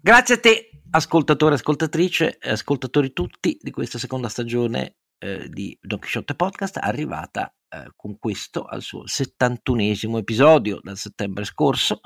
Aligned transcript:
Grazie 0.00 0.36
a 0.36 0.38
te, 0.38 0.70
ascoltatore, 0.90 1.54
ascoltatrice, 1.56 2.38
ascoltatori 2.40 3.12
tutti 3.12 3.58
di 3.60 3.72
questa 3.72 3.98
seconda 3.98 4.28
stagione 4.28 4.98
eh, 5.18 5.48
di 5.48 5.76
Don 5.82 5.98
Quixote 5.98 6.36
Podcast, 6.36 6.78
arrivata 6.80 7.52
eh, 7.68 7.90
con 7.96 8.16
questo 8.16 8.62
al 8.62 8.80
suo 8.80 9.02
71esimo 9.06 10.16
episodio 10.18 10.78
dal 10.80 10.96
settembre 10.96 11.42
scorso. 11.42 11.98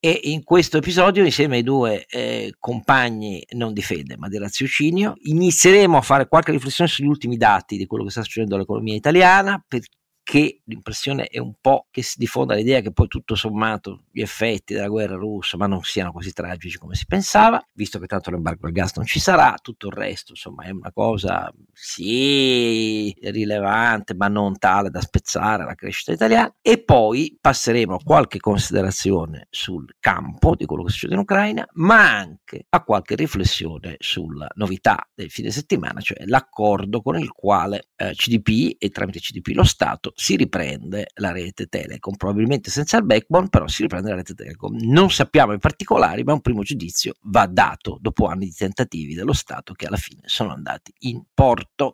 E 0.00 0.18
in 0.24 0.42
questo 0.42 0.78
episodio 0.78 1.24
insieme 1.24 1.58
ai 1.58 1.62
due 1.62 2.04
eh, 2.06 2.52
compagni 2.58 3.44
non 3.50 3.74
di 3.74 3.82
fede 3.82 4.16
ma 4.16 4.28
di 4.28 4.38
raziocinio 4.38 5.12
inizieremo 5.16 5.98
a 5.98 6.00
fare 6.00 6.26
qualche 6.26 6.50
riflessione 6.50 6.90
sugli 6.90 7.06
ultimi 7.06 7.36
dati 7.36 7.76
di 7.76 7.86
quello 7.86 8.04
che 8.04 8.10
sta 8.10 8.22
succedendo 8.22 8.56
all'economia 8.56 8.94
italiana 8.94 9.62
per 9.68 9.82
che 10.30 10.60
l'impressione 10.64 11.26
è 11.26 11.38
un 11.38 11.54
po' 11.60 11.88
che 11.90 12.02
si 12.02 12.14
diffonda 12.16 12.54
l'idea 12.54 12.80
che 12.80 12.92
poi 12.92 13.08
tutto 13.08 13.34
sommato 13.34 14.04
gli 14.12 14.20
effetti 14.20 14.74
della 14.74 14.88
guerra 14.88 15.16
russa 15.16 15.56
ma 15.56 15.66
non 15.66 15.82
siano 15.82 16.12
così 16.12 16.32
tragici 16.32 16.78
come 16.78 16.94
si 16.94 17.06
pensava, 17.06 17.62
visto 17.72 17.98
che 17.98 18.06
tanto 18.06 18.30
l'embargo 18.30 18.66
al 18.66 18.72
gas 18.72 18.96
non 18.96 19.06
ci 19.06 19.20
sarà, 19.20 19.54
tutto 19.60 19.86
il 19.88 19.92
resto 19.92 20.32
insomma 20.32 20.64
è 20.64 20.70
una 20.70 20.92
cosa 20.92 21.52
sì 21.72 23.14
rilevante 23.20 24.14
ma 24.14 24.28
non 24.28 24.58
tale 24.58 24.90
da 24.90 25.00
spezzare 25.00 25.64
la 25.64 25.74
crescita 25.74 26.12
italiana. 26.12 26.54
E 26.60 26.82
poi 26.82 27.36
passeremo 27.40 27.94
a 27.94 28.02
qualche 28.02 28.38
considerazione 28.38 29.46
sul 29.50 29.94
campo 29.98 30.54
di 30.54 30.66
quello 30.66 30.84
che 30.84 30.90
succede 30.90 31.14
in 31.14 31.20
Ucraina 31.20 31.66
ma 31.74 32.18
anche 32.18 32.66
a 32.68 32.82
qualche 32.82 33.14
riflessione 33.14 33.96
sulla 33.98 34.48
novità 34.54 35.08
del 35.14 35.30
fine 35.30 35.50
settimana, 35.50 36.00
cioè 36.00 36.24
l'accordo 36.26 37.02
con 37.02 37.18
il 37.18 37.30
quale 37.32 37.90
eh, 37.96 38.12
CDP 38.14 38.76
e 38.78 38.88
tramite 38.90 39.20
CDP 39.20 39.48
lo 39.54 39.64
Stato 39.64 40.12
si 40.14 40.36
riprende 40.36 41.08
la 41.14 41.32
rete 41.32 41.66
Telecom, 41.66 42.16
probabilmente 42.16 42.70
senza 42.70 42.96
il 42.96 43.04
backbone, 43.04 43.48
però 43.48 43.66
si 43.66 43.82
riprende 43.82 43.99
la 44.08 44.14
rete 44.16 44.34
Telecom. 44.34 44.76
Non 44.80 45.10
sappiamo 45.10 45.52
i 45.52 45.58
particolari, 45.58 46.24
ma 46.24 46.32
un 46.32 46.40
primo 46.40 46.62
giudizio 46.62 47.14
va 47.22 47.46
dato 47.46 47.98
dopo 48.00 48.26
anni 48.26 48.46
di 48.46 48.54
tentativi 48.54 49.14
dello 49.14 49.32
Stato 49.32 49.74
che 49.74 49.86
alla 49.86 49.96
fine 49.96 50.22
sono 50.24 50.52
andati 50.52 50.92
in 51.00 51.22
porto. 51.32 51.92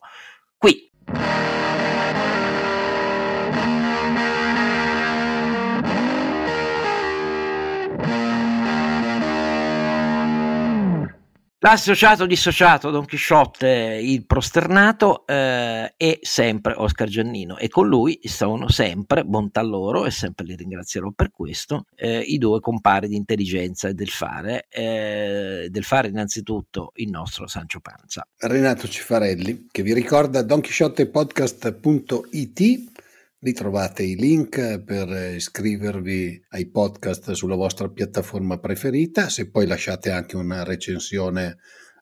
Qui. 0.56 0.90
L'associato 11.66 12.26
dissociato 12.26 12.92
Don 12.92 13.06
Chisciotte, 13.06 13.98
il 14.00 14.24
prosternato, 14.24 15.26
eh, 15.26 15.94
è 15.96 16.18
sempre 16.22 16.74
Oscar 16.76 17.08
Giannino 17.08 17.58
e 17.58 17.68
con 17.68 17.88
lui 17.88 18.20
sono 18.22 18.68
sempre, 18.68 19.24
bontà 19.24 19.62
loro 19.62 20.06
e 20.06 20.12
sempre 20.12 20.44
li 20.44 20.54
ringrazierò 20.54 21.10
per 21.10 21.32
questo, 21.32 21.86
eh, 21.96 22.20
i 22.20 22.38
due 22.38 22.60
compari 22.60 23.08
di 23.08 23.16
intelligenza 23.16 23.88
e 23.88 23.94
del 23.94 24.10
fare. 24.10 24.68
Eh, 24.68 25.66
del 25.68 25.82
fare 25.82 26.06
innanzitutto 26.06 26.92
il 26.94 27.10
nostro 27.10 27.48
Sancio 27.48 27.80
Panza. 27.80 28.24
Renato 28.38 28.86
Cifarelli 28.86 29.66
che 29.72 29.82
vi 29.82 29.92
ricorda 29.92 30.42
donchisciottepodcast.it 30.42 32.95
Lì 33.40 33.52
trovate 33.52 34.02
i 34.02 34.16
link 34.16 34.82
per 34.82 35.34
iscrivervi 35.34 36.44
ai 36.50 36.70
podcast 36.70 37.32
sulla 37.32 37.54
vostra 37.54 37.88
piattaforma 37.88 38.58
preferita. 38.58 39.28
Se 39.28 39.50
poi 39.50 39.66
lasciate 39.66 40.10
anche 40.10 40.36
una 40.36 40.64
recensione 40.64 41.58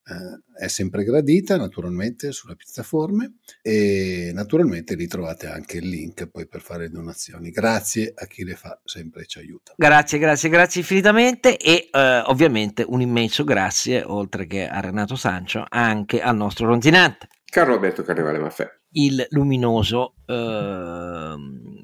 eh, 0.07 0.65
è 0.65 0.69
sempre 0.69 1.03
gradita, 1.03 1.57
naturalmente, 1.57 2.31
sulle 2.31 2.57
piattaforme. 2.57 3.39
E 3.63 4.31
naturalmente 4.35 4.95
lì 4.95 5.07
trovate 5.07 5.47
anche 5.47 5.79
il 5.79 5.89
link 5.89 6.27
poi 6.29 6.47
per 6.47 6.61
fare 6.61 6.89
donazioni. 6.89 7.51
Grazie 7.51 8.13
a 8.15 8.27
chi 8.27 8.45
le 8.45 8.55
fa, 8.55 8.81
sempre 8.85 9.27
ci 9.27 9.39
aiuta. 9.39 9.73
Grazie, 9.77 10.19
grazie, 10.19 10.49
grazie 10.49 10.81
infinitamente 10.83 11.57
e 11.57 11.89
eh, 11.91 12.23
ovviamente 12.27 12.85
un 12.87 13.01
immenso 13.01 13.45
grazie, 13.45 14.03
oltre 14.05 14.47
che 14.47 14.69
a 14.69 14.81
Renato 14.81 15.17
Sancio, 15.17 15.65
anche 15.69 16.21
al 16.21 16.37
nostro 16.37 16.67
ronzinante. 16.67 17.29
Carlo 17.45 17.75
Alberto 17.75 18.03
Carnevale 18.03 18.39
Maffè 18.39 18.83
il 18.95 19.27
luminoso 19.31 20.15
eh, 20.27 21.35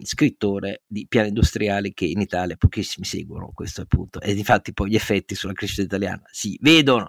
scrittore 0.02 0.82
di 0.86 1.06
piani 1.08 1.28
industriali 1.28 1.92
che 1.92 2.04
in 2.04 2.20
Italia 2.20 2.56
pochissimi 2.56 3.06
seguono, 3.06 3.50
questo 3.54 3.80
è 3.80 3.82
il 3.82 3.88
punto. 3.88 4.20
E 4.20 4.32
infatti 4.32 4.72
poi 4.72 4.90
gli 4.90 4.94
effetti 4.94 5.34
sulla 5.34 5.52
crescita 5.52 5.82
italiana 5.82 6.22
si 6.30 6.58
vedono. 6.60 7.08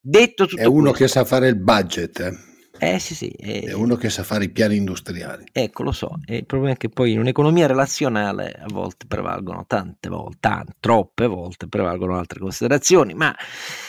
Detto 0.00 0.46
tutto 0.46 0.60
è 0.60 0.66
uno 0.66 0.90
questo, 0.90 1.04
che 1.04 1.08
sa 1.08 1.24
fare 1.24 1.48
il 1.48 1.56
budget. 1.56 2.20
Eh? 2.20 2.50
Eh 2.78 2.98
sì, 2.98 3.14
sì. 3.14 3.28
È, 3.28 3.66
è, 3.66 3.72
uno 3.72 3.96
che 3.96 4.10
sa 4.10 4.24
fare 4.24 4.44
i 4.44 4.50
piani 4.50 4.76
industriali. 4.76 5.44
Ecco, 5.52 5.82
lo 5.82 5.92
so. 5.92 6.18
E 6.24 6.36
il 6.38 6.46
problema 6.46 6.74
è 6.74 6.76
che 6.76 6.88
poi 6.88 7.12
in 7.12 7.20
un'economia 7.20 7.66
relazionale 7.66 8.52
a 8.52 8.66
volte 8.68 9.06
prevalgono 9.06 9.64
tante 9.66 10.08
volte, 10.08 10.38
tante, 10.40 10.72
troppe 10.80 11.26
volte 11.26 11.68
prevalgono 11.68 12.18
altre 12.18 12.40
considerazioni. 12.40 13.14
Ma 13.14 13.34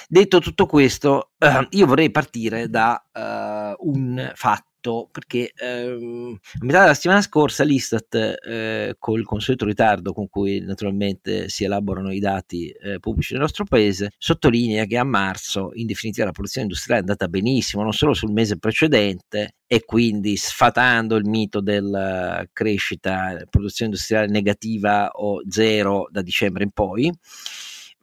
detto 0.07 0.39
tutto 0.39 0.65
questo, 0.65 1.31
eh, 1.39 1.67
io 1.71 1.85
vorrei 1.85 2.11
partire 2.11 2.69
da 2.69 3.03
eh, 3.11 3.75
un 3.79 4.31
fatto 4.35 4.72
fatto 4.83 5.07
perché 5.09 5.53
ehm, 5.55 6.37
a 6.59 6.65
metà 6.65 6.81
della 6.81 6.93
settimana 6.93 7.21
scorsa 7.21 7.63
l'Istat, 7.63 8.13
eh, 8.15 8.95
col 8.99 9.23
consueto 9.23 9.65
ritardo 9.65 10.13
con 10.13 10.27
cui 10.27 10.59
naturalmente 10.59 11.47
si 11.47 11.63
elaborano 11.63 12.11
i 12.11 12.19
dati 12.19 12.67
eh, 12.69 12.99
pubblici 12.99 13.33
nel 13.33 13.41
nostro 13.41 13.63
paese, 13.63 14.11
sottolinea 14.17 14.85
che 14.85 14.97
a 14.97 15.05
marzo 15.05 15.71
in 15.73 15.87
definitiva 15.87 16.25
la 16.25 16.31
produzione 16.31 16.67
industriale 16.67 17.01
è 17.01 17.03
andata 17.05 17.27
benissimo, 17.29 17.83
non 17.83 17.93
solo 17.93 18.13
sul 18.13 18.31
mese 18.31 18.57
precedente 18.57 19.55
e 19.65 19.85
quindi 19.85 20.35
sfatando 20.35 21.15
il 21.15 21.25
mito 21.25 21.61
della 21.61 22.45
crescita, 22.51 23.41
produzione 23.49 23.91
industriale 23.91 24.27
negativa 24.27 25.09
o 25.13 25.41
zero 25.47 26.07
da 26.11 26.21
dicembre 26.21 26.63
in 26.63 26.71
poi 26.71 27.11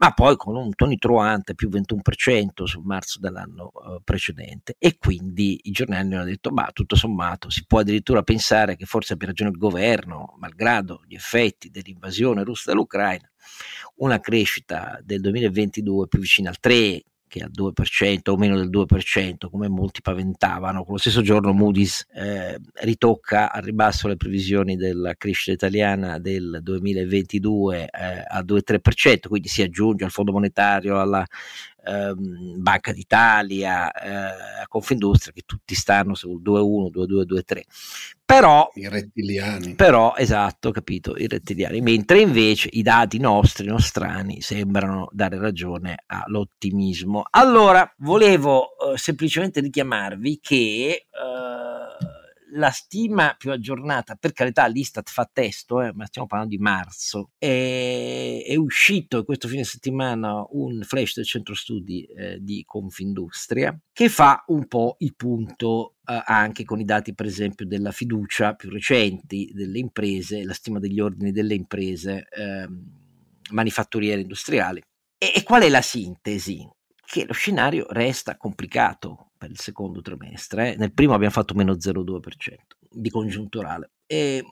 ma 0.00 0.12
poi 0.12 0.36
con 0.36 0.56
un 0.56 0.74
Tony 0.74 0.96
Truante 0.96 1.54
più 1.54 1.68
21% 1.68 2.64
sul 2.64 2.84
marzo 2.84 3.18
dell'anno 3.20 3.70
uh, 3.74 4.02
precedente. 4.02 4.74
E 4.78 4.96
quindi 4.96 5.60
i 5.64 5.70
giornali 5.70 6.14
hanno 6.14 6.24
detto 6.24 6.50
ma 6.50 6.70
tutto 6.72 6.96
sommato 6.96 7.50
si 7.50 7.64
può 7.66 7.80
addirittura 7.80 8.22
pensare 8.22 8.76
che 8.76 8.86
forse 8.86 9.12
abbia 9.12 9.28
ragione 9.28 9.50
il 9.50 9.58
governo 9.58 10.36
malgrado 10.38 11.02
gli 11.06 11.14
effetti 11.14 11.70
dell'invasione 11.70 12.44
russa 12.44 12.70
dell'Ucraina 12.70 13.30
una 13.96 14.20
crescita 14.20 14.98
del 15.02 15.20
2022 15.20 16.08
più 16.08 16.20
vicina 16.20 16.48
al 16.48 16.58
3 16.58 17.02
che 17.30 17.44
al 17.44 17.52
2% 17.56 18.30
o 18.30 18.36
meno 18.36 18.56
del 18.56 18.68
2%, 18.68 19.48
come 19.48 19.68
molti 19.68 20.02
paventavano. 20.02 20.82
Quello 20.82 20.98
stesso 20.98 21.22
giorno 21.22 21.52
Moody's 21.52 22.04
eh, 22.12 22.58
ritocca 22.82 23.52
al 23.52 23.62
ribasso 23.62 24.08
le 24.08 24.16
previsioni 24.16 24.74
della 24.74 25.14
crescita 25.14 25.52
italiana 25.52 26.18
del 26.18 26.58
2022 26.60 27.84
eh, 27.84 28.24
a 28.26 28.42
2-3%, 28.42 29.28
quindi 29.28 29.46
si 29.46 29.62
aggiunge 29.62 30.04
al 30.04 30.10
Fondo 30.10 30.32
Monetario, 30.32 31.00
alla 31.00 31.24
ehm, 31.84 32.60
Banca 32.60 32.92
d'Italia, 32.92 33.90
eh, 33.92 34.66
Confindustria, 34.68 35.32
che 35.32 35.42
tutti 35.46 35.74
stanno 35.74 36.14
sul 36.14 36.40
2-1, 36.42 36.90
2-2, 36.90 37.24
2-3. 37.24 37.62
Però, 38.24 38.70
i 38.74 38.88
rettiliani. 38.88 39.74
Però, 39.74 40.14
esatto, 40.16 40.70
capito, 40.70 41.16
i 41.16 41.26
rettiliani. 41.26 41.80
Mentre 41.80 42.20
invece 42.20 42.68
i 42.72 42.82
dati 42.82 43.18
nostri, 43.18 43.66
nostrani, 43.66 44.40
sembrano 44.40 45.08
dare 45.12 45.38
ragione 45.38 46.04
all'ottimismo. 46.06 47.24
Allora, 47.30 47.92
volevo 47.98 48.68
eh, 48.78 48.96
semplicemente 48.96 49.60
richiamarvi 49.60 50.38
che... 50.40 51.06
Eh, 51.10 52.19
la 52.52 52.70
stima 52.70 53.34
più 53.36 53.50
aggiornata, 53.50 54.16
per 54.16 54.32
carità 54.32 54.66
l'Istat 54.66 55.08
fa 55.08 55.28
testo, 55.30 55.82
eh, 55.82 55.92
ma 55.92 56.06
stiamo 56.06 56.26
parlando 56.26 56.54
di 56.54 56.62
marzo, 56.62 57.30
è, 57.38 58.42
è, 58.46 58.56
uscito 58.56 59.24
questo 59.24 59.48
fine 59.48 59.64
settimana 59.64 60.44
un 60.50 60.82
flash 60.82 61.16
del 61.16 61.24
centro 61.24 61.54
studi 61.54 62.04
eh, 62.04 62.38
di 62.40 62.62
Confindustria 62.64 63.78
che 63.92 64.08
fa 64.08 64.44
un 64.48 64.66
po' 64.66 64.96
il 65.00 65.14
punto 65.14 65.96
eh, 66.06 66.22
anche 66.24 66.64
con 66.64 66.80
i 66.80 66.84
dati 66.84 67.14
per 67.14 67.26
esempio 67.26 67.66
della 67.66 67.92
fiducia 67.92 68.54
più 68.54 68.70
recenti 68.70 69.50
delle 69.52 69.78
imprese, 69.78 70.44
la 70.44 70.54
stima 70.54 70.78
degli 70.78 71.00
ordini 71.00 71.32
delle 71.32 71.54
imprese 71.54 72.26
ehm, 72.30 72.98
manifatturiere 73.50 74.22
industriali. 74.22 74.80
E, 75.18 75.32
e 75.34 75.42
qual 75.42 75.62
è 75.62 75.68
la 75.68 75.82
sintesi? 75.82 76.68
Che 77.04 77.24
lo 77.26 77.32
scenario 77.32 77.86
resta 77.90 78.36
complicato 78.36 79.29
per 79.40 79.50
il 79.50 79.58
secondo 79.58 80.02
trimestre. 80.02 80.74
Eh. 80.74 80.76
Nel 80.76 80.92
primo 80.92 81.14
abbiamo 81.14 81.32
fatto 81.32 81.54
meno 81.54 81.72
0,2% 81.72 82.56
di 82.90 83.08
congiunturale. 83.08 83.92
E 84.04 84.44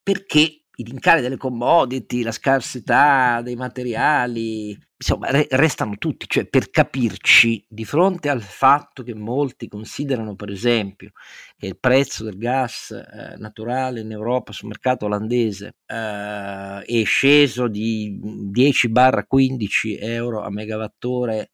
perché 0.00 0.66
i 0.76 0.84
rincari 0.84 1.20
delle 1.20 1.36
commodity, 1.36 2.22
la 2.22 2.30
scarsità 2.30 3.42
dei 3.42 3.56
materiali, 3.56 4.78
insomma, 4.96 5.28
re- 5.30 5.48
restano 5.50 5.96
tutti, 5.96 6.26
cioè 6.28 6.46
per 6.46 6.70
capirci, 6.70 7.64
di 7.68 7.84
fronte 7.84 8.28
al 8.28 8.42
fatto 8.42 9.02
che 9.02 9.14
molti 9.14 9.66
considerano, 9.66 10.36
per 10.36 10.50
esempio, 10.50 11.10
che 11.56 11.66
il 11.66 11.78
prezzo 11.78 12.22
del 12.22 12.38
gas 12.38 12.92
eh, 12.92 13.36
naturale 13.38 14.00
in 14.00 14.12
Europa 14.12 14.52
sul 14.52 14.68
mercato 14.68 15.06
olandese 15.06 15.78
eh, 15.84 16.80
è 16.84 17.04
sceso 17.04 17.66
di 17.66 18.20
10-15 18.52 19.98
euro 20.00 20.42
a 20.42 20.50
megawattore 20.50 21.50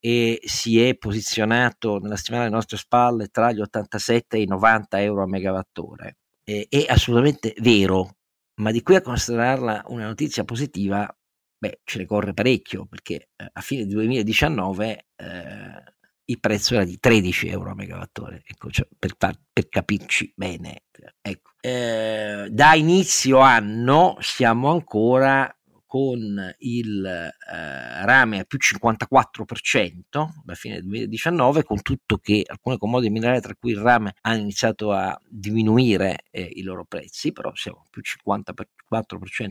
e 0.00 0.40
si 0.44 0.80
è 0.82 0.96
posizionato 0.96 1.98
nella 1.98 2.16
settimana 2.16 2.44
alle 2.44 2.54
nostre 2.54 2.76
spalle 2.76 3.28
tra 3.28 3.52
gli 3.52 3.60
87 3.60 4.36
e 4.36 4.42
i 4.42 4.46
90 4.46 5.02
euro 5.02 5.22
a 5.22 5.26
megawattora. 5.26 6.10
Eh, 6.44 6.66
è 6.68 6.86
assolutamente 6.88 7.54
vero, 7.58 8.16
ma 8.60 8.70
di 8.70 8.82
qui 8.82 8.96
a 8.96 9.02
considerarla 9.02 9.84
una 9.88 10.06
notizia 10.06 10.44
positiva 10.44 11.12
beh, 11.58 11.80
ce 11.84 11.98
ne 11.98 12.06
corre 12.06 12.34
parecchio 12.34 12.86
perché 12.86 13.30
eh, 13.36 13.48
a 13.52 13.60
fine 13.60 13.86
2019 13.86 15.06
eh, 15.16 15.82
il 16.24 16.40
prezzo 16.40 16.74
era 16.74 16.84
di 16.84 16.98
13 16.98 17.48
euro 17.48 17.70
a 17.70 17.74
megawattora, 17.74 18.38
ecco, 18.44 18.70
cioè, 18.70 18.86
per, 18.98 19.16
per, 19.16 19.68
capirci 19.68 20.32
bene. 20.36 20.84
Ecco. 21.22 21.52
Eh, 21.60 22.48
da 22.50 22.74
inizio 22.74 23.38
anno 23.38 24.16
siamo 24.20 24.70
ancora 24.70 25.50
con 25.88 26.54
il 26.58 27.04
eh, 27.06 28.04
rame 28.04 28.40
a 28.40 28.44
più 28.44 28.58
54% 28.60 29.96
alla 30.12 30.54
fine 30.54 30.74
del 30.74 30.84
2019, 30.84 31.64
con 31.64 31.80
tutto 31.80 32.18
che 32.18 32.44
alcune 32.46 32.76
commodity 32.76 33.10
minerali, 33.10 33.40
tra 33.40 33.56
cui 33.58 33.70
il 33.70 33.78
rame, 33.78 34.14
hanno 34.20 34.42
iniziato 34.42 34.92
a 34.92 35.18
diminuire 35.26 36.24
eh, 36.30 36.42
i 36.42 36.62
loro 36.62 36.84
prezzi, 36.84 37.32
però 37.32 37.50
siamo 37.54 37.86
più 37.88 38.02
54% 38.02 38.50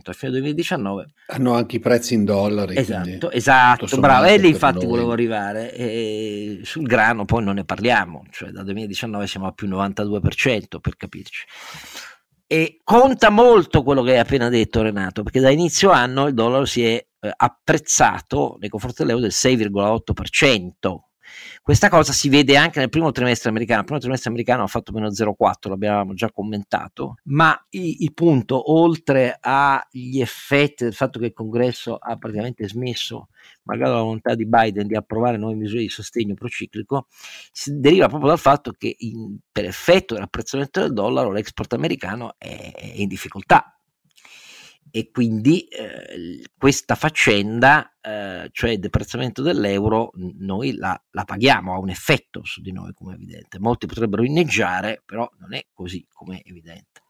alla 0.04 0.14
fine 0.14 0.30
del 0.30 0.40
2019. 0.42 1.06
Hanno 1.26 1.54
anche 1.54 1.76
i 1.76 1.80
prezzi 1.80 2.14
in 2.14 2.24
dollari. 2.24 2.76
Esatto, 2.76 3.32
esatto, 3.32 3.98
bravo. 3.98 4.26
E 4.26 4.38
lì 4.38 4.50
infatti 4.50 4.84
noi. 4.84 4.90
volevo 4.90 5.10
arrivare. 5.10 5.74
E 5.74 6.60
sul 6.62 6.86
grano 6.86 7.24
poi 7.24 7.42
non 7.42 7.56
ne 7.56 7.64
parliamo, 7.64 8.24
cioè 8.30 8.50
dal 8.50 8.64
2019 8.64 9.26
siamo 9.26 9.48
a 9.48 9.52
più 9.52 9.66
92% 9.66 10.78
per 10.80 10.96
capirci. 10.96 11.44
E 12.50 12.80
conta 12.82 13.28
molto 13.28 13.82
quello 13.82 14.02
che 14.02 14.12
hai 14.12 14.18
appena 14.20 14.48
detto 14.48 14.80
Renato, 14.80 15.22
perché 15.22 15.38
da 15.38 15.50
inizio 15.50 15.90
anno 15.90 16.28
il 16.28 16.32
dollaro 16.32 16.64
si 16.64 16.82
è 16.82 16.94
eh, 16.94 17.32
apprezzato 17.36 18.56
nei 18.58 18.70
confronti 18.70 19.02
dell'euro 19.02 19.20
del 19.20 19.32
6,8%. 19.34 21.07
Questa 21.62 21.88
cosa 21.88 22.12
si 22.12 22.28
vede 22.28 22.56
anche 22.56 22.78
nel 22.78 22.88
primo 22.88 23.10
trimestre 23.10 23.48
americano. 23.48 23.80
Il 23.80 23.86
primo 23.86 24.00
trimestre 24.00 24.30
americano 24.30 24.62
ha 24.62 24.66
fatto 24.66 24.92
meno 24.92 25.08
0,4, 25.08 25.68
l'abbiamo 25.68 26.14
già 26.14 26.30
commentato, 26.30 27.16
ma 27.24 27.58
il, 27.70 28.12
punto, 28.14 28.72
oltre 28.72 29.38
agli 29.40 30.20
effetti 30.20 30.84
del 30.84 30.94
fatto 30.94 31.18
che 31.18 31.26
il 31.26 31.32
congresso 31.32 31.96
ha 31.96 32.16
praticamente 32.16 32.68
smesso 32.68 33.28
malgrado 33.64 33.94
la 33.94 34.02
volontà 34.02 34.34
di 34.34 34.46
Biden 34.46 34.86
di 34.86 34.96
approvare 34.96 35.36
nuove 35.36 35.54
misure 35.54 35.82
di 35.82 35.88
sostegno 35.88 36.34
prociclico, 36.34 37.06
si 37.52 37.78
deriva 37.78 38.08
proprio 38.08 38.30
dal 38.30 38.38
fatto 38.38 38.72
che 38.72 38.94
in, 38.98 39.38
per 39.52 39.66
effetto 39.66 40.14
dell'apprezzamento 40.14 40.80
del 40.80 40.92
dollaro 40.92 41.30
l'export 41.30 41.74
americano 41.74 42.34
è 42.38 42.72
in 42.94 43.08
difficoltà 43.08 43.77
e 44.90 45.10
quindi 45.10 45.64
eh, 45.64 46.44
questa 46.56 46.94
faccenda, 46.94 47.96
eh, 48.00 48.48
cioè 48.52 48.70
il 48.70 48.78
deprezzamento 48.78 49.42
dell'euro, 49.42 50.12
noi 50.38 50.74
la, 50.74 51.00
la, 51.10 51.24
paghiamo, 51.24 51.74
ha 51.74 51.78
un 51.78 51.90
effetto 51.90 52.44
su 52.44 52.60
di 52.60 52.72
noi 52.72 52.92
come 52.94 53.12
è 53.12 53.14
evidente. 53.16 53.58
Molti 53.58 53.86
potrebbero 53.86 54.24
inneggiare, 54.24 55.02
però 55.04 55.28
non 55.38 55.54
è 55.54 55.66
così 55.72 56.06
come 56.10 56.38
è 56.38 56.48
evidente. 56.48 57.02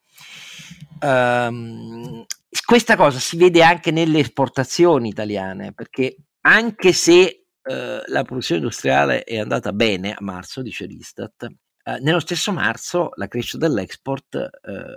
Um, 1.01 2.25
questa 2.65 2.97
cosa 2.97 3.19
si 3.19 3.37
vede 3.37 3.63
anche 3.63 3.91
nelle 3.91 4.19
esportazioni 4.19 5.09
italiane, 5.09 5.73
perché 5.73 6.17
anche 6.41 6.93
se 6.93 7.47
eh, 7.63 8.03
la 8.07 8.23
produzione 8.25 8.61
industriale 8.61 9.23
è 9.25 9.39
andata 9.39 9.73
bene 9.73 10.13
a 10.13 10.19
marzo, 10.21 10.63
dice 10.63 10.87
l'Istat, 10.87 11.47
eh, 11.89 11.99
nello 12.01 12.21
stesso 12.21 12.53
marzo 12.53 13.13
la 13.15 13.29
crescita 13.29 13.67
dell'export 13.67 14.35
eh, 14.35 14.51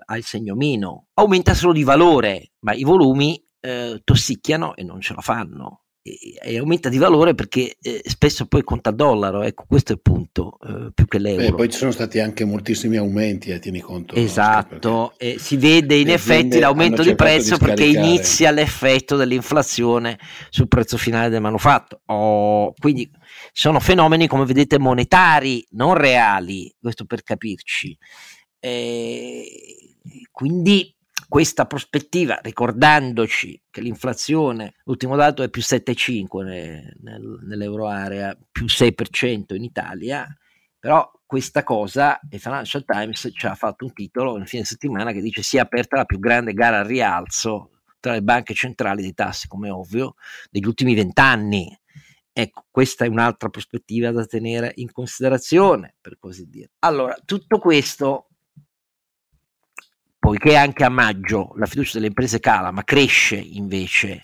ha 0.06 0.18
il 0.18 0.26
segno 0.26 0.56
meno, 0.56 1.08
aumenta 1.14 1.54
solo 1.54 1.72
di 1.72 1.84
valore, 1.84 2.52
ma 2.60 2.74
i 2.74 2.84
volumi 2.84 3.42
eh, 3.62 4.02
tossicchiano 4.04 4.76
e 4.76 4.84
non 4.84 5.00
ce 5.00 5.14
la 5.14 5.22
fanno 5.22 5.84
e, 6.04 6.58
aumenta 6.58 6.90
di 6.90 6.98
valore 6.98 7.36
perché 7.36 7.76
eh, 7.80 8.02
spesso 8.06 8.48
poi 8.48 8.64
conta 8.64 8.92
dollaro, 8.92 9.44
ecco 9.44 9.66
questo 9.68 9.92
è 9.92 9.96
il 9.96 10.02
punto, 10.02 10.58
eh, 10.68 10.92
più 10.94 11.06
che 11.06 11.20
l'euro. 11.20 11.44
E 11.44 11.54
poi 11.54 11.70
ci 11.70 11.78
sono 11.78 11.92
stati 11.92 12.20
anche 12.20 12.44
moltissimi 12.44 12.98
aumenti, 12.98 13.52
eh, 13.52 13.60
tieni 13.60 13.80
conto. 13.80 14.16
Esatto, 14.16 15.14
e 15.18 15.38
si 15.40 15.58
vede 15.58 15.96
in 15.96 16.10
effetti 16.10 16.60
l'aumento 16.60 17.04
di 17.04 17.16
prezzo 17.16 17.58
di 17.58 17.66
perché 17.66 17.86
inizia 17.86 18.52
l'effetto 18.52 19.16
dell'inflazione 19.16 20.18
sul 20.50 20.68
prezzo 20.68 20.98
finale 20.98 21.30
del 21.30 21.42
manufatto. 21.42 22.02
Oh, 22.06 22.74
quindi 22.74 23.10
sono 23.52 23.80
fenomeni, 23.80 24.28
come 24.28 24.46
vedete, 24.46 24.80
monetari, 24.80 25.66
non 25.72 25.94
reali, 25.94 26.74
questo 26.80 27.06
per 27.06 27.24
capirci. 27.24 27.96
E 28.60 29.46
quindi 30.32 30.96
questa 31.32 31.66
prospettiva, 31.66 32.42
ricordandoci 32.42 33.64
che 33.70 33.80
l'inflazione, 33.80 34.74
l'ultimo 34.84 35.16
dato 35.16 35.44
è 35.44 35.50
più 35.50 35.62
7,5 35.62 36.44
nel, 36.44 36.94
nel, 37.00 37.40
nell'euro 37.44 37.88
area, 37.88 38.38
più 38.52 38.66
6% 38.66 39.56
in 39.56 39.64
Italia, 39.64 40.28
però 40.78 41.10
questa 41.26 41.64
cosa, 41.64 42.20
il 42.30 42.42
Financial 42.42 42.84
Times 42.84 43.30
ci 43.34 43.46
ha 43.46 43.56
fatto 43.56 43.86
un 43.86 43.94
titolo 43.94 44.38
in 44.38 44.46
fine 44.46 44.66
settimana 44.66 45.14
che 45.14 45.22
dice 45.22 45.42
si 45.42 45.56
è 45.56 45.62
aperta 45.62 45.96
la 45.96 46.04
più 46.04 46.20
grande 46.20 46.52
gara 46.52 46.80
al 46.80 46.86
rialzo 46.86 47.80
tra 48.02 48.12
le 48.12 48.24
banche 48.24 48.54
centrali 48.54 49.02
dei 49.02 49.14
tassi, 49.14 49.48
come 49.48 49.70
ovvio, 49.70 50.16
degli 50.50 50.66
ultimi 50.66 50.94
vent'anni. 50.96 51.74
Ecco, 52.34 52.66
questa 52.70 53.06
è 53.06 53.08
un'altra 53.08 53.48
prospettiva 53.48 54.12
da 54.12 54.26
tenere 54.26 54.74
in 54.76 54.92
considerazione, 54.92 55.96
per 56.02 56.18
così 56.20 56.50
dire. 56.50 56.72
Allora, 56.80 57.16
tutto 57.24 57.58
questo 57.58 58.31
poiché 60.22 60.56
anche 60.56 60.84
a 60.84 60.90
maggio 60.90 61.52
la 61.56 61.66
fiducia 61.66 61.94
delle 61.94 62.10
imprese 62.10 62.40
cala, 62.40 62.70
ma 62.70 62.84
cresce 62.84 63.38
invece 63.38 64.20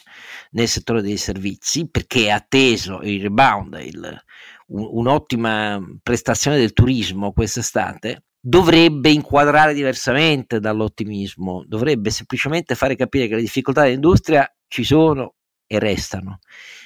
nel 0.51 0.67
settore 0.67 1.01
dei 1.01 1.17
servizi, 1.17 1.89
perché 1.89 2.25
è 2.25 2.29
atteso 2.29 3.01
il 3.01 3.19
rebound, 3.19 3.79
il, 3.81 4.23
un, 4.67 4.87
un'ottima 4.91 5.83
prestazione 6.03 6.57
del 6.57 6.73
turismo 6.73 7.33
quest'estate, 7.33 8.25
dovrebbe 8.39 9.09
inquadrare 9.09 9.73
diversamente 9.73 10.59
dall'ottimismo, 10.59 11.63
dovrebbe 11.65 12.11
semplicemente 12.11 12.75
fare 12.75 12.95
capire 12.95 13.27
che 13.27 13.33
le 13.33 13.41
difficoltà 13.41 13.81
dell'industria 13.81 14.47
ci 14.67 14.83
sono 14.83 15.33
e 15.65 15.79
restano, 15.79 16.37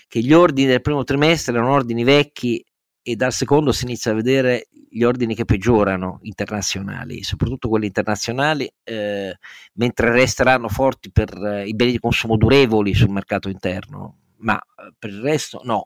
che 0.07 0.21
gli 0.21 0.31
ordini 0.31 0.69
del 0.69 0.79
primo 0.79 1.03
trimestre 1.03 1.51
erano 1.51 1.73
ordini 1.73 2.05
vecchi 2.05 2.63
e 3.03 3.15
dal 3.15 3.33
secondo 3.33 3.71
si 3.71 3.85
inizia 3.85 4.11
a 4.11 4.15
vedere 4.15 4.67
gli 4.89 5.03
ordini 5.03 5.35
che 5.35 5.45
peggiorano 5.45 6.19
internazionali, 6.23 7.23
soprattutto 7.23 7.69
quelli 7.69 7.85
internazionali, 7.85 8.71
eh, 8.83 9.37
mentre 9.73 10.11
resteranno 10.11 10.67
forti 10.67 11.11
per 11.11 11.33
eh, 11.33 11.67
i 11.67 11.73
beni 11.73 11.91
di 11.91 11.99
consumo 11.99 12.37
durevoli 12.37 12.93
sul 12.93 13.09
mercato 13.09 13.49
interno, 13.49 14.17
ma 14.37 14.57
eh, 14.57 14.93
per 14.97 15.09
il 15.09 15.21
resto 15.21 15.61
no. 15.63 15.85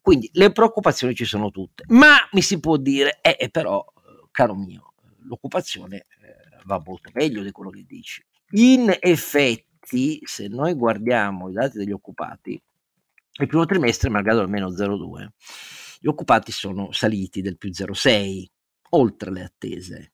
Quindi 0.00 0.30
le 0.32 0.52
preoccupazioni 0.52 1.14
ci 1.14 1.24
sono 1.24 1.50
tutte, 1.50 1.84
ma 1.88 2.16
mi 2.32 2.42
si 2.42 2.60
può 2.60 2.76
dire, 2.76 3.18
eh, 3.20 3.36
eh 3.38 3.50
però, 3.50 3.84
caro 4.30 4.54
mio, 4.54 4.94
l'occupazione 5.24 5.96
eh, 5.96 6.06
va 6.64 6.80
molto 6.84 7.10
meglio 7.12 7.42
di 7.42 7.50
quello 7.50 7.70
che 7.70 7.84
dici. 7.86 8.24
In 8.52 8.94
effetti, 9.00 10.20
se 10.24 10.48
noi 10.48 10.74
guardiamo 10.74 11.50
i 11.50 11.52
dati 11.52 11.78
degli 11.78 11.92
occupati, 11.92 12.60
il 13.36 13.46
primo 13.48 13.66
trimestre, 13.66 14.10
malgrado 14.10 14.40
almeno 14.40 14.68
0,2, 14.68 15.26
gli 16.04 16.08
occupati 16.08 16.52
sono 16.52 16.92
saliti 16.92 17.40
del 17.40 17.56
più 17.56 17.70
0,6, 17.70 18.44
oltre 18.90 19.30
le 19.30 19.42
attese. 19.42 20.12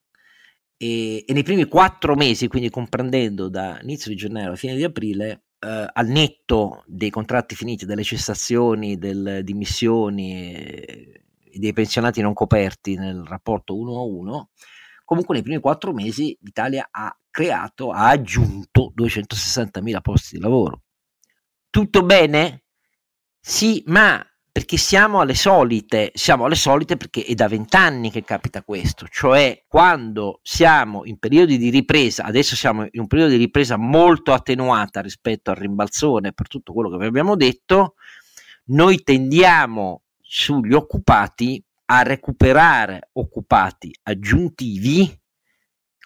E, 0.76 1.24
e, 1.26 1.32
nei 1.32 1.42
primi 1.42 1.64
quattro 1.64 2.14
mesi, 2.14 2.46
quindi 2.46 2.70
comprendendo 2.70 3.48
da 3.48 3.80
inizio 3.82 4.12
di 4.12 4.16
gennaio 4.16 4.52
a 4.52 4.54
fine 4.54 4.76
di 4.76 4.84
aprile, 4.84 5.46
eh, 5.58 5.86
al 5.92 6.06
netto 6.06 6.84
dei 6.86 7.10
contratti 7.10 7.56
finiti, 7.56 7.86
delle 7.86 8.04
cessazioni, 8.04 8.98
delle 8.98 9.42
dimissioni 9.42 10.54
e, 10.54 11.22
e 11.50 11.58
dei 11.58 11.72
pensionati 11.72 12.20
non 12.20 12.34
coperti 12.34 12.94
nel 12.94 13.24
rapporto 13.24 13.76
1 13.76 13.98
a 13.98 14.02
1, 14.02 14.50
comunque 15.04 15.34
nei 15.34 15.42
primi 15.42 15.58
quattro 15.58 15.92
mesi 15.92 16.38
l'Italia 16.42 16.86
ha 16.88 17.12
creato, 17.30 17.90
ha 17.90 18.10
aggiunto 18.10 18.92
260.000 18.96 20.00
posti 20.00 20.36
di 20.36 20.40
lavoro. 20.40 20.82
Tutto 21.68 22.04
bene? 22.04 22.62
Sì, 23.40 23.82
ma 23.86 24.24
perché 24.60 24.76
siamo 24.76 25.20
alle 25.20 25.34
solite, 25.34 26.12
siamo 26.12 26.44
alle 26.44 26.54
solite 26.54 26.98
perché 26.98 27.24
è 27.24 27.32
da 27.32 27.48
vent'anni 27.48 28.10
che 28.10 28.22
capita 28.22 28.62
questo, 28.62 29.06
cioè 29.08 29.64
quando 29.66 30.40
siamo 30.42 31.06
in 31.06 31.18
periodi 31.18 31.56
di 31.56 31.70
ripresa, 31.70 32.24
adesso 32.24 32.54
siamo 32.54 32.82
in 32.82 33.00
un 33.00 33.06
periodo 33.06 33.30
di 33.30 33.38
ripresa 33.38 33.78
molto 33.78 34.34
attenuata 34.34 35.00
rispetto 35.00 35.48
al 35.48 35.56
rimbalzone 35.56 36.34
per 36.34 36.46
tutto 36.46 36.74
quello 36.74 36.90
che 36.90 36.98
vi 36.98 37.06
abbiamo 37.06 37.36
detto, 37.36 37.94
noi 38.66 39.02
tendiamo 39.02 40.02
sugli 40.20 40.74
occupati 40.74 41.64
a 41.86 42.02
recuperare 42.02 43.08
occupati 43.14 43.96
aggiuntivi 44.02 45.10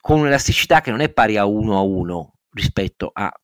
con 0.01 0.21
un'elasticità 0.21 0.81
che 0.81 0.93
non 0.93 1.01
è 1.01 1.13
pari 1.13 1.39
a 1.39 1.45
1 1.45 1.77
a 1.77 1.81
1 1.81 2.35
rispetto 2.53 3.11
a 3.13 3.37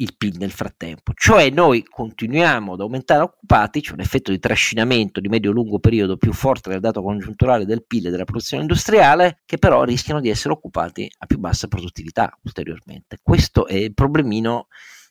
il 0.00 0.14
PIL 0.16 0.36
nel 0.38 0.50
frattempo. 0.50 1.12
Cioè 1.14 1.50
noi 1.50 1.84
continuiamo 1.84 2.72
ad 2.72 2.80
aumentare 2.80 3.22
occupati, 3.22 3.80
c'è 3.80 3.92
un 3.92 4.00
effetto 4.00 4.30
di 4.30 4.38
trascinamento 4.38 5.20
di 5.20 5.28
medio-lungo 5.28 5.78
periodo 5.78 6.16
più 6.16 6.32
forte 6.32 6.70
del 6.70 6.80
dato 6.80 7.02
congiunturale 7.02 7.64
del 7.64 7.84
PIL 7.86 8.06
e 8.06 8.10
della 8.10 8.24
produzione 8.24 8.62
industriale, 8.62 9.40
che 9.44 9.58
però 9.58 9.84
rischiano 9.84 10.20
di 10.20 10.28
essere 10.28 10.52
occupati 10.52 11.10
a 11.18 11.26
più 11.26 11.38
bassa 11.38 11.68
produttività 11.68 12.36
ulteriormente. 12.42 13.18
Questo 13.22 13.66
è 13.66 13.74
il 13.74 13.94
problemino 13.94 14.68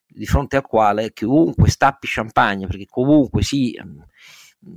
di 0.08 0.26
fronte 0.26 0.58
al 0.58 0.66
quale 0.66 1.14
chiunque 1.14 1.70
stappi 1.70 2.08
champagne, 2.10 2.66
perché 2.66 2.86
comunque 2.88 3.44
sì, 3.44 3.80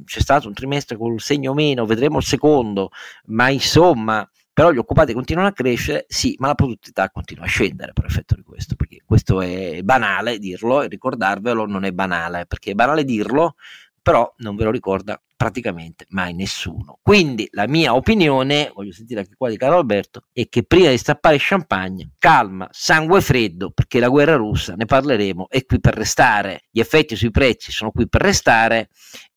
c'è 0.05 0.21
stato 0.21 0.47
un 0.47 0.55
trimestre 0.55 0.97
con 0.97 1.11
un 1.11 1.19
segno 1.19 1.55
meno, 1.55 1.87
vedremo 1.87 2.19
il 2.19 2.25
secondo, 2.25 2.91
ma 3.27 3.49
insomma 3.49 4.29
però 4.53 4.71
gli 4.71 4.79
occupati 4.79 5.13
continuano 5.13 5.49
a 5.49 5.53
crescere, 5.53 6.05
sì, 6.09 6.35
ma 6.39 6.49
la 6.49 6.55
produttività 6.55 7.09
continua 7.11 7.45
a 7.45 7.49
scendere 7.49 7.93
per 7.93 8.05
effetto 8.05 8.35
di 8.35 8.43
questo, 8.43 8.77
perché 8.77 9.03
questo 9.05 9.41
è 9.41 9.81
banale 9.83 10.39
dirlo 10.39 10.83
e 10.83 10.89
ricordarvelo 10.89 11.67
non 11.67 11.85
è 11.85 11.93
banale, 11.93 12.47
perché 12.47 12.73
è 12.73 12.75
banale 12.75 13.05
dirlo, 13.05 13.55
però 14.03 14.31
non 14.39 14.57
ve 14.57 14.65
lo 14.65 14.71
ricorda 14.71 15.21
praticamente 15.37 16.07
mai 16.11 16.35
nessuno. 16.35 16.99
Quindi 17.03 17.49
la 17.53 17.67
mia 17.67 17.95
opinione, 17.95 18.71
voglio 18.75 18.93
sentire 18.93 19.21
anche 19.21 19.35
qua 19.37 19.49
di 19.49 19.57
Carlo 19.57 19.79
Alberto, 19.79 20.25
è 20.33 20.49
che 20.49 20.65
prima 20.65 20.91
di 20.91 20.99
stappare 20.99 21.37
champagne, 21.39 22.11
calma, 22.19 22.69
sangue 22.71 23.21
freddo, 23.21 23.71
perché 23.71 24.01
la 24.01 24.09
guerra 24.09 24.37
russa, 24.37 24.75
ne 24.75 24.85
parleremo, 24.85 25.49
è 25.49 25.65
qui 25.65 25.81
per 25.81 25.95
restare, 25.95 26.65
gli 26.71 26.81
effetti 26.81 27.17
sui 27.17 27.31
prezzi 27.31 27.73
sono 27.73 27.91
qui 27.91 28.09
per 28.09 28.21
restare 28.21 28.91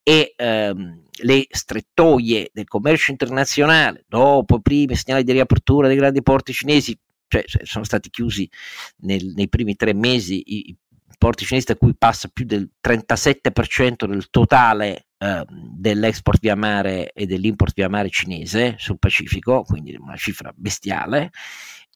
e 0.03 0.33
ehm, 0.35 1.04
le 1.23 1.45
strettoie 1.49 2.49
del 2.53 2.65
commercio 2.65 3.11
internazionale, 3.11 4.05
dopo 4.07 4.57
i 4.57 4.61
primi 4.61 4.95
segnali 4.95 5.23
di 5.23 5.31
riapertura 5.31 5.87
dei 5.87 5.95
grandi 5.95 6.21
porti 6.21 6.53
cinesi, 6.53 6.97
cioè 7.27 7.43
sono 7.63 7.83
stati 7.85 8.09
chiusi 8.09 8.49
nel, 8.97 9.33
nei 9.35 9.49
primi 9.49 9.75
tre 9.75 9.93
mesi 9.93 10.43
i, 10.45 10.77
porti 11.17 11.45
cinesi 11.45 11.71
a 11.71 11.75
cui 11.75 11.95
passa 11.95 12.29
più 12.31 12.45
del 12.45 12.69
37% 12.85 14.05
del 14.05 14.29
totale 14.29 15.07
eh, 15.17 15.45
dell'export 15.49 16.39
via 16.39 16.55
mare 16.55 17.11
e 17.13 17.25
dell'import 17.25 17.73
via 17.73 17.89
mare 17.89 18.09
cinese 18.09 18.75
sul 18.77 18.99
Pacifico, 18.99 19.63
quindi 19.63 19.95
una 19.95 20.17
cifra 20.17 20.51
bestiale. 20.55 21.31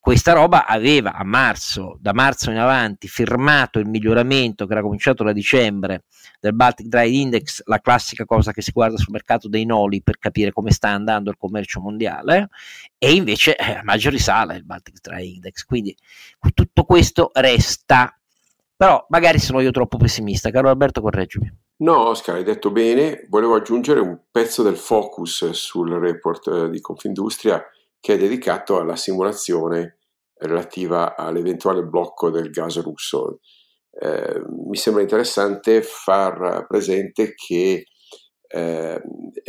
Questa 0.00 0.32
roba 0.32 0.66
aveva 0.66 1.12
a 1.12 1.24
marzo, 1.24 1.98
da 2.00 2.14
marzo 2.14 2.50
in 2.50 2.56
avanti, 2.56 3.06
firmato 3.06 3.78
il 3.78 3.86
miglioramento 3.86 4.66
che 4.66 4.72
era 4.72 4.80
cominciato 4.80 5.22
da 5.22 5.32
dicembre 5.32 6.04
del 6.40 6.54
Baltic 6.54 6.86
Dry 6.86 7.20
Index, 7.20 7.62
la 7.66 7.80
classica 7.80 8.24
cosa 8.24 8.52
che 8.52 8.62
si 8.62 8.72
guarda 8.72 8.96
sul 8.96 9.12
mercato 9.12 9.46
dei 9.46 9.66
noli 9.66 10.02
per 10.02 10.18
capire 10.18 10.52
come 10.52 10.70
sta 10.70 10.88
andando 10.88 11.28
il 11.28 11.36
commercio 11.36 11.80
mondiale, 11.80 12.48
e 12.96 13.12
invece 13.12 13.54
eh, 13.56 13.74
a 13.74 13.82
maggio 13.84 14.08
risale 14.08 14.56
il 14.56 14.64
Baltic 14.64 15.00
Dry 15.02 15.34
Index. 15.34 15.64
Quindi 15.64 15.94
tutto 16.54 16.84
questo 16.84 17.30
resta 17.34 18.14
però 18.80 19.04
magari 19.10 19.38
sono 19.38 19.60
io 19.60 19.72
troppo 19.72 19.98
pessimista. 19.98 20.48
Caro 20.48 20.70
Alberto, 20.70 21.02
correggimi. 21.02 21.52
No, 21.82 22.08
Oscar, 22.08 22.36
hai 22.36 22.44
detto 22.44 22.70
bene. 22.70 23.26
Volevo 23.28 23.54
aggiungere 23.54 24.00
un 24.00 24.18
pezzo 24.30 24.62
del 24.62 24.78
focus 24.78 25.50
sul 25.50 25.90
report 25.90 26.46
eh, 26.46 26.70
di 26.70 26.80
Confindustria 26.80 27.62
che 28.00 28.14
è 28.14 28.18
dedicato 28.18 28.78
alla 28.78 28.96
simulazione 28.96 29.98
relativa 30.34 31.16
all'eventuale 31.16 31.82
blocco 31.82 32.30
del 32.30 32.50
gas 32.50 32.80
russo. 32.82 33.40
Eh, 33.90 34.42
mi 34.66 34.76
sembra 34.76 35.02
interessante 35.02 35.82
far 35.82 36.66
presente 36.66 37.34
che 37.34 37.84
eh, 38.52 39.02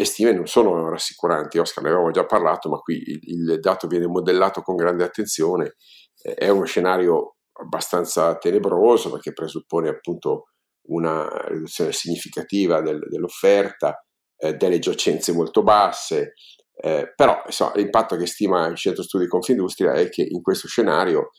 stime 0.03 0.33
non 0.33 0.45
sono 0.47 0.89
rassicuranti, 0.89 1.57
Oscar 1.57 1.83
ne 1.83 1.89
avevamo 1.89 2.11
già 2.11 2.25
parlato, 2.25 2.69
ma 2.69 2.77
qui 2.77 3.01
il, 3.03 3.19
il 3.21 3.59
dato 3.59 3.87
viene 3.87 4.05
modellato 4.05 4.61
con 4.61 4.75
grande 4.75 5.03
attenzione, 5.03 5.75
eh, 6.21 6.33
è 6.33 6.49
uno 6.49 6.65
scenario 6.65 7.37
abbastanza 7.53 8.37
tenebroso 8.37 9.09
perché 9.11 9.33
presuppone 9.33 9.89
appunto 9.89 10.47
una 10.87 11.27
riduzione 11.47 11.91
significativa 11.91 12.81
del, 12.81 12.99
dell'offerta, 13.07 14.03
eh, 14.37 14.53
delle 14.55 14.79
giacenze 14.79 15.31
molto 15.31 15.63
basse, 15.63 16.33
eh, 16.73 17.13
però 17.15 17.41
insomma, 17.45 17.73
l'impatto 17.75 18.15
che 18.15 18.25
stima 18.25 18.67
il 18.67 18.75
Centro 18.75 19.03
Studi 19.03 19.27
Confindustria 19.27 19.93
è 19.93 20.09
che 20.09 20.25
in 20.27 20.41
questo 20.41 20.67
scenario 20.67 21.31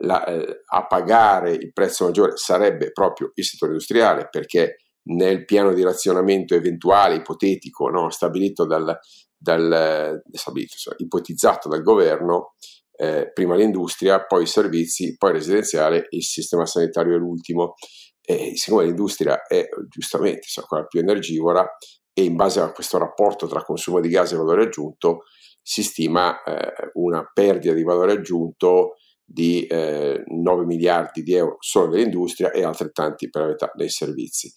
la, 0.00 0.24
eh, 0.24 0.62
a 0.66 0.86
pagare 0.86 1.52
il 1.52 1.72
prezzo 1.72 2.04
maggiore 2.04 2.36
sarebbe 2.36 2.90
proprio 2.92 3.32
il 3.34 3.44
settore 3.44 3.72
industriale 3.72 4.28
perché 4.30 4.76
nel 5.02 5.44
piano 5.44 5.72
di 5.72 5.82
razionamento 5.82 6.54
eventuale, 6.54 7.16
ipotetico, 7.16 7.88
no, 7.88 8.10
stabilito 8.10 8.66
dal, 8.66 8.98
dal 9.36 10.22
stabilito, 10.32 10.74
insomma, 10.74 10.96
ipotizzato 10.98 11.68
dal 11.68 11.82
governo, 11.82 12.54
eh, 12.92 13.30
prima 13.32 13.56
l'industria, 13.56 14.24
poi 14.24 14.42
i 14.42 14.46
servizi, 14.46 15.16
poi 15.16 15.30
il 15.30 15.36
residenziale, 15.36 16.06
il 16.10 16.22
sistema 16.22 16.66
sanitario 16.66 17.16
è 17.16 17.18
l'ultimo. 17.18 17.74
E 18.22 18.52
siccome 18.56 18.84
l'industria 18.84 19.42
è 19.46 19.66
giustamente 19.88 20.42
insomma, 20.44 20.66
quella 20.66 20.86
più 20.86 21.00
energivora 21.00 21.66
e 22.12 22.24
in 22.24 22.36
base 22.36 22.60
a 22.60 22.72
questo 22.72 22.98
rapporto 22.98 23.46
tra 23.46 23.62
consumo 23.62 24.00
di 24.00 24.08
gas 24.08 24.32
e 24.32 24.36
valore 24.36 24.64
aggiunto 24.64 25.24
si 25.62 25.82
stima 25.82 26.42
eh, 26.42 26.90
una 26.94 27.28
perdita 27.32 27.74
di 27.74 27.82
valore 27.82 28.12
aggiunto 28.12 28.96
di 29.24 29.64
eh, 29.66 30.24
9 30.26 30.64
miliardi 30.64 31.22
di 31.22 31.34
euro 31.34 31.56
solo 31.60 31.90
nell'industria 31.90 32.50
e 32.50 32.64
altrettanti 32.64 33.30
per 33.30 33.42
la 33.42 33.48
metà 33.48 33.70
nei 33.76 33.88
servizi, 33.88 34.52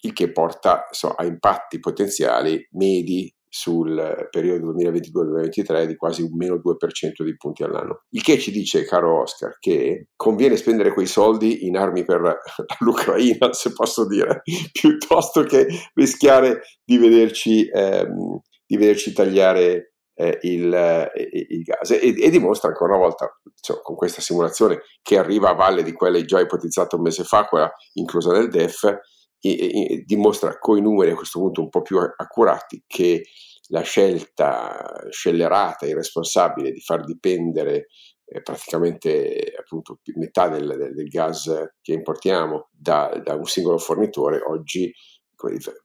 il 0.00 0.12
che 0.12 0.32
porta 0.32 0.86
insomma, 0.88 1.14
a 1.18 1.24
impatti 1.24 1.78
potenziali 1.78 2.66
medi 2.72 3.32
sul 3.56 4.28
periodo 4.30 4.74
2022-2023 4.74 5.84
di 5.86 5.96
quasi 5.96 6.20
un 6.20 6.36
meno 6.36 6.56
2% 6.56 7.24
di 7.24 7.36
punti 7.38 7.62
all'anno. 7.62 8.02
Il 8.10 8.22
che 8.22 8.38
ci 8.38 8.50
dice, 8.50 8.84
caro 8.84 9.22
Oscar, 9.22 9.56
che 9.58 10.08
conviene 10.14 10.58
spendere 10.58 10.92
quei 10.92 11.06
soldi 11.06 11.64
in 11.66 11.78
armi 11.78 12.04
per 12.04 12.20
l'Ucraina, 12.80 13.54
se 13.54 13.72
posso 13.72 14.06
dire, 14.06 14.42
piuttosto 14.72 15.42
che 15.44 15.66
rischiare 15.94 16.60
di 16.84 16.98
vederci, 16.98 17.66
ehm, 17.66 18.40
di 18.66 18.76
vederci 18.76 19.14
tagliare 19.14 19.94
eh, 20.14 20.38
il, 20.42 20.72
eh, 20.74 21.10
il, 21.48 21.62
gas. 21.62 21.92
E, 21.92 22.14
e, 22.14 22.30
dimostra 22.30 22.68
ancora 22.68 22.94
una 22.94 23.04
volta, 23.04 23.40
cioè, 23.58 23.80
con 23.80 23.96
questa 23.96 24.20
simulazione 24.20 24.82
che 25.00 25.16
arriva 25.16 25.48
a 25.48 25.54
valle 25.54 25.82
di 25.82 25.92
quella 25.92 26.22
già 26.22 26.40
ipotizzata 26.40 26.96
un 26.96 27.02
mese 27.02 27.24
fa, 27.24 27.46
quella 27.46 27.72
inclusa 27.94 28.32
nel 28.32 28.50
DEF, 28.50 28.98
e, 29.40 29.50
e, 29.50 30.02
dimostra 30.04 30.58
coi 30.58 30.80
numeri 30.80 31.12
a 31.12 31.14
questo 31.14 31.38
punto 31.38 31.62
un 31.62 31.68
po' 31.68 31.82
più 31.82 31.98
accurati 31.98 32.82
che 32.86 33.22
la 33.68 33.82
scelta 33.82 35.06
scellerata 35.10 35.86
e 35.86 35.90
irresponsabile 35.90 36.70
di 36.70 36.80
far 36.80 37.04
dipendere 37.04 37.86
eh, 38.24 38.42
praticamente 38.42 39.54
appunto 39.58 40.00
metà 40.16 40.48
del, 40.48 40.66
del, 40.66 40.94
del, 40.94 41.08
gas 41.08 41.50
che 41.80 41.92
importiamo 41.92 42.68
da, 42.72 43.20
da, 43.22 43.34
un 43.34 43.44
singolo 43.44 43.78
fornitore 43.78 44.40
oggi 44.40 44.92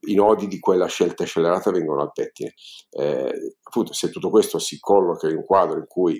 i 0.06 0.14
nodi 0.14 0.48
di 0.48 0.58
quella 0.58 0.86
scelta 0.86 1.24
scellerata 1.24 1.70
vengono 1.70 2.00
al 2.00 2.12
pettine. 2.12 2.54
Eh, 2.90 3.56
appunto, 3.62 3.92
se 3.92 4.10
tutto 4.10 4.30
questo 4.30 4.58
si 4.58 4.78
colloca 4.78 5.28
in 5.28 5.36
un 5.36 5.44
quadro 5.44 5.76
in 5.76 5.86
cui 5.86 6.18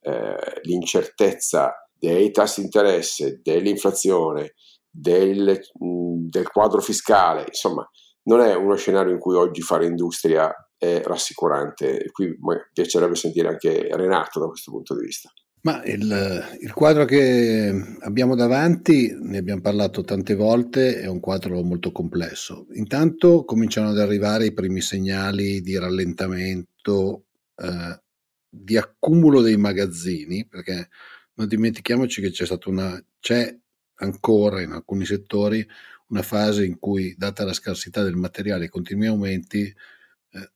eh, 0.00 0.60
l'incertezza 0.62 1.74
dei 1.92 2.30
tassi 2.30 2.60
di 2.60 2.66
interesse, 2.66 3.40
dell'inflazione, 3.42 4.54
del, 4.88 5.60
del 5.74 6.48
quadro 6.50 6.80
fiscale, 6.80 7.44
insomma, 7.48 7.88
non 8.28 8.40
è 8.40 8.54
uno 8.54 8.76
scenario 8.76 9.12
in 9.12 9.18
cui 9.18 9.34
oggi 9.34 9.62
fare 9.62 9.86
industria 9.86 10.54
è 10.76 11.02
rassicurante. 11.04 12.04
E 12.04 12.10
qui 12.10 12.26
mi 12.26 12.56
piacerebbe 12.72 13.14
sentire 13.14 13.48
anche 13.48 13.88
Renato 13.90 14.38
da 14.38 14.46
questo 14.46 14.70
punto 14.70 14.94
di 14.94 15.04
vista. 15.04 15.32
Ma 15.60 15.82
il, 15.84 16.58
il, 16.60 16.72
quadro 16.72 17.04
che 17.04 17.96
abbiamo 18.00 18.36
davanti, 18.36 19.12
ne 19.20 19.38
abbiamo 19.38 19.60
parlato 19.60 20.02
tante 20.04 20.36
volte, 20.36 21.00
è 21.00 21.06
un 21.06 21.18
quadro 21.18 21.62
molto 21.62 21.90
complesso. 21.90 22.66
Intanto 22.74 23.44
cominciano 23.44 23.88
ad 23.88 23.98
arrivare 23.98 24.46
i 24.46 24.52
primi 24.52 24.80
segnali 24.80 25.60
di 25.60 25.76
rallentamento, 25.76 27.24
eh, 27.56 28.00
di 28.48 28.76
accumulo 28.76 29.40
dei 29.40 29.56
magazzini, 29.56 30.46
perché 30.46 30.88
non 31.34 31.48
dimentichiamoci 31.48 32.20
che 32.20 32.30
c'è 32.30 32.46
stata 32.46 32.68
una, 32.68 33.02
c'è 33.18 33.52
ancora 33.96 34.60
in 34.60 34.70
alcuni 34.70 35.04
settori 35.04 35.66
una 36.08 36.22
fase 36.22 36.64
in 36.64 36.78
cui, 36.78 37.14
data 37.16 37.44
la 37.44 37.52
scarsità 37.52 38.02
del 38.02 38.16
materiale 38.16 38.64
e 38.64 38.66
i 38.66 38.70
continui 38.70 39.06
aumenti, 39.06 39.62
eh, 39.62 40.50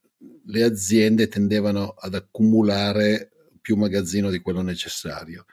le 0.47 0.63
aziende 0.63 1.29
tendevano 1.29 1.95
ad 1.99 2.15
accumulare 2.15 3.31
più 3.61 3.77
magazzino 3.77 4.31
di 4.31 4.41
quello 4.41 4.63
necessario. 4.63 5.47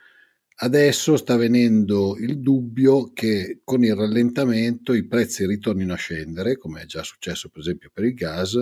Adesso 0.62 1.16
sta 1.16 1.36
venendo 1.36 2.16
il 2.18 2.40
dubbio 2.40 3.12
che 3.12 3.60
con 3.64 3.82
il 3.82 3.94
rallentamento 3.94 4.92
i 4.92 5.06
prezzi 5.06 5.46
ritornino 5.46 5.94
a 5.94 5.96
scendere, 5.96 6.58
come 6.58 6.82
è 6.82 6.86
già 6.86 7.02
successo 7.02 7.48
per 7.48 7.60
esempio 7.60 7.90
per 7.92 8.04
il 8.04 8.14
gas, 8.14 8.58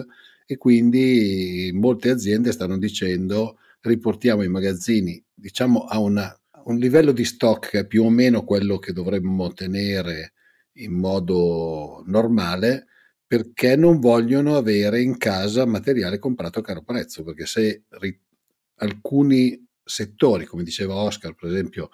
e 0.46 0.56
quindi 0.56 1.70
molte 1.74 2.10
aziende 2.10 2.52
stanno 2.52 2.78
dicendo 2.78 3.58
riportiamo 3.80 4.42
i 4.42 4.48
magazzini 4.48 5.22
diciamo 5.34 5.84
a 5.84 5.98
una 5.98 6.34
un 6.64 6.76
livello 6.76 7.12
di 7.12 7.24
stock 7.24 7.70
che 7.70 7.78
è 7.80 7.86
più 7.86 8.04
o 8.04 8.10
meno 8.10 8.44
quello 8.44 8.78
che 8.78 8.92
dovremmo 8.92 9.52
tenere 9.52 10.32
in 10.78 10.92
modo 10.92 12.02
normale 12.06 12.86
perché 13.26 13.76
non 13.76 14.00
vogliono 14.00 14.56
avere 14.56 15.02
in 15.02 15.18
casa 15.18 15.66
materiale 15.66 16.18
comprato 16.18 16.60
a 16.60 16.62
caro 16.62 16.82
prezzo, 16.82 17.22
perché 17.24 17.44
se 17.44 17.84
ri- 17.90 18.18
alcuni 18.76 19.66
settori, 19.84 20.46
come 20.46 20.62
diceva 20.62 20.94
Oscar, 20.94 21.34
per 21.34 21.50
esempio 21.50 21.90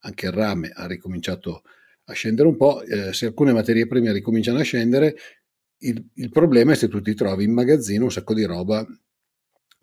anche 0.00 0.26
il 0.26 0.32
rame 0.32 0.70
ha 0.72 0.86
ricominciato 0.86 1.62
a 2.04 2.12
scendere 2.12 2.48
un 2.48 2.56
po', 2.56 2.82
eh, 2.82 3.12
se 3.12 3.26
alcune 3.26 3.52
materie 3.52 3.88
prime 3.88 4.12
ricominciano 4.12 4.58
a 4.58 4.62
scendere, 4.62 5.16
il, 5.78 6.08
il, 6.14 6.30
problema 6.30 6.72
è 6.72 6.76
se 6.76 6.88
tu 6.88 7.00
ti 7.00 7.14
trovi 7.14 7.44
in 7.44 7.52
magazzino 7.52 8.04
un 8.04 8.12
sacco 8.12 8.32
di 8.32 8.44
roba 8.44 8.86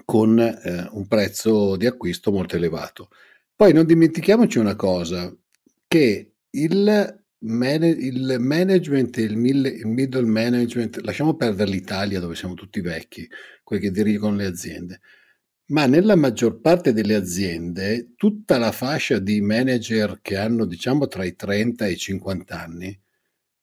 con 0.05 0.39
eh, 0.39 0.87
un 0.91 1.07
prezzo 1.07 1.75
di 1.75 1.85
acquisto 1.85 2.31
molto 2.31 2.55
elevato. 2.55 3.09
Poi 3.55 3.73
non 3.73 3.85
dimentichiamoci 3.85 4.57
una 4.57 4.75
cosa, 4.75 5.35
che 5.87 6.35
il, 6.49 7.22
man- 7.43 7.83
il 7.83 8.37
management 8.39 9.17
il, 9.17 9.31
il 9.31 9.87
middle 9.87 10.25
management, 10.25 10.97
lasciamo 11.01 11.35
perdere 11.35 11.71
l'Italia 11.71 12.19
dove 12.19 12.35
siamo 12.35 12.53
tutti 12.53 12.81
vecchi, 12.81 13.27
quelli 13.63 13.81
che 13.83 13.91
dirigono 13.91 14.35
le 14.35 14.45
aziende, 14.45 15.01
ma 15.67 15.85
nella 15.85 16.15
maggior 16.15 16.59
parte 16.59 16.93
delle 16.93 17.15
aziende 17.15 18.13
tutta 18.15 18.57
la 18.57 18.71
fascia 18.71 19.19
di 19.19 19.41
manager 19.41 20.19
che 20.21 20.37
hanno 20.37 20.65
diciamo 20.65 21.07
tra 21.07 21.23
i 21.23 21.35
30 21.35 21.85
e 21.85 21.91
i 21.91 21.97
50 21.97 22.61
anni, 22.61 22.99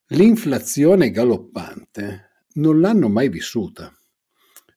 l'inflazione 0.09 1.11
galoppante 1.11 2.45
non 2.55 2.81
l'hanno 2.81 3.09
mai 3.09 3.29
vissuta. 3.29 3.93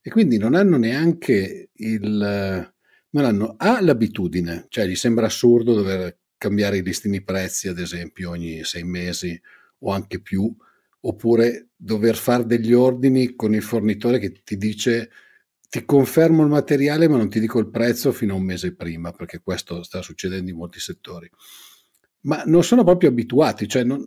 E 0.06 0.10
quindi 0.10 0.38
non 0.38 0.54
hanno 0.54 0.78
neanche 0.78 1.70
il 1.76 2.72
non 3.14 3.26
hanno 3.26 3.54
A 3.58 3.80
l'abitudine, 3.80 4.66
cioè 4.70 4.88
gli 4.88 4.96
sembra 4.96 5.28
assurdo 5.28 5.76
dover 5.76 6.18
cambiare 6.44 6.78
i 6.78 6.84
listini 6.84 7.24
prezzi 7.24 7.70
ad 7.70 7.80
esempio 7.80 8.32
ogni 8.32 8.66
sei 8.66 8.84
mesi 8.84 9.40
o 9.80 9.92
anche 9.92 10.20
più, 10.20 10.54
oppure 11.02 11.70
dover 11.76 12.18
fare 12.18 12.46
degli 12.46 12.74
ordini 12.74 13.36
con 13.36 13.54
il 13.56 13.62
fornitore 13.62 14.20
che 14.20 14.42
ti 14.44 14.58
dice 14.58 15.10
ti 15.70 15.86
confermo 15.86 16.44
il 16.44 16.50
materiale 16.50 17.08
ma 17.08 17.18
non 17.18 17.30
ti 17.30 17.40
dico 17.40 17.60
il 17.60 17.70
prezzo 17.70 18.12
fino 18.12 18.34
a 18.34 18.38
un 18.38 18.44
mese 18.44 18.76
prima, 18.76 19.12
perché 19.12 19.40
questo 19.42 19.84
sta 19.84 20.02
succedendo 20.02 20.52
in 20.52 20.58
molti 20.58 20.80
settori. 20.80 21.30
Ma 22.22 22.44
non 22.46 22.64
sono 22.64 22.84
proprio 22.84 23.10
abituati, 23.10 23.68
cioè 23.68 23.84
non, 23.84 24.04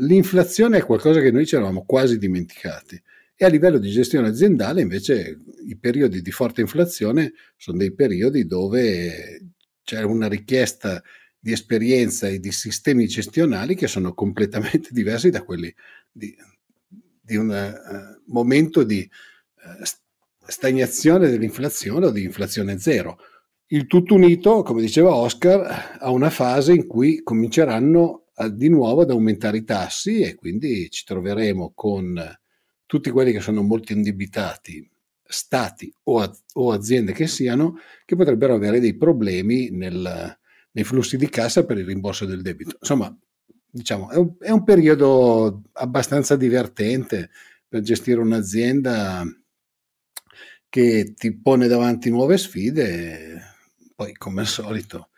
l'inflazione 0.00 0.78
è 0.78 0.84
qualcosa 0.84 1.20
che 1.20 1.30
noi 1.30 1.46
ci 1.46 1.56
eravamo 1.56 1.84
quasi 1.84 2.18
dimenticati. 2.18 3.02
E 3.34 3.44
a 3.44 3.48
livello 3.48 3.78
di 3.78 3.90
gestione 3.90 4.28
aziendale 4.28 4.80
invece 4.80 5.40
i 5.66 5.76
periodi 5.76 6.20
di 6.22 6.30
forte 6.30 6.60
inflazione 6.60 7.32
sono 7.56 7.78
dei 7.78 7.94
periodi 7.94 8.46
dove 8.46 9.52
c'è 9.82 10.02
una 10.02 10.28
richiesta 10.28 11.02
di 11.38 11.52
esperienza 11.52 12.28
e 12.28 12.40
di 12.40 12.50
sistemi 12.50 13.06
gestionali 13.06 13.74
che 13.74 13.86
sono 13.86 14.12
completamente 14.12 14.88
diversi 14.92 15.30
da 15.30 15.42
quelli 15.42 15.72
di, 16.10 16.34
di 17.20 17.36
un 17.36 17.48
uh, 17.48 18.22
momento 18.32 18.82
di 18.82 19.08
uh, 19.08 19.84
stagnazione 20.46 21.28
dell'inflazione 21.28 22.06
o 22.06 22.10
di 22.10 22.24
inflazione 22.24 22.78
zero. 22.78 23.18
Il 23.66 23.86
tutto 23.86 24.14
unito, 24.14 24.62
come 24.62 24.80
diceva 24.80 25.14
Oscar, 25.14 25.98
a 26.00 26.10
una 26.10 26.30
fase 26.30 26.72
in 26.72 26.86
cui 26.86 27.22
cominceranno 27.22 28.28
a, 28.34 28.48
di 28.48 28.68
nuovo 28.68 29.02
ad 29.02 29.10
aumentare 29.10 29.58
i 29.58 29.64
tassi 29.64 30.20
e 30.20 30.34
quindi 30.34 30.88
ci 30.90 31.04
troveremo 31.04 31.72
con 31.74 32.38
tutti 32.86 33.10
quelli 33.10 33.32
che 33.32 33.40
sono 33.40 33.62
molto 33.62 33.92
indebitati, 33.92 34.88
stati 35.22 35.92
o, 36.04 36.34
o 36.54 36.72
aziende 36.72 37.12
che 37.12 37.26
siano, 37.26 37.78
che 38.06 38.16
potrebbero 38.16 38.54
avere 38.54 38.80
dei 38.80 38.96
problemi 38.96 39.68
nel, 39.68 40.38
nei 40.78 40.84
flussi 40.84 41.16
di 41.16 41.28
cassa 41.28 41.64
per 41.64 41.76
il 41.76 41.84
rimborso 41.84 42.24
del 42.24 42.40
debito. 42.40 42.76
Insomma, 42.78 43.12
diciamo, 43.68 44.10
è 44.10 44.16
un, 44.16 44.36
è 44.38 44.50
un 44.50 44.62
periodo 44.62 45.62
abbastanza 45.72 46.36
divertente 46.36 47.30
per 47.66 47.80
gestire 47.80 48.20
un'azienda 48.20 49.24
che 50.68 51.14
ti 51.16 51.36
pone 51.36 51.66
davanti 51.66 52.10
nuove 52.10 52.38
sfide. 52.38 53.56
Poi, 53.96 54.12
come 54.12 54.42
al 54.42 54.46
solito, 54.46 55.08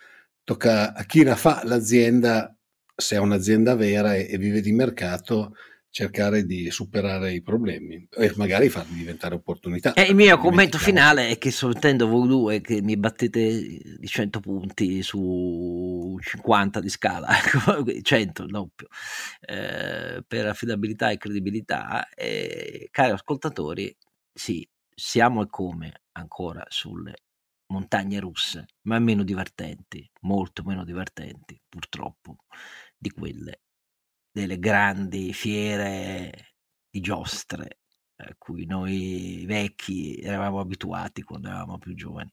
tocca 0.45 0.95
a 0.95 1.05
chi 1.05 1.25
la 1.25 1.37
fa 1.37 1.61
l'azienda, 1.65 2.57
se 2.97 3.17
è 3.17 3.19
un'azienda 3.19 3.75
vera 3.75 4.15
e, 4.15 4.29
e 4.31 4.39
vive 4.39 4.63
di 4.63 4.73
mercato, 4.73 5.57
cercare 5.91 6.45
di 6.45 6.71
superare 6.71 7.33
i 7.33 7.43
problemi 7.43 8.07
e 8.11 8.33
magari 8.37 8.69
farli 8.69 8.95
diventare 8.95 9.35
opportunità. 9.35 9.93
E 9.95 10.03
il 10.03 10.15
mio 10.15 10.39
commento 10.39 10.79
finale 10.79 11.29
è 11.29 11.39
che 11.39 11.51
soltanto 11.51 12.07
voi 12.07 12.29
due 12.29 12.61
che 12.61 12.81
mi 12.81 12.97
battete 12.97 13.39
di 13.99 14.07
100 14.07 14.41
punti 14.41 15.03
su 15.03 16.17
50 16.21 16.81
di 16.81 16.89
scala, 16.89 17.29
100 18.03 18.43
il 18.45 18.51
doppio, 18.51 18.87
eh, 19.41 20.23
per 20.27 20.47
affidabilità 20.47 21.11
e 21.11 21.19
credibilità, 21.19 22.09
eh, 22.11 22.89
cari 22.93 23.11
ascoltatori, 23.11 23.95
sì, 24.33 24.67
siamo 24.95 25.43
e 25.43 25.49
come 25.49 26.03
ancora 26.13 26.65
sulle 26.69 27.15
montagne 27.67 28.21
russe, 28.21 28.67
ma 28.83 28.99
meno 29.01 29.25
divertenti, 29.25 30.09
molto 30.21 30.63
meno 30.65 30.85
divertenti 30.85 31.61
purtroppo 31.69 32.37
di 32.97 33.11
quelle 33.11 33.61
delle 34.31 34.59
grandi 34.59 35.33
fiere 35.33 36.55
di 36.91 37.01
giostre 37.01 37.79
a 38.17 38.35
cui 38.37 38.67
noi 38.67 39.45
vecchi 39.47 40.21
eravamo 40.21 40.61
abituati 40.61 41.23
quando 41.23 41.49
eravamo 41.49 41.79
più 41.79 41.95
giovani. 41.95 42.31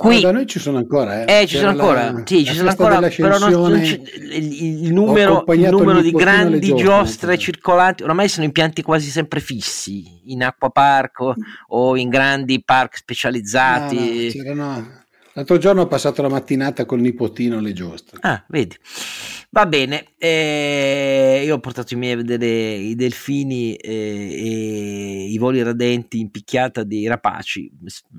Qui, 0.00 0.20
da 0.22 0.32
noi 0.32 0.46
ci 0.46 0.58
sono 0.58 0.78
ancora, 0.78 1.26
eh. 1.26 1.42
eh 1.42 1.46
ci 1.46 1.58
sono 1.58 1.70
ancora, 1.72 2.10
la, 2.10 2.22
sì, 2.24 2.42
ci 2.42 2.54
sono 2.54 2.70
ancora 2.70 3.00
però 3.00 3.36
non, 3.36 3.50
non 3.50 3.82
il, 3.82 4.82
il, 4.84 4.92
numero, 4.94 5.44
il 5.48 5.68
numero 5.68 6.00
di 6.00 6.10
grandi 6.10 6.74
giostre, 6.74 7.36
circolanti 7.36 8.02
oramai 8.02 8.28
sono 8.28 8.46
impianti 8.46 8.80
quasi 8.80 9.10
sempre 9.10 9.40
fissi 9.40 10.32
in 10.32 10.42
acquapark 10.42 11.20
o, 11.20 11.34
o 11.68 11.96
in 11.98 12.08
grandi 12.08 12.62
park 12.64 12.96
specializzati. 12.96 14.42
No, 14.42 14.54
no, 14.54 14.99
L'altro 15.34 15.58
giorno 15.58 15.82
ho 15.82 15.86
passato 15.86 16.22
la 16.22 16.28
mattinata 16.28 16.84
col 16.84 17.00
nipotino 17.00 17.58
alle 17.58 17.72
giostre. 17.72 18.18
Ah, 18.22 18.44
vedi. 18.48 18.76
Va 19.52 19.66
bene, 19.66 20.12
eh, 20.16 21.42
io 21.44 21.56
ho 21.56 21.58
portato 21.58 21.94
i 21.94 21.96
miei 21.96 22.12
a 22.12 22.16
vedere 22.16 22.46
i 22.46 22.94
delfini 22.94 23.74
eh, 23.74 23.90
e 23.92 25.24
i 25.24 25.38
voli 25.38 25.60
radenti 25.60 26.20
in 26.20 26.30
picchiata 26.30 26.84
dei 26.84 27.08
rapaci, 27.08 27.68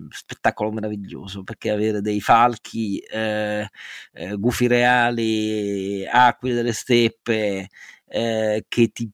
spettacolo 0.10 0.74
meraviglioso 0.74 1.44
perché 1.44 1.70
avere 1.70 2.02
dei 2.02 2.20
falchi, 2.20 2.98
eh, 3.00 3.66
eh 4.12 4.36
gufi 4.36 4.68
reali, 4.68 6.06
aquile 6.06 6.56
delle 6.56 6.74
steppe 6.74 7.70
eh, 8.08 8.66
che 8.68 8.88
ti 8.90 9.10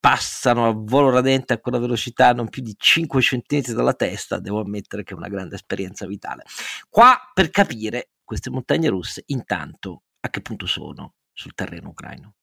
passano 0.00 0.66
a 0.66 0.72
volo 0.74 1.10
radente 1.10 1.52
a 1.52 1.58
quella 1.58 1.78
velocità 1.78 2.32
non 2.32 2.48
più 2.48 2.62
di 2.62 2.74
5 2.76 3.20
cm 3.20 3.72
dalla 3.74 3.94
testa, 3.94 4.40
devo 4.40 4.60
ammettere 4.60 5.04
che 5.04 5.14
è 5.14 5.16
una 5.16 5.28
grande 5.28 5.54
esperienza 5.54 6.06
vitale. 6.06 6.44
Qua 6.88 7.30
per 7.32 7.50
capire 7.50 8.10
queste 8.24 8.50
montagne 8.50 8.88
russe, 8.88 9.22
intanto 9.26 10.02
a 10.20 10.30
che 10.30 10.40
punto 10.40 10.66
sono? 10.66 11.14
sul 11.40 11.54
terreno 11.54 11.88
ucraino. 11.88 12.34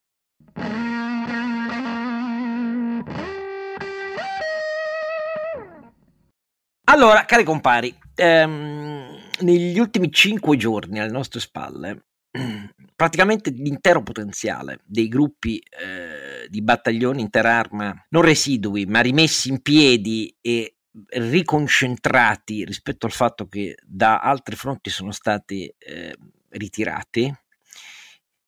Allora, 6.89 7.26
cari 7.26 7.43
compari, 7.43 7.96
ehm, 8.15 9.20
negli 9.41 9.78
ultimi 9.78 10.12
cinque 10.12 10.58
giorni 10.58 11.00
alle 11.00 11.12
nostre 11.12 11.39
spalle, 11.39 12.06
praticamente 12.96 13.52
l'intero 13.52 14.02
potenziale 14.02 14.80
dei 14.86 15.08
gruppi 15.08 15.60
eh, 15.60 16.07
di 16.50 16.62
battaglioni 16.62 17.22
interarma, 17.22 18.06
non 18.10 18.22
residui, 18.22 18.86
ma 18.86 19.02
rimessi 19.02 19.50
in 19.50 19.62
piedi 19.62 20.36
e 20.42 20.78
riconcentrati 21.10 22.66
rispetto 22.66 23.06
al 23.06 23.12
fatto 23.12 23.48
che 23.48 23.78
da 23.84 24.20
altri 24.20 24.56
fronti 24.56 24.90
sono 24.90 25.12
stati 25.12 25.72
eh, 25.78 26.16
ritirati, 26.50 27.32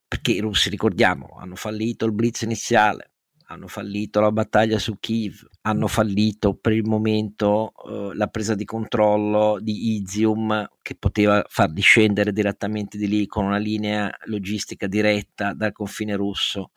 perché 0.07 0.31
i 0.31 0.39
russi, 0.39 0.69
ricordiamo, 0.69 1.37
hanno 1.39 1.55
fallito 1.55 2.05
il 2.05 2.13
blitz 2.13 2.41
iniziale, 2.41 3.11
hanno 3.51 3.67
fallito 3.67 4.19
la 4.19 4.31
battaglia 4.31 4.77
su 4.77 4.97
Kiev, 4.99 5.47
hanno 5.61 5.87
fallito 5.87 6.53
per 6.53 6.73
il 6.73 6.83
momento 6.83 7.73
eh, 7.87 8.15
la 8.15 8.27
presa 8.27 8.53
di 8.53 8.63
controllo 8.63 9.57
di 9.59 9.95
Izium 9.95 10.69
che 10.81 10.95
poteva 10.95 11.43
far 11.47 11.71
discendere 11.71 12.31
direttamente 12.31 12.97
di 12.97 13.07
lì 13.07 13.25
con 13.25 13.45
una 13.45 13.57
linea 13.57 14.15
logistica 14.25 14.85
diretta 14.85 15.53
dal 15.53 15.71
confine 15.71 16.15
russo 16.15 16.71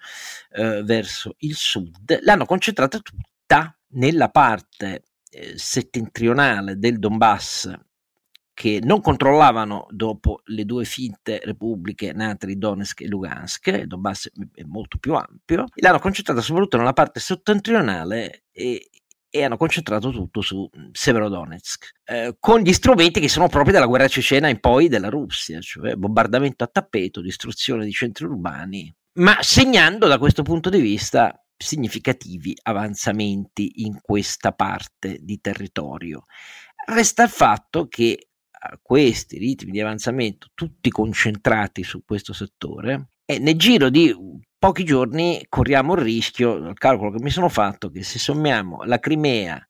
eh, 0.53 0.83
verso 0.83 1.35
il 1.39 1.55
sud. 1.55 2.21
L'hanno 2.23 2.47
concentrata 2.47 2.99
tutta 2.99 3.77
nella 3.95 4.31
parte 4.31 5.05
eh, 5.31 5.53
settentrionale 5.57 6.79
del 6.79 6.99
Donbass 6.99 7.71
che 8.55 8.81
non 8.83 9.01
controllavano 9.01 9.87
dopo 9.91 10.43
le 10.47 10.65
due 10.65 10.85
finte 10.85 11.41
repubbliche 11.43 12.13
nate 12.13 12.47
di 12.47 12.59
Donetsk 12.59 13.01
e 13.01 13.09
Lugansk, 13.09 13.67
il 13.69 13.87
Donbass 13.87 14.31
è 14.55 14.63
molto 14.65 14.99
più 14.99 15.15
ampio, 15.15 15.67
l'hanno 15.75 15.99
concentrata 15.99 16.41
soprattutto 16.41 16.77
nella 16.77 16.93
parte 16.93 17.19
settentrionale 17.19 18.45
e, 18.53 18.91
e 19.31 19.43
hanno 19.43 19.57
concentrato 19.57 20.11
tutto 20.11 20.43
su 20.43 20.69
Severodonetsk, 20.93 21.93
eh, 22.05 22.37
con 22.39 22.61
gli 22.61 22.73
strumenti 22.73 23.21
che 23.21 23.29
sono 23.29 23.49
propri 23.49 23.73
della 23.73 23.87
guerra 23.87 24.09
cecena 24.09 24.49
in 24.49 24.61
poi 24.61 24.89
della 24.89 25.09
Russia, 25.09 25.61
cioè 25.61 25.95
bombardamento 25.95 26.65
a 26.65 26.69
tappeto, 26.69 27.23
distruzione 27.23 27.87
di 27.87 27.93
centri 27.93 28.27
urbani, 28.27 28.95
ma 29.15 29.39
segnando 29.41 30.07
da 30.07 30.19
questo 30.19 30.43
punto 30.43 30.69
di 30.69 30.81
vista 30.81 31.35
significativi 31.57 32.55
avanzamenti 32.63 33.85
in 33.85 34.01
questa 34.03 34.53
parte 34.53 35.19
di 35.21 35.41
territorio. 35.41 36.25
Resta 36.85 37.23
il 37.23 37.29
fatto 37.31 37.87
che 37.87 38.32
questi 38.81 39.39
ritmi 39.39 39.71
di 39.71 39.81
avanzamento 39.81 40.49
tutti 40.55 40.91
concentrati 40.91 41.83
su 41.83 42.05
questo 42.05 42.33
settore 42.33 43.09
e 43.25 43.39
nel 43.39 43.57
giro 43.57 43.89
di 43.89 44.15
pochi 44.59 44.85
giorni 44.85 45.45
corriamo 45.49 45.95
il 45.95 46.03
rischio, 46.03 46.55
il 46.69 46.79
calcolo 46.79 47.11
che 47.11 47.23
mi 47.23 47.31
sono 47.31 47.49
fatto, 47.49 47.91
che 47.91 48.03
se 48.03 48.19
sommiamo 48.19 48.83
la 48.85 48.99
Crimea, 48.99 49.61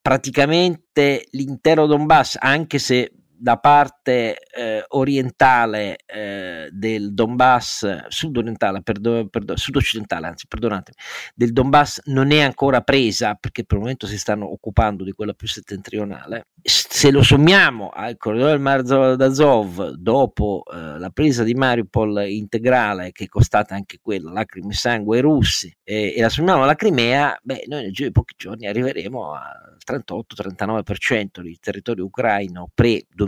praticamente 0.00 1.26
l'intero 1.32 1.86
Donbass, 1.86 2.36
anche 2.40 2.78
se 2.78 3.12
da 3.38 3.56
parte 3.56 4.36
eh, 4.38 4.84
orientale 4.88 5.98
eh, 6.06 6.68
del 6.72 7.14
Donbass, 7.14 8.06
sud-orientale, 8.08 8.82
perdo, 8.82 9.28
perdo, 9.28 9.56
sud-occidentale, 9.56 10.26
anzi, 10.26 10.46
perdonatemi, 10.48 10.96
del 11.34 11.52
Donbass 11.52 12.00
non 12.06 12.32
è 12.32 12.40
ancora 12.40 12.80
presa 12.80 13.34
perché 13.34 13.64
per 13.64 13.76
il 13.76 13.82
momento 13.82 14.06
si 14.06 14.18
stanno 14.18 14.50
occupando 14.50 15.04
di 15.04 15.12
quella 15.12 15.34
più 15.34 15.46
settentrionale. 15.46 16.48
Se 16.62 17.10
lo 17.10 17.22
sommiamo 17.22 17.90
al 17.90 18.16
corridoio 18.16 18.50
del 18.50 18.60
Mar 18.60 18.82
d'Azov 18.82 19.90
dopo 19.90 20.64
eh, 20.72 20.98
la 20.98 21.10
presa 21.10 21.44
di 21.44 21.54
Mariupol 21.54 22.26
integrale, 22.28 23.12
che 23.12 23.24
è 23.24 23.28
costata 23.28 23.74
anche 23.74 23.98
quella, 24.02 24.32
lacrime 24.32 24.72
e 24.72 24.76
sangue 24.76 25.16
ai 25.16 25.22
russi, 25.22 25.72
e, 25.84 26.14
la 26.18 26.28
sommiamo 26.28 26.64
alla 26.64 26.74
Crimea, 26.74 27.38
beh, 27.40 27.64
noi 27.68 27.82
nel 27.82 27.92
giro 27.92 28.08
di 28.08 28.12
pochi 28.12 28.34
giorni 28.36 28.66
arriveremo 28.66 29.32
al 29.32 29.76
38-39% 29.88 31.40
di 31.40 31.56
territorio 31.60 32.04
ucraino 32.04 32.68
pre-2014, 32.74 33.27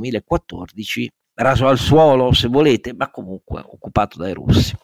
raso 1.34 1.66
al 1.66 1.78
suolo 1.78 2.32
se 2.32 2.48
volete, 2.48 2.92
ma 2.94 3.10
comunque 3.10 3.60
occupato 3.64 4.18
dai 4.18 4.34
russi. 4.34 4.74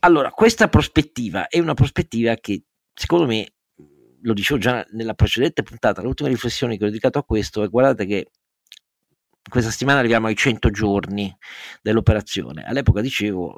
Allora, 0.00 0.30
questa 0.30 0.68
prospettiva 0.68 1.48
è 1.48 1.58
una 1.58 1.74
prospettiva 1.74 2.34
che 2.34 2.64
secondo 2.92 3.26
me, 3.26 3.54
lo 4.22 4.32
dicevo 4.32 4.58
già 4.58 4.84
nella 4.92 5.14
precedente 5.14 5.62
puntata, 5.62 6.02
l'ultima 6.02 6.28
riflessione 6.28 6.76
che 6.76 6.84
ho 6.84 6.88
dedicato 6.88 7.18
a 7.18 7.24
questo 7.24 7.62
è 7.62 7.68
guardate 7.68 8.06
che 8.06 8.30
questa 9.48 9.70
settimana 9.70 9.98
arriviamo 9.98 10.26
ai 10.26 10.36
100 10.36 10.70
giorni 10.70 11.34
dell'operazione. 11.82 12.64
All'epoca 12.64 13.00
dicevo, 13.00 13.56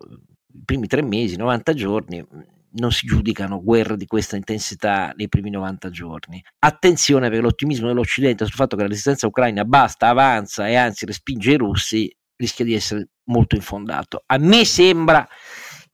i 0.52 0.62
primi 0.64 0.86
tre 0.88 1.02
mesi, 1.02 1.36
90 1.36 1.74
giorni, 1.74 2.26
non 2.76 2.92
si 2.92 3.06
giudicano 3.06 3.62
guerre 3.62 3.96
di 3.96 4.06
questa 4.06 4.36
intensità 4.36 5.12
nei 5.16 5.28
primi 5.28 5.50
90 5.50 5.90
giorni. 5.90 6.42
Attenzione 6.60 7.28
perché 7.28 7.42
l'ottimismo 7.42 7.88
dell'Occidente 7.88 8.44
sul 8.44 8.54
fatto 8.54 8.76
che 8.76 8.82
la 8.82 8.88
resistenza 8.88 9.26
ucraina 9.26 9.64
basta, 9.64 10.08
avanza 10.08 10.68
e 10.68 10.76
anzi 10.76 11.06
respinge 11.06 11.52
i 11.52 11.56
russi 11.56 12.14
rischia 12.36 12.64
di 12.64 12.74
essere 12.74 13.08
molto 13.24 13.56
infondato. 13.56 14.22
A 14.26 14.38
me 14.38 14.64
sembra 14.64 15.26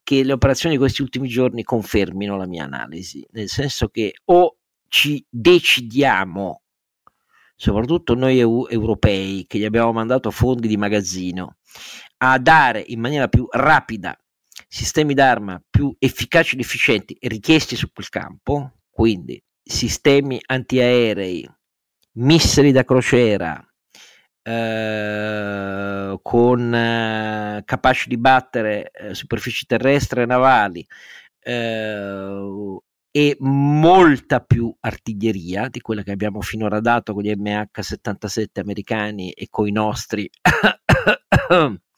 che 0.03 0.23
le 0.23 0.33
operazioni 0.33 0.75
di 0.75 0.81
questi 0.81 1.01
ultimi 1.01 1.27
giorni 1.27 1.63
confermino 1.63 2.35
la 2.35 2.45
mia 2.45 2.65
analisi, 2.65 3.25
nel 3.31 3.47
senso 3.47 3.87
che 3.87 4.13
o 4.25 4.57
ci 4.89 5.25
decidiamo, 5.29 6.61
soprattutto 7.55 8.13
noi 8.13 8.39
eu- 8.39 8.67
europei 8.69 9.45
che 9.47 9.57
gli 9.57 9.65
abbiamo 9.65 9.93
mandato 9.93 10.29
fondi 10.29 10.67
di 10.67 10.77
magazzino, 10.77 11.55
a 12.17 12.37
dare 12.37 12.83
in 12.85 12.99
maniera 12.99 13.27
più 13.27 13.47
rapida 13.49 14.17
sistemi 14.67 15.13
d'arma 15.13 15.61
più 15.69 15.95
efficaci 15.99 16.55
ed 16.55 16.61
efficienti 16.61 17.17
richiesti 17.21 17.75
su 17.75 17.91
quel 17.91 18.09
campo, 18.09 18.79
quindi 18.89 19.41
sistemi 19.63 20.39
antiaerei, 20.45 21.49
missili 22.13 22.71
da 22.71 22.83
crociera, 22.83 23.65
eh, 24.43 26.19
con 26.21 26.75
eh, 26.75 27.61
capaci 27.65 28.09
di 28.09 28.17
battere 28.17 28.91
eh, 28.91 29.13
superfici 29.13 29.65
terrestri 29.65 30.21
e 30.21 30.25
navali 30.25 30.85
eh, 31.39 32.77
e 33.15 33.37
molta 33.39 34.41
più 34.41 34.75
artiglieria 34.81 35.69
di 35.69 35.79
quella 35.79 36.03
che 36.03 36.11
abbiamo 36.11 36.41
finora 36.41 36.79
dato 36.79 37.13
con 37.13 37.23
gli 37.23 37.31
MH77 37.31 38.59
americani 38.59 39.31
e 39.31 39.47
con 39.49 39.67
i 39.67 39.71
nostri 39.71 40.29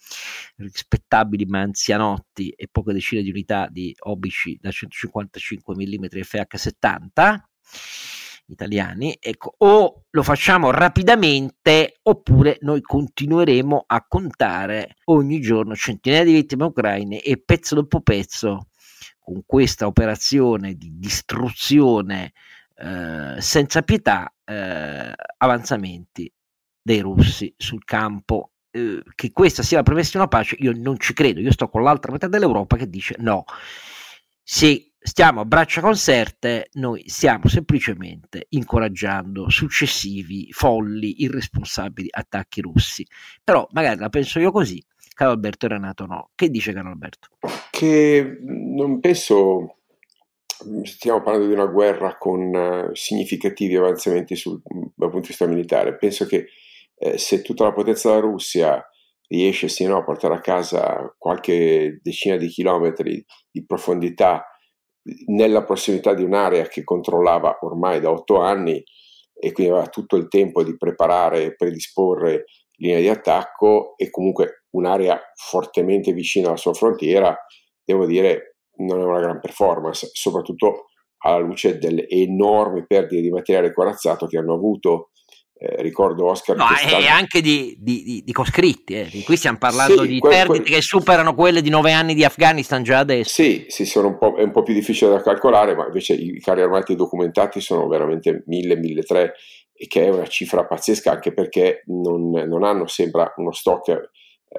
rispettabili 0.57 1.45
ma 1.45 1.61
anzianotti 1.61 2.49
e 2.49 2.67
poche 2.71 2.93
decine 2.93 3.21
di 3.21 3.29
unità 3.29 3.67
di 3.69 3.95
obici 3.99 4.57
da 4.61 4.71
155 4.71 5.75
mm 5.75 6.05
FH70 6.11 7.39
italiani, 8.47 9.17
ecco, 9.19 9.55
o 9.57 10.03
lo 10.09 10.23
facciamo 10.23 10.71
rapidamente 10.71 11.99
oppure 12.03 12.57
noi 12.61 12.81
continueremo 12.81 13.85
a 13.87 14.05
contare 14.07 14.97
ogni 15.05 15.39
giorno 15.41 15.75
centinaia 15.75 16.23
di 16.23 16.33
vittime 16.33 16.65
ucraine 16.65 17.21
e 17.21 17.41
pezzo 17.43 17.75
dopo 17.75 18.01
pezzo 18.01 18.67
con 19.19 19.41
questa 19.45 19.87
operazione 19.87 20.75
di 20.75 20.91
distruzione 20.97 22.33
eh, 22.75 23.35
senza 23.39 23.81
pietà 23.81 24.31
eh, 24.43 25.13
avanzamenti 25.37 26.31
dei 26.81 26.99
russi 26.99 27.51
sul 27.57 27.83
campo 27.83 28.51
eh, 28.75 29.01
che 29.15 29.31
questa 29.31 29.63
sia 29.63 29.77
la 29.77 29.83
premessa 29.83 30.11
di 30.11 30.17
una 30.17 30.27
pace, 30.27 30.57
io 30.59 30.73
non 30.75 30.99
ci 30.99 31.13
credo. 31.13 31.39
Io 31.39 31.51
sto 31.51 31.69
con 31.69 31.81
l'altra 31.81 32.11
metà 32.11 32.27
dell'Europa 32.27 32.75
che 32.75 32.89
dice 32.89 33.15
no. 33.19 33.45
Se 34.43 34.91
stiamo 34.99 35.39
a 35.39 35.45
braccia 35.45 35.79
conserte, 35.79 36.67
noi 36.73 37.07
stiamo 37.07 37.47
semplicemente 37.47 38.47
incoraggiando 38.49 39.49
successivi, 39.49 40.51
folli, 40.51 41.23
irresponsabili 41.23 42.09
attacchi 42.11 42.59
russi. 42.59 43.07
Però 43.41 43.65
magari 43.71 43.97
la 43.97 44.09
penso 44.09 44.39
io 44.39 44.51
così, 44.51 44.83
caro 45.13 45.31
Alberto 45.31 45.67
Renato 45.67 46.05
no. 46.05 46.31
Che 46.35 46.49
dice 46.49 46.73
caro 46.73 46.89
Alberto? 46.89 47.29
Che 47.71 48.39
non 48.41 48.99
penso 48.99 49.77
stiamo 50.83 51.21
parlando 51.21 51.47
di 51.47 51.53
una 51.53 51.65
guerra 51.65 52.17
con 52.17 52.53
uh, 52.53 52.93
significativi 52.93 53.75
avanzamenti 53.75 54.35
sul, 54.35 54.61
dal 54.63 55.09
punto 55.09 55.21
di 55.21 55.27
vista 55.27 55.47
militare. 55.47 55.95
Penso 55.95 56.25
che 56.25 56.47
eh, 56.97 57.17
se 57.17 57.41
tutta 57.41 57.65
la 57.65 57.73
potenza 57.73 58.09
della 58.09 58.21
Russia 58.21 58.83
riesce 59.27 59.67
sì, 59.67 59.85
no, 59.85 59.97
a 59.97 60.03
portare 60.03 60.35
a 60.35 60.41
casa 60.41 61.13
qualche 61.17 61.99
decina 62.01 62.37
di 62.37 62.47
chilometri 62.47 63.23
di 63.51 63.65
profondità 63.65 64.45
nella 65.27 65.63
prossimità 65.63 66.13
di 66.13 66.23
un'area 66.23 66.67
che 66.67 66.83
controllava 66.83 67.59
ormai 67.61 67.99
da 67.99 68.11
otto 68.11 68.39
anni 68.39 68.83
e 69.33 69.51
quindi 69.51 69.71
aveva 69.71 69.87
tutto 69.87 70.15
il 70.15 70.27
tempo 70.27 70.63
di 70.63 70.77
preparare 70.77 71.43
e 71.43 71.55
predisporre 71.55 72.45
linee 72.77 73.01
di 73.01 73.09
attacco 73.09 73.93
e 73.97 74.09
comunque 74.09 74.65
un'area 74.71 75.19
fortemente 75.35 76.11
vicina 76.13 76.47
alla 76.47 76.57
sua 76.57 76.73
frontiera, 76.73 77.35
devo 77.83 78.05
dire, 78.05 78.57
non 78.77 78.99
è 78.99 79.03
una 79.03 79.19
gran 79.19 79.39
performance, 79.39 80.09
soprattutto 80.11 80.85
alla 81.19 81.37
luce 81.37 81.77
delle 81.77 82.07
enormi 82.07 82.85
perdite 82.85 83.21
di 83.21 83.29
materiale 83.29 83.73
corazzato 83.73 84.25
che 84.27 84.37
hanno 84.37 84.53
avuto 84.53 85.11
eh, 85.57 85.81
ricordo 85.81 86.25
Oscar. 86.25 86.57
No, 86.57 86.65
e 86.77 87.07
anche 87.07 87.41
di, 87.41 87.77
di, 87.79 88.21
di, 88.25 88.31
coscritti. 88.33 88.93
Eh. 88.93 89.23
Qui 89.23 89.37
stiamo 89.37 89.57
parlando 89.57 90.01
sì, 90.01 90.07
di 90.07 90.19
que- 90.19 90.29
perdite 90.29 90.63
que- 90.63 90.75
che 90.75 90.81
superano 90.81 91.33
quelle 91.33 91.61
di 91.61 91.69
nove 91.69 91.93
anni 91.93 92.13
di 92.13 92.25
Afghanistan 92.25 92.83
già 92.83 92.99
adesso. 92.99 93.41
Sì, 93.41 93.65
sì 93.69 93.89
un 93.99 94.17
è 94.37 94.41
un 94.41 94.51
po' 94.51 94.63
più 94.63 94.73
difficile 94.73 95.11
da 95.11 95.21
calcolare, 95.21 95.73
ma 95.75 95.85
invece 95.85 96.13
i 96.13 96.39
carri 96.41 96.61
armati 96.61 96.95
documentati 96.95 97.61
sono 97.61 97.87
veramente 97.87 98.43
1000-1300 98.49 99.31
e 99.77 99.87
che 99.87 100.05
è 100.05 100.09
una 100.09 100.27
cifra 100.27 100.65
pazzesca 100.65 101.11
anche 101.11 101.33
perché 101.33 101.83
non, 101.87 102.29
non 102.29 102.63
hanno 102.63 102.87
sembra 102.87 103.33
uno 103.35 103.51
stock 103.51 103.89
eh, 103.89 104.09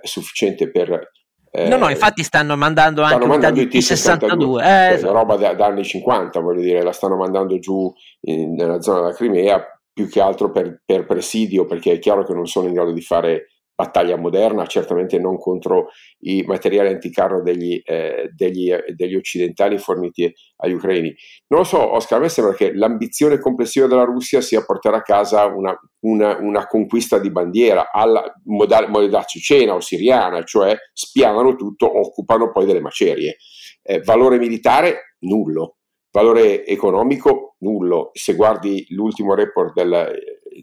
sufficiente 0.03 0.71
per 0.71 1.11
eh, 1.51 1.69
no, 1.69 1.79
no, 1.79 1.89
infatti 1.89 2.23
stanno 2.23 2.55
mandando 2.55 3.03
stanno 3.03 3.15
anche 3.15 3.27
mandando 3.27 3.61
i 3.63 3.69
T-62, 3.69 4.63
eh, 4.63 4.93
esatto. 4.93 5.13
roba 5.15 5.37
da, 5.37 5.55
da, 5.55 5.67
anni 5.67 5.85
50, 5.85 6.39
voglio 6.41 6.61
dire, 6.61 6.83
la 6.83 6.93
stanno 6.93 7.17
mandando 7.17 7.59
giù 7.59 7.91
in, 8.23 8.53
nella 8.53 8.83
zona 8.83 9.01
della 9.01 9.15
Crimea 9.15 9.76
più 9.97 10.11
che 10.11 10.21
altro 10.21 10.51
per, 10.51 10.83
per, 10.85 11.07
presidio, 11.07 11.65
perché 11.65 11.93
è 11.93 11.99
chiaro 11.99 12.23
che 12.23 12.35
non 12.35 12.45
sono 12.45 12.67
in 12.67 12.75
grado 12.75 12.93
di 12.93 13.01
fare 13.01 13.47
battaglia 13.75 14.19
moderna, 14.19 14.67
certamente 14.67 15.19
non 15.19 15.39
contro 15.39 15.89
i 16.19 16.43
materiali 16.43 16.89
anticarro 16.89 17.43
degli, 17.43 17.81
eh, 17.83 18.29
degli, 18.35 18.71
degli 18.95 19.15
occidentali 19.15 19.79
forniti 19.79 20.31
agli 20.57 20.75
ucraini. 20.75 21.15
Non 21.47 21.61
lo 21.61 21.65
so, 21.65 21.95
Oscar, 21.95 22.19
a 22.19 22.21
me 22.21 22.29
sembra 22.29 22.53
che 22.53 22.75
l'ambizione 22.75 23.39
complessiva 23.39 23.87
della 23.87 24.05
Russia 24.05 24.43
sia 24.43 24.63
portare 24.67 24.97
a 24.97 25.03
casa 25.03 25.47
una, 25.47 25.75
una, 26.01 26.37
una 26.41 26.67
conquista 26.67 27.19
di 27.19 27.33
bandiera 27.33 27.91
alla 27.91 28.23
modalità 28.45 29.25
cecena 29.25 29.73
o 29.73 29.81
siriana, 29.81 30.43
cioè 30.43 30.77
spianano 30.93 31.57
tutto, 31.57 31.87
occupano 31.99 32.53
poi 32.53 32.67
delle 32.67 32.81
macerie. 32.81 33.39
Eh, 33.83 34.01
valore 34.01 34.37
militare? 34.37 35.15
Nullo 35.21 35.76
Valore 36.17 36.65
economico 36.65 37.57
nullo. 37.59 38.09
Se 38.15 38.35
guardi 38.35 38.87
l'ultimo 38.89 39.35
report 39.35 39.75
del, 39.75 40.15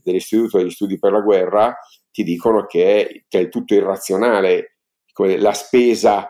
dell'Istituto 0.01 0.57
degli 0.57 0.71
Studi 0.71 0.97
per 0.97 1.11
la 1.11 1.21
Guerra, 1.21 1.77
ti 2.09 2.23
dicono 2.23 2.65
che, 2.65 3.25
è 3.29 3.49
tutto 3.49 3.75
irrazionale, 3.75 4.77
la 5.15 5.53
spesa 5.53 6.27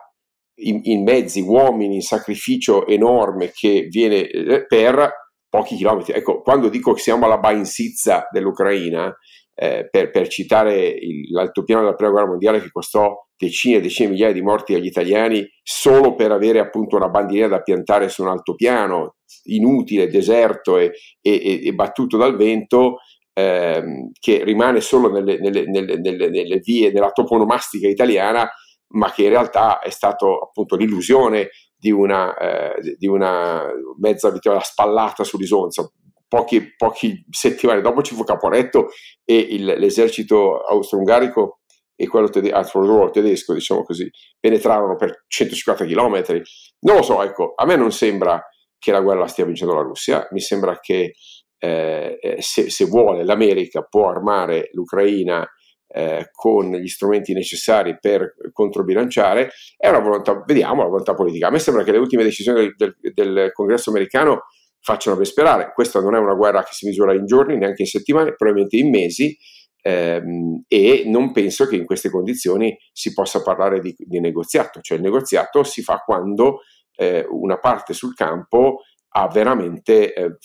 in, 0.55 0.81
in, 0.83 1.03
mezzi, 1.03 1.39
uomini, 1.39 1.95
in 1.95 2.01
sacrificio 2.01 2.85
enorme 2.85 3.53
che 3.55 3.87
viene 3.89 4.27
eh, 4.27 4.65
per 4.65 5.09
pochi 5.47 5.77
chilometri. 5.77 6.11
Ecco, 6.11 6.41
quando 6.41 6.67
dico 6.67 6.91
che 6.91 6.99
siamo 6.99 7.23
alla 7.23 7.37
Bainsizza 7.37 8.27
dell'Ucraina, 8.29 9.15
eh, 9.55 9.87
per, 9.89 10.11
per, 10.11 10.27
citare 10.27 10.85
il, 10.85 11.31
l'altopiano 11.31 11.83
della 11.83 11.95
prima 11.95 12.11
guerra 12.11 12.27
mondiale 12.27 12.59
che 12.59 12.71
costò 12.71 13.15
decine 13.43 13.77
e 13.77 13.81
decine 13.81 14.07
di 14.07 14.13
migliaia 14.13 14.33
di 14.33 14.41
morti 14.41 14.73
agli 14.73 14.85
italiani 14.85 15.47
solo 15.61 16.15
per 16.15 16.31
avere 16.31 16.59
appunto 16.59 16.95
una 16.95 17.09
bandiera 17.09 17.47
da 17.47 17.61
piantare 17.61 18.09
su 18.09 18.21
un 18.21 18.29
altopiano 18.29 19.15
inutile, 19.45 20.07
deserto 20.07 20.77
e, 20.77 20.91
e, 21.21 21.61
e 21.63 21.73
battuto 21.73 22.17
dal 22.17 22.35
vento, 22.35 22.97
ehm, 23.33 24.11
che 24.19 24.43
rimane 24.43 24.81
solo 24.81 25.11
nelle, 25.11 25.39
nelle, 25.39 25.65
nelle, 25.65 25.97
nelle, 25.97 26.59
vie 26.59 26.91
della 26.91 27.11
toponomastica 27.11 27.87
italiana, 27.87 28.49
ma 28.93 29.11
che 29.11 29.23
in 29.23 29.29
realtà 29.29 29.79
è 29.79 29.89
stato 29.89 30.37
appunto 30.37 30.75
l'illusione 30.75 31.49
di 31.75 31.91
una, 31.91 32.35
eh, 32.37 32.95
di 32.97 33.07
una 33.07 33.65
mezza 33.99 34.29
vittoria 34.29 34.61
spallata 34.61 35.23
sull'Isonzo 35.23 35.93
pochi, 36.33 36.73
pochi 36.75 37.23
settimane 37.29 37.81
dopo 37.81 38.01
ci 38.01 38.15
fu 38.15 38.23
Caporetto 38.23 38.87
e 39.23 39.37
il, 39.37 39.65
l'esercito 39.65 40.61
austro-ungarico 40.61 41.59
e 41.95 42.07
quello 42.07 42.29
tede- 42.29 42.51
ah, 42.51 42.63
tedesco, 43.11 43.53
diciamo 43.53 43.83
così, 43.83 44.09
penetrarono 44.39 44.95
per 44.95 45.25
150 45.27 45.85
km. 45.85 46.41
Non 46.79 46.97
lo 46.97 47.01
so, 47.01 47.21
ecco, 47.23 47.53
a 47.55 47.65
me 47.65 47.75
non 47.75 47.91
sembra 47.91 48.43
che 48.77 48.91
la 48.91 49.01
guerra 49.01 49.21
la 49.21 49.27
stia 49.27 49.45
vincendo 49.45 49.73
la 49.73 49.81
Russia, 49.81 50.27
mi 50.31 50.41
sembra 50.41 50.79
che 50.79 51.13
eh, 51.57 52.17
eh 52.21 52.41
se, 52.41 52.69
se, 52.69 52.85
vuole 52.85 53.23
l'America 53.23 53.83
può 53.83 54.09
armare 54.09 54.69
l'Ucraina 54.73 55.47
eh, 55.87 56.27
con 56.31 56.71
gli 56.71 56.87
strumenti 56.87 57.33
necessari 57.33 57.97
per 57.99 58.33
controbilanciare, 58.51 59.51
è 59.77 59.87
una 59.87 59.99
volontà, 59.99 60.43
vediamo 60.45 60.81
la 60.81 60.89
volontà 60.89 61.13
politica. 61.13 61.47
A 61.47 61.51
me 61.51 61.59
sembra 61.59 61.83
che 61.83 61.91
le 61.91 61.99
ultime 61.99 62.23
decisioni 62.23 62.73
del, 62.75 62.97
del, 62.99 63.13
del 63.13 63.51
Congresso 63.53 63.91
americano 63.91 64.41
facciano 64.81 65.15
ben 65.15 65.25
sperare. 65.25 65.71
Questa 65.73 66.01
non 66.01 66.15
è 66.15 66.19
una 66.19 66.33
guerra 66.33 66.63
che 66.63 66.73
si 66.73 66.85
misura 66.85 67.13
in 67.13 67.25
giorni, 67.25 67.57
neanche 67.57 67.83
in 67.83 67.87
settimane, 67.87 68.35
probabilmente 68.35 68.75
in 68.77 68.89
mesi, 68.89 69.37
e 69.85 71.03
non 71.07 71.33
penso 71.33 71.67
che 71.67 71.75
in 71.75 71.85
queste 71.85 72.09
condizioni 72.09 72.73
si 72.93 73.11
possa 73.11 73.41
parlare 73.41 73.81
di, 73.81 73.93
di 73.97 74.21
negoziato, 74.21 74.79
cioè 74.79 74.97
il 74.97 75.03
negoziato 75.03 75.63
si 75.63 75.81
fa 75.81 75.97
quando 75.97 76.61
eh, 76.95 77.25
una 77.29 77.59
parte 77.59 77.93
sul 77.93 78.13
campo 78.13 78.83
ha 79.15 79.27
veramente 79.27 80.13
eh, 80.13 80.37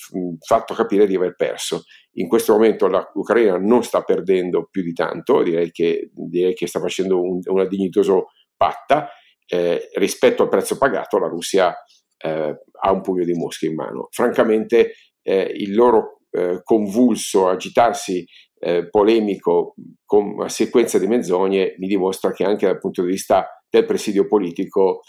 fatto 0.44 0.74
capire 0.74 1.07
di 1.07 1.16
aver 1.16 1.35
perso. 1.37 1.85
In 2.14 2.29
questo 2.29 2.53
momento 2.53 2.88
l'Ucraina 3.14 3.57
non 3.57 3.83
sta 3.83 4.03
perdendo 4.03 4.68
più 4.70 4.83
di 4.83 4.92
tanto, 4.92 5.42
direi 5.42 5.70
che, 5.70 6.11
direi 6.12 6.55
che 6.55 6.66
sta 6.66 6.81
facendo 6.81 7.20
un, 7.20 7.40
una 7.44 7.66
dignitosa 7.66 8.14
patta. 8.57 9.09
Eh, 9.46 9.88
rispetto 9.94 10.42
al 10.42 10.51
prezzo 10.51 10.77
pagato, 10.77 11.18
la 11.18 11.29
Russia 11.29 11.74
eh, 12.18 12.61
ha 12.81 12.92
un 12.92 13.01
pugno 13.01 13.24
di 13.24 13.33
mosche 13.33 13.66
in 13.66 13.74
mano. 13.74 14.09
Francamente, 14.11 14.92
eh, 15.22 15.51
il 15.55 15.74
loro 15.74 16.20
eh, 16.31 16.61
convulso 16.62 17.48
agitarsi 17.48 18.27
eh, 18.61 18.88
polemico 18.88 19.75
con 20.05 20.35
una 20.35 20.49
sequenza 20.49 20.99
di 20.99 21.07
menzogne 21.07 21.75
mi 21.79 21.87
dimostra 21.87 22.33
che 22.33 22.44
anche 22.44 22.66
dal 22.66 22.79
punto 22.79 23.03
di 23.03 23.09
vista 23.09 23.62
del 23.68 23.85
presidio 23.85 24.27
politico 24.27 25.01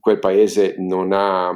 quel 0.00 0.18
paese 0.18 0.74
non 0.78 1.12
ha 1.12 1.52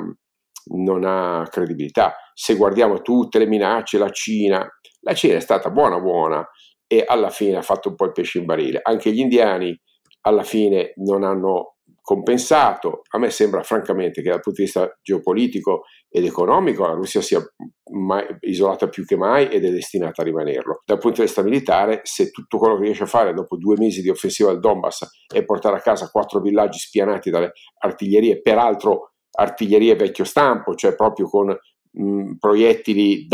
non 0.68 1.04
ha 1.04 1.46
credibilità. 1.50 2.14
Se 2.34 2.54
guardiamo 2.54 3.02
tutte 3.02 3.38
le 3.38 3.46
minacce, 3.46 3.98
la 3.98 4.10
Cina, 4.10 4.66
la 5.00 5.14
Cina 5.14 5.36
è 5.36 5.40
stata 5.40 5.70
buona 5.70 6.00
buona 6.00 6.46
e 6.86 7.04
alla 7.06 7.30
fine 7.30 7.56
ha 7.56 7.62
fatto 7.62 7.88
un 7.88 7.94
po' 7.94 8.06
il 8.06 8.12
pesce 8.12 8.38
in 8.38 8.46
barile. 8.46 8.80
Anche 8.82 9.12
gli 9.12 9.20
indiani 9.20 9.78
alla 10.22 10.42
fine 10.42 10.92
non 10.96 11.22
hanno 11.22 11.76
compensato. 12.00 13.02
A 13.10 13.18
me 13.18 13.30
sembra 13.30 13.62
francamente 13.62 14.22
che 14.22 14.30
dal 14.30 14.40
punto 14.40 14.60
di 14.60 14.64
vista 14.64 14.98
geopolitico 15.02 15.82
ed 16.16 16.24
economico 16.24 16.86
la 16.86 16.94
Russia 16.94 17.20
sia 17.20 17.46
mai, 17.92 18.24
isolata 18.40 18.88
più 18.88 19.04
che 19.04 19.16
mai 19.16 19.48
ed 19.48 19.66
è 19.66 19.70
destinata 19.70 20.22
a 20.22 20.24
rimanerlo. 20.24 20.80
Dal 20.86 20.96
punto 20.96 21.20
di 21.20 21.26
vista 21.26 21.42
militare, 21.42 22.00
se 22.04 22.30
tutto 22.30 22.56
quello 22.56 22.78
che 22.78 22.84
riesce 22.84 23.02
a 23.02 23.06
fare 23.06 23.34
dopo 23.34 23.58
due 23.58 23.76
mesi 23.76 24.00
di 24.00 24.08
offensiva 24.08 24.48
al 24.48 24.58
Donbass 24.58 25.26
è 25.26 25.44
portare 25.44 25.76
a 25.76 25.80
casa 25.80 26.08
quattro 26.08 26.40
villaggi 26.40 26.78
spianati 26.78 27.28
dalle 27.28 27.52
artiglierie, 27.80 28.40
peraltro 28.40 29.12
artiglieria 29.30 29.94
vecchio 29.94 30.24
stampo, 30.24 30.74
cioè 30.74 30.94
proprio 30.94 31.28
con 31.28 31.54
mh, 31.90 32.36
proiettili 32.38 33.26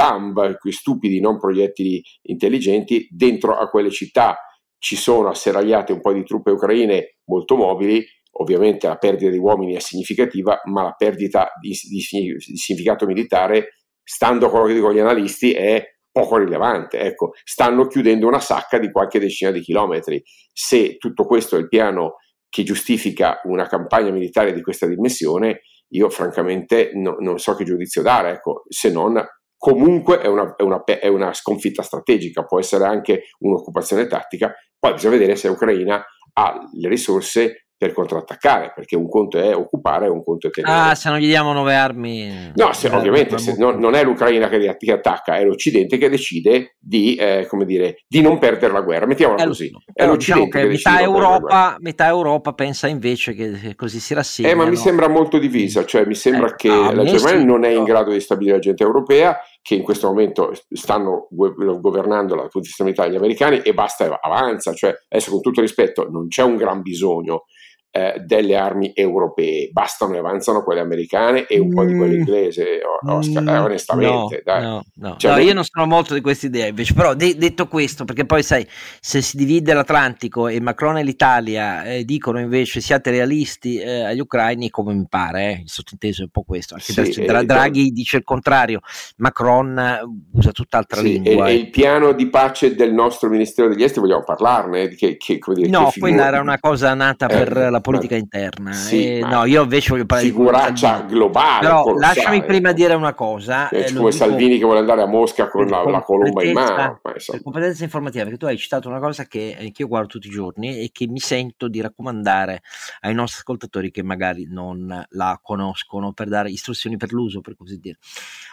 quei 0.58 0.72
stupidi, 0.72 1.20
non 1.20 1.38
proiettili 1.38 2.02
intelligenti, 2.22 3.06
dentro 3.12 3.56
a 3.56 3.68
quelle 3.68 3.90
città 3.90 4.38
ci 4.78 4.96
sono 4.96 5.28
asserragliate 5.28 5.92
un 5.92 6.00
po' 6.00 6.12
di 6.12 6.24
truppe 6.24 6.50
ucraine 6.50 7.18
molto 7.26 7.54
mobili, 7.54 8.04
ovviamente 8.38 8.86
la 8.86 8.96
perdita 8.96 9.30
di 9.30 9.38
uomini 9.38 9.74
è 9.74 9.80
significativa, 9.80 10.60
ma 10.64 10.82
la 10.82 10.94
perdita 10.96 11.52
di, 11.60 11.70
di, 11.70 12.04
di 12.36 12.56
significato 12.56 13.06
militare, 13.06 13.74
stando 14.02 14.46
a 14.46 14.50
quello 14.50 14.66
che 14.66 14.74
dicono 14.74 14.92
gli 14.92 15.00
analisti, 15.00 15.52
è 15.52 15.84
poco 16.10 16.36
rilevante. 16.36 16.98
Ecco, 16.98 17.32
stanno 17.44 17.86
chiudendo 17.86 18.26
una 18.26 18.40
sacca 18.40 18.78
di 18.78 18.90
qualche 18.90 19.18
decina 19.18 19.50
di 19.50 19.60
chilometri. 19.60 20.22
Se 20.52 20.96
tutto 20.98 21.24
questo 21.24 21.56
è 21.56 21.58
il 21.58 21.68
piano 21.68 22.16
che 22.48 22.62
giustifica 22.62 23.40
una 23.44 23.66
campagna 23.66 24.10
militare 24.10 24.52
di 24.52 24.60
questa 24.60 24.86
dimensione, 24.86 25.62
io 25.94 26.10
francamente 26.10 26.90
no, 26.94 27.16
non 27.18 27.38
so 27.38 27.54
che 27.54 27.64
giudizio 27.64 28.02
dare, 28.02 28.32
ecco, 28.32 28.64
se 28.68 28.90
non 28.90 29.22
comunque 29.56 30.20
è 30.20 30.26
una, 30.26 30.54
è, 30.56 30.62
una, 30.62 30.82
è 30.84 31.06
una, 31.06 31.32
sconfitta 31.32 31.82
strategica, 31.82 32.44
può 32.44 32.58
essere 32.58 32.84
anche 32.84 33.24
un'occupazione 33.38 34.06
tattica, 34.06 34.52
poi 34.78 34.94
bisogna 34.94 35.16
vedere 35.16 35.36
se 35.36 35.48
l'Ucraina 35.48 36.04
ha 36.34 36.58
le 36.72 36.88
risorse 36.88 37.61
per 37.82 37.92
contrattaccare, 37.92 38.70
perché 38.72 38.94
un 38.94 39.08
conto 39.08 39.40
è 39.40 39.56
occupare 39.56 40.06
e 40.06 40.08
un 40.08 40.22
conto 40.22 40.46
è 40.46 40.50
tenere. 40.50 40.90
Ah, 40.90 40.94
se 40.94 41.10
non 41.10 41.18
gli 41.18 41.26
diamo 41.26 41.52
nuove 41.52 41.74
armi... 41.74 42.52
No, 42.54 42.72
se, 42.72 42.88
ovviamente 42.88 43.38
se, 43.38 43.56
no, 43.58 43.72
non 43.72 43.94
è 43.94 44.04
l'Ucraina 44.04 44.48
che, 44.48 44.76
che, 44.78 44.92
attacca, 44.92 45.36
è 45.36 45.44
l'Occidente 45.44 45.98
che 45.98 46.08
decide 46.08 46.76
di, 46.78 47.16
eh, 47.16 47.48
dire, 47.64 48.04
di 48.06 48.20
non 48.20 48.38
perdere 48.38 48.72
la 48.72 48.82
guerra, 48.82 49.06
mettiamola 49.06 49.42
è 49.42 49.46
così. 49.46 49.68
È 49.92 50.08
diciamo 50.08 50.46
che, 50.46 50.64
metà, 50.64 51.00
Europa, 51.00 51.76
metà 51.80 52.06
Europa 52.06 52.52
pensa 52.52 52.86
invece 52.86 53.34
che 53.34 53.74
così 53.74 53.98
si 53.98 54.14
rassegna. 54.14 54.50
Eh, 54.50 54.54
ma 54.54 54.64
mi 54.64 54.76
sembra 54.76 55.08
molto 55.08 55.38
divisa, 55.38 55.84
cioè 55.84 56.04
mi 56.04 56.14
sembra 56.14 56.50
eh, 56.50 56.54
che 56.54 56.70
ah, 56.70 56.94
la 56.94 57.02
Germania 57.02 57.40
sì, 57.40 57.44
non 57.44 57.64
è 57.64 57.70
in 57.70 57.82
grado 57.82 58.12
di 58.12 58.20
stabilire 58.20 58.54
l'agenda 58.54 58.84
europea, 58.84 59.40
che 59.60 59.74
in 59.74 59.82
questo 59.82 60.06
momento 60.06 60.52
stanno 60.70 61.26
governando 61.30 62.34
dal 62.36 62.42
punto 62.42 62.60
di 62.60 62.66
vista 62.66 62.84
militare 62.84 63.10
gli 63.10 63.16
americani 63.16 63.58
e 63.58 63.74
basta, 63.74 64.20
avanza, 64.20 64.72
cioè 64.72 64.94
adesso 65.08 65.32
con 65.32 65.40
tutto 65.40 65.60
rispetto 65.60 66.08
non 66.08 66.28
c'è 66.28 66.42
un 66.42 66.56
gran 66.56 66.80
bisogno 66.82 67.46
eh, 67.94 68.22
delle 68.24 68.56
armi 68.56 68.92
europee, 68.94 69.68
bastano 69.70 70.14
e 70.14 70.18
avanzano 70.18 70.64
quelle 70.64 70.80
americane 70.80 71.44
e 71.46 71.58
un 71.58 71.68
mm. 71.68 71.74
po' 71.74 71.84
di 71.84 71.94
quelle 71.94 72.14
mm. 72.14 72.18
inglesi, 72.18 72.62
Oscar, 73.06 73.46
eh, 73.46 73.58
onestamente. 73.58 74.42
No, 74.46 74.82
no. 74.94 75.14
Cioè, 75.18 75.32
no, 75.32 75.38
io 75.38 75.52
non 75.52 75.64
sono 75.64 75.84
molto 75.86 76.14
di 76.14 76.22
questa 76.22 76.46
idea 76.46 76.66
invece, 76.68 76.94
però 76.94 77.12
de- 77.12 77.36
detto 77.36 77.68
questo, 77.68 78.04
perché 78.04 78.24
poi 78.24 78.42
sai, 78.42 78.66
se 78.98 79.20
si 79.20 79.36
divide 79.36 79.74
l'Atlantico 79.74 80.48
e 80.48 80.58
Macron 80.58 80.96
e 80.96 81.02
l'Italia 81.04 81.84
eh, 81.84 82.04
dicono 82.04 82.40
invece 82.40 82.80
siate 82.80 83.10
realisti 83.10 83.76
eh, 83.76 84.04
agli 84.04 84.20
ucraini, 84.20 84.70
come 84.70 84.94
mi 84.94 85.06
pare, 85.06 85.50
eh, 85.50 85.60
il 85.64 85.70
sottinteso 85.70 86.22
è 86.22 86.24
un 86.24 86.30
po' 86.30 86.44
questo, 86.44 86.72
anche 86.72 87.12
sì, 87.12 87.24
Dra- 87.24 87.44
Draghi 87.44 87.90
dice 87.90 88.16
il 88.16 88.24
contrario, 88.24 88.80
Macron 89.18 89.78
eh, 89.78 90.00
usa 90.32 90.50
tutt'altra 90.50 91.02
sì, 91.02 91.20
lingua. 91.20 91.48
E, 91.48 91.52
e, 91.52 91.54
il 91.56 91.68
piano 91.68 92.12
di 92.12 92.26
pace 92.30 92.74
del 92.74 92.94
nostro 92.94 93.28
Ministero 93.28 93.68
degli 93.68 93.82
Esteri, 93.82 94.06
vogliamo 94.06 94.24
parlarne? 94.24 94.88
Che, 94.88 95.18
che, 95.18 95.38
dire, 95.48 95.68
no, 95.68 95.92
quella 95.98 96.26
era 96.26 96.40
una 96.40 96.58
cosa 96.58 96.94
nata 96.94 97.26
per 97.26 97.54
la 97.54 97.80
politica 97.82 98.16
interna. 98.16 98.72
Sì, 98.72 99.18
eh, 99.18 99.20
no, 99.20 99.44
io 99.44 99.62
invece 99.62 99.90
voglio 99.90 100.06
parlare 100.06 100.30
figuraccia 100.30 101.02
di 101.02 101.12
globale. 101.12 101.60
Però 101.60 101.94
lasciami 101.98 102.42
prima 102.44 102.72
dire 102.72 102.94
una 102.94 103.12
cosa. 103.12 103.68
Eh, 103.68 103.80
eh, 103.88 103.92
come 103.92 104.10
Salvini 104.10 104.56
che 104.56 104.64
vuole 104.64 104.78
andare 104.78 105.02
a 105.02 105.06
Mosca 105.06 105.48
con 105.48 105.66
la, 105.66 105.84
la 105.84 106.00
colomba 106.02 106.42
in 106.42 106.54
mano. 106.54 107.00
Per 107.02 107.42
competenza 107.42 107.84
informativa, 107.84 108.24
perché 108.24 108.38
tu 108.38 108.46
hai 108.46 108.56
citato 108.56 108.88
una 108.88 109.00
cosa 109.00 109.26
che, 109.26 109.56
eh, 109.58 109.70
che 109.72 109.82
io 109.82 109.88
guardo 109.88 110.06
tutti 110.06 110.28
i 110.28 110.30
giorni 110.30 110.78
e 110.78 110.88
che 110.90 111.06
mi 111.06 111.18
sento 111.18 111.68
di 111.68 111.82
raccomandare 111.82 112.62
ai 113.00 113.12
nostri 113.12 113.40
ascoltatori 113.40 113.90
che 113.90 114.02
magari 114.02 114.46
non 114.48 115.04
la 115.10 115.40
conoscono 115.42 116.14
per 116.14 116.28
dare 116.28 116.50
istruzioni 116.50 116.96
per 116.96 117.12
l'uso, 117.12 117.42
per 117.42 117.54
così 117.54 117.76
dire. 117.78 117.98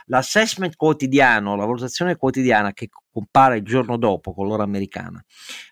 L'assessment 0.08 0.76
quotidiano, 0.76 1.56
la 1.56 1.66
valutazione 1.66 2.18
quotidiana 2.18 2.74
che 2.74 2.90
compare 3.12 3.58
il 3.58 3.64
giorno 3.64 3.98
dopo 3.98 4.34
con 4.34 4.48
l'ora 4.48 4.64
americana 4.64 5.24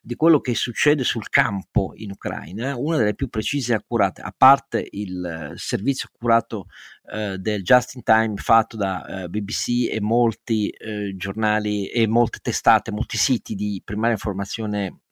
di 0.02 0.15
quello 0.15 0.39
che 0.39 0.56
succede 0.56 1.04
sul 1.04 1.30
campo 1.30 1.93
in 1.95 2.12
Ucraina, 2.12 2.76
una 2.78 2.97
delle 2.97 3.15
più 3.15 3.30
precise 3.30 3.73
e 3.73 3.76
accurate, 3.76 4.21
a 4.21 4.34
parte 4.36 4.88
il 4.91 5.23
eh, 5.23 5.54
servizio 5.56 6.10
accurato 6.12 6.65
eh, 7.12 7.38
del 7.38 7.63
just 7.63 7.95
in 7.95 8.04
time 8.04 8.36
fatto 8.38 8.78
da 8.78 9.23
eh, 9.23 9.30
BBC 9.30 9.89
e 9.91 10.02
molti 10.02 10.69
eh, 10.69 11.15
giornali 11.15 11.88
e 11.88 12.08
molte 12.08 12.39
testate, 12.41 12.91
molti 12.91 13.17
siti 13.17 13.56
di 13.56 13.82
primaria 13.84 14.15
informazione 14.15 15.02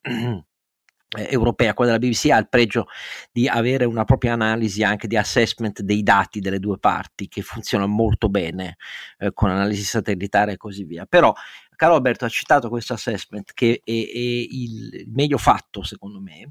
eh, 1.16 1.28
europea, 1.30 1.72
quella 1.74 1.92
della 1.96 2.04
BBC 2.04 2.30
ha 2.30 2.38
il 2.38 2.48
pregio 2.48 2.86
di 3.30 3.48
avere 3.48 3.84
una 3.84 4.04
propria 4.04 4.32
analisi 4.32 4.82
anche 4.82 5.06
di 5.06 5.16
assessment 5.16 5.80
dei 5.82 6.02
dati 6.02 6.40
delle 6.40 6.58
due 6.58 6.78
parti 6.78 7.28
che 7.28 7.42
funziona 7.42 7.86
molto 7.86 8.28
bene 8.28 8.76
eh, 9.18 9.32
con 9.32 9.50
analisi 9.50 9.82
satellitare 9.82 10.52
e 10.52 10.56
così 10.56 10.84
via. 10.84 11.06
Però 11.06 11.32
Carlo 11.76 11.94
Alberto 11.94 12.24
ha 12.24 12.28
citato 12.28 12.68
questo 12.68 12.94
assessment 12.94 13.52
che 13.54 13.80
è, 13.84 13.90
è 13.90 13.92
il 13.92 15.04
meglio 15.08 15.38
fatto 15.38 15.82
secondo 15.82 16.20
me 16.20 16.48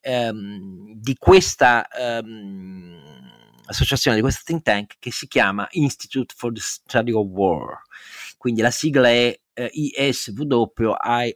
ehm, 0.00 0.92
di 0.94 1.16
questa 1.18 1.88
ehm, 1.88 3.00
associazione, 3.66 4.16
di 4.16 4.22
questo 4.22 4.42
think 4.44 4.62
tank 4.62 4.96
che 4.98 5.10
si 5.10 5.26
chiama 5.26 5.66
Institute 5.72 6.34
for 6.36 6.52
the 6.52 6.60
Study 6.60 7.12
of 7.12 7.26
War. 7.28 7.80
Quindi 8.36 8.60
la 8.60 8.70
sigla 8.70 9.08
è 9.08 9.38
eh, 9.54 9.70
ISW 9.72 10.72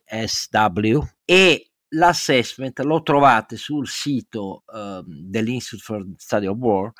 ISW 0.08 1.02
e 1.24 1.70
l'assessment 1.88 2.80
lo 2.80 3.02
trovate 3.02 3.56
sul 3.56 3.86
sito 3.86 4.64
um, 4.66 5.04
dell'Institute 5.06 5.84
for 5.84 6.04
the 6.04 6.14
Study 6.16 6.46
of 6.46 6.56
War. 6.58 6.92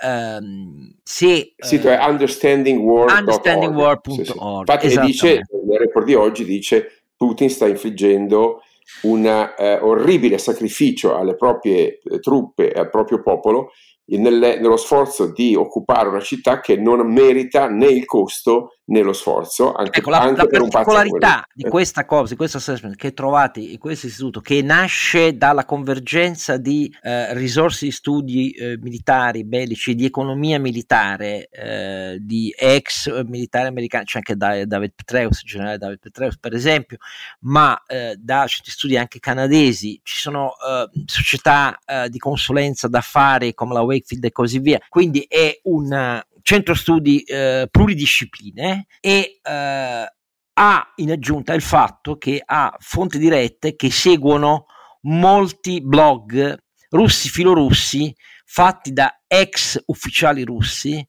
Um, 0.00 0.94
se, 1.02 1.54
il 1.56 1.64
sito 1.64 1.88
uh, 1.88 1.92
è 1.92 2.04
understandingwar.org. 2.04 3.18
Understandingwar.org. 3.18 4.10
Sì, 4.12 4.24
sì. 4.24 4.38
Infatti, 4.38 5.00
dice, 5.00 5.40
nel 5.66 5.78
report 5.78 6.06
di 6.06 6.14
oggi 6.14 6.44
dice 6.44 7.02
Putin 7.16 7.50
sta 7.50 7.66
infliggendo 7.66 8.62
un 9.02 9.26
eh, 9.26 9.78
orribile 9.80 10.38
sacrificio 10.38 11.16
alle 11.16 11.36
proprie 11.36 12.00
eh, 12.02 12.20
truppe 12.20 12.72
e 12.72 12.78
al 12.78 12.90
proprio 12.90 13.20
popolo 13.20 13.72
nelle, 14.06 14.58
nello 14.58 14.76
sforzo 14.78 15.32
di 15.32 15.54
occupare 15.54 16.08
una 16.08 16.20
città 16.20 16.60
che 16.60 16.76
non 16.76 17.00
merita 17.12 17.68
né 17.68 17.86
il 17.86 18.06
costo 18.06 18.77
nello 18.88 19.12
sforzo. 19.12 19.72
Anche, 19.72 20.00
ecco, 20.00 20.10
la, 20.10 20.20
anche 20.20 20.58
la 20.58 20.68
particolarità 20.68 21.46
di 21.52 21.64
questa 21.64 22.04
cosa, 22.04 22.32
di 22.32 22.36
questo 22.36 22.58
assessment 22.58 22.96
che 22.96 23.12
trovate 23.12 23.60
in 23.60 23.78
questo 23.78 24.06
istituto, 24.06 24.40
che 24.40 24.62
nasce 24.62 25.36
dalla 25.36 25.64
convergenza 25.64 26.56
di 26.56 26.94
eh, 27.02 27.34
risorse 27.34 27.86
di 27.86 27.90
studi 27.90 28.50
eh, 28.50 28.78
militari, 28.80 29.44
bellici, 29.44 29.94
di 29.94 30.04
economia 30.04 30.58
militare, 30.58 31.48
eh, 31.48 32.18
di 32.20 32.54
ex 32.56 33.22
militari 33.24 33.68
americani, 33.68 34.04
c'è 34.04 34.18
anche 34.18 34.36
David 34.36 34.92
Petreus, 34.94 35.42
il 35.42 35.48
generale 35.48 35.78
David 35.78 35.98
Petreus 35.98 36.38
per 36.38 36.54
esempio, 36.54 36.98
ma 37.40 37.80
eh, 37.86 38.16
da 38.18 38.46
certi 38.46 38.70
studi 38.70 38.96
anche 38.96 39.18
canadesi, 39.18 40.00
ci 40.02 40.16
sono 40.16 40.52
eh, 40.52 40.88
società 41.06 41.78
eh, 41.84 42.08
di 42.08 42.18
consulenza 42.18 42.88
d'affari 42.88 43.54
come 43.54 43.74
la 43.74 43.82
Wakefield 43.82 44.24
e 44.24 44.30
così 44.32 44.58
via, 44.58 44.80
quindi 44.88 45.24
è 45.28 45.60
un 45.64 46.22
centro 46.48 46.72
studi 46.72 47.20
eh, 47.24 47.68
pluridiscipline 47.70 48.86
e 49.00 49.38
eh, 49.42 50.12
ha 50.60 50.92
in 50.96 51.10
aggiunta 51.10 51.52
il 51.52 51.60
fatto 51.60 52.16
che 52.16 52.42
ha 52.42 52.74
fonti 52.80 53.18
dirette 53.18 53.76
che 53.76 53.90
seguono 53.90 54.64
molti 55.02 55.82
blog 55.82 56.56
russi 56.88 57.28
filorussi 57.28 58.14
fatti 58.46 58.94
da 58.94 59.20
ex 59.26 59.82
ufficiali 59.88 60.42
russi 60.42 61.06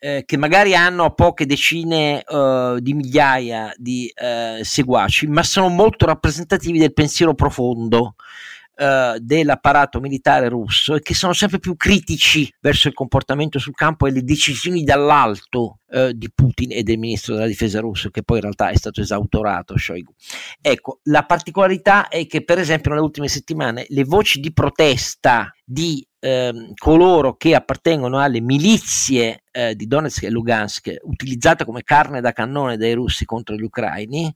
eh, 0.00 0.24
che 0.26 0.36
magari 0.36 0.74
hanno 0.74 1.14
poche 1.14 1.46
decine 1.46 2.24
uh, 2.26 2.80
di 2.80 2.94
migliaia 2.94 3.70
di 3.76 4.10
uh, 4.14 4.64
seguaci, 4.64 5.26
ma 5.26 5.42
sono 5.42 5.68
molto 5.68 6.06
rappresentativi 6.06 6.78
del 6.78 6.94
pensiero 6.94 7.34
profondo 7.34 8.14
uh, 8.80 9.18
dell'apparato 9.18 10.00
militare 10.00 10.48
russo 10.48 10.94
e 10.94 11.00
che 11.00 11.14
sono 11.14 11.32
sempre 11.32 11.58
più 11.58 11.76
critici 11.76 12.52
verso 12.60 12.88
il 12.88 12.94
comportamento 12.94 13.58
sul 13.58 13.74
campo 13.74 14.06
e 14.06 14.10
le 14.10 14.22
decisioni 14.22 14.82
dall'alto 14.82 15.76
di 15.90 16.30
Putin 16.32 16.70
e 16.70 16.84
del 16.84 16.98
ministro 16.98 17.34
della 17.34 17.48
difesa 17.48 17.80
russo, 17.80 18.10
che 18.10 18.22
poi 18.22 18.36
in 18.36 18.42
realtà 18.42 18.68
è 18.68 18.76
stato 18.76 19.00
esautorato 19.00 19.76
Shoigu. 19.76 20.14
Ecco, 20.60 21.00
la 21.04 21.24
particolarità 21.24 22.06
è 22.06 22.28
che 22.28 22.44
per 22.44 22.60
esempio 22.60 22.92
nelle 22.92 23.02
ultime 23.02 23.26
settimane 23.26 23.86
le 23.88 24.04
voci 24.04 24.38
di 24.38 24.52
protesta 24.52 25.52
di 25.64 26.06
ehm, 26.20 26.74
coloro 26.74 27.36
che 27.36 27.54
appartengono 27.54 28.20
alle 28.20 28.40
milizie 28.40 29.42
eh, 29.50 29.74
di 29.74 29.86
Donetsk 29.86 30.22
e 30.22 30.30
Lugansk, 30.30 30.94
utilizzate 31.02 31.64
come 31.64 31.82
carne 31.82 32.20
da 32.20 32.32
cannone 32.32 32.76
dai 32.76 32.92
russi 32.92 33.24
contro 33.24 33.56
gli 33.56 33.62
ucraini, 33.62 34.32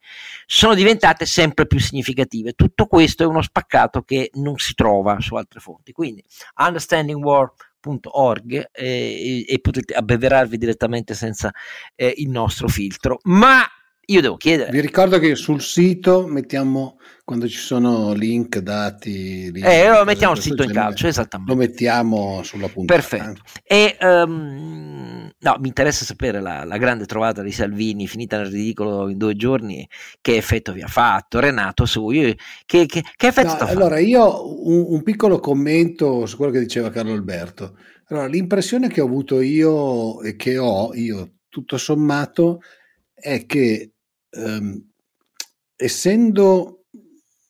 sono 0.46 0.74
diventate 0.74 1.26
sempre 1.26 1.66
più 1.66 1.78
significative. 1.78 2.54
Tutto 2.54 2.86
questo 2.86 3.22
è 3.22 3.26
uno 3.26 3.42
spaccato 3.42 4.02
che 4.02 4.30
non 4.34 4.56
si 4.56 4.74
trova 4.74 5.20
su 5.20 5.36
altre 5.36 5.60
fonti. 5.60 5.92
Quindi, 5.92 6.24
understandingwar.org 6.56 8.70
eh, 8.72 9.44
e, 9.46 9.60
potete 9.60 9.94
abbeverarvi 9.94 10.58
direttamente 10.58 11.14
senza 11.14 11.52
eh, 11.94 12.12
il 12.16 12.30
nostro 12.30 12.66
filtro. 12.68 13.20
Ma 13.24 13.64
io 14.06 14.20
devo 14.20 14.36
chiedere. 14.36 14.70
Vi 14.70 14.80
ricordo 14.80 15.18
che 15.18 15.34
sul 15.34 15.60
sito 15.60 16.26
mettiamo 16.26 16.98
quando 17.24 17.48
ci 17.48 17.56
sono 17.56 18.12
link, 18.12 18.58
dati. 18.58 19.50
Link, 19.50 19.66
eh, 19.66 19.88
lo 19.88 20.04
mettiamo 20.04 20.34
il 20.34 20.40
sito 20.40 20.62
in 20.62 20.72
calcio, 20.72 21.06
esattamente. 21.06 21.52
Lo 21.52 21.58
mettiamo 21.58 22.42
sulla 22.42 22.68
puntata. 22.68 23.00
Perfetto. 23.00 23.40
E 23.62 23.96
um, 24.00 25.30
no, 25.38 25.56
mi 25.58 25.68
interessa 25.68 26.04
sapere 26.04 26.40
la, 26.42 26.64
la, 26.64 26.76
grande 26.76 27.06
trovata 27.06 27.40
di 27.42 27.50
Salvini, 27.50 28.06
finita 28.06 28.36
nel 28.36 28.50
ridicolo 28.50 29.08
in 29.08 29.16
due 29.16 29.36
giorni, 29.36 29.88
che 30.20 30.36
effetto 30.36 30.72
vi 30.72 30.82
ha 30.82 30.86
fatto. 30.86 31.40
Renato, 31.40 31.86
su, 31.86 32.10
io, 32.10 32.34
che, 32.66 32.84
che, 32.84 33.02
che, 33.16 33.26
effetto 33.26 33.64
no, 33.64 33.70
Allora, 33.70 33.98
io 33.98 34.66
un, 34.66 34.84
un 34.88 35.02
piccolo 35.02 35.38
commento 35.38 36.26
su 36.26 36.36
quello 36.36 36.52
che 36.52 36.60
diceva 36.60 36.90
Carlo 36.90 37.12
Alberto. 37.12 37.78
Allora, 38.08 38.26
l'impressione 38.26 38.88
che 38.88 39.00
ho 39.00 39.06
avuto 39.06 39.40
io 39.40 40.20
e 40.20 40.36
che 40.36 40.58
ho 40.58 40.92
io, 40.92 41.36
tutto 41.48 41.78
sommato, 41.78 42.60
è 43.14 43.46
che 43.46 43.93
ehm, 44.34 44.90
essendo 45.76 46.86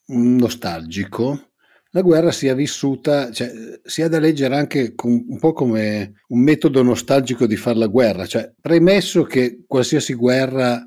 nostalgico, 0.06 1.52
la 1.90 2.02
guerra 2.02 2.32
sia 2.32 2.54
vissuta, 2.54 3.30
cioè, 3.30 3.52
sia 3.84 4.08
da 4.08 4.18
leggere 4.18 4.56
anche 4.56 4.94
con, 4.94 5.24
un 5.28 5.38
po' 5.38 5.52
come 5.52 6.22
un 6.28 6.40
metodo 6.40 6.82
nostalgico 6.82 7.46
di 7.46 7.56
fare 7.56 7.78
la 7.78 7.86
guerra, 7.86 8.26
cioè 8.26 8.52
premesso 8.60 9.22
che 9.22 9.62
qualsiasi 9.66 10.14
guerra 10.14 10.84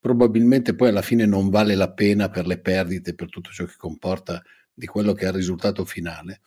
probabilmente 0.00 0.74
poi 0.74 0.88
alla 0.88 1.02
fine 1.02 1.26
non 1.26 1.50
vale 1.50 1.74
la 1.74 1.92
pena 1.92 2.30
per 2.30 2.46
le 2.46 2.58
perdite, 2.58 3.14
per 3.14 3.28
tutto 3.28 3.50
ciò 3.50 3.64
che 3.64 3.74
comporta 3.76 4.42
di 4.72 4.86
quello 4.86 5.12
che 5.12 5.24
è 5.24 5.28
il 5.28 5.34
risultato 5.34 5.84
finale. 5.84 6.40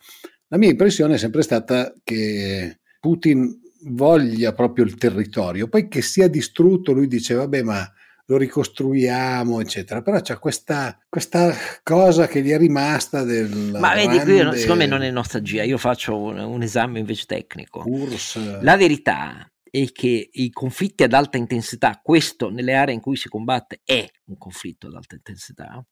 La 0.48 0.56
mia 0.56 0.70
impressione 0.70 1.14
è 1.14 1.18
sempre 1.18 1.42
stata 1.42 1.92
che 2.02 2.80
Putin 2.98 3.60
voglia 3.82 4.52
proprio 4.54 4.84
il 4.84 4.96
territorio, 4.96 5.68
poi 5.68 5.88
che 5.88 6.02
sia 6.02 6.26
distrutto, 6.26 6.92
lui 6.92 7.06
dice 7.06 7.34
vabbè 7.34 7.62
ma 7.62 7.88
lo 8.30 8.36
ricostruiamo, 8.36 9.60
eccetera. 9.60 10.02
Però 10.02 10.20
c'è 10.20 10.38
questa, 10.38 10.96
questa 11.08 11.52
cosa 11.82 12.28
che 12.28 12.42
gli 12.42 12.50
è 12.50 12.58
rimasta 12.58 13.24
del. 13.24 13.76
Ma 13.76 13.94
vedi, 13.94 14.14
grande... 14.14 14.48
qui 14.48 14.58
secondo 14.58 14.82
me 14.82 14.86
non 14.86 15.02
è 15.02 15.10
nostalgia, 15.10 15.64
io 15.64 15.78
faccio 15.78 16.16
un, 16.16 16.38
un 16.38 16.62
esame 16.62 17.00
invece 17.00 17.24
tecnico. 17.26 17.82
Urs. 17.84 18.62
La 18.62 18.76
verità 18.76 19.50
è 19.68 19.90
che 19.90 20.28
i 20.32 20.50
conflitti 20.50 21.02
ad 21.02 21.12
alta 21.12 21.38
intensità, 21.38 22.00
questo 22.02 22.50
nelle 22.50 22.74
aree 22.74 22.94
in 22.94 23.00
cui 23.00 23.16
si 23.16 23.28
combatte 23.28 23.80
è 23.84 24.08
un 24.26 24.38
conflitto 24.38 24.86
ad 24.86 24.94
alta 24.94 25.16
intensità. 25.16 25.84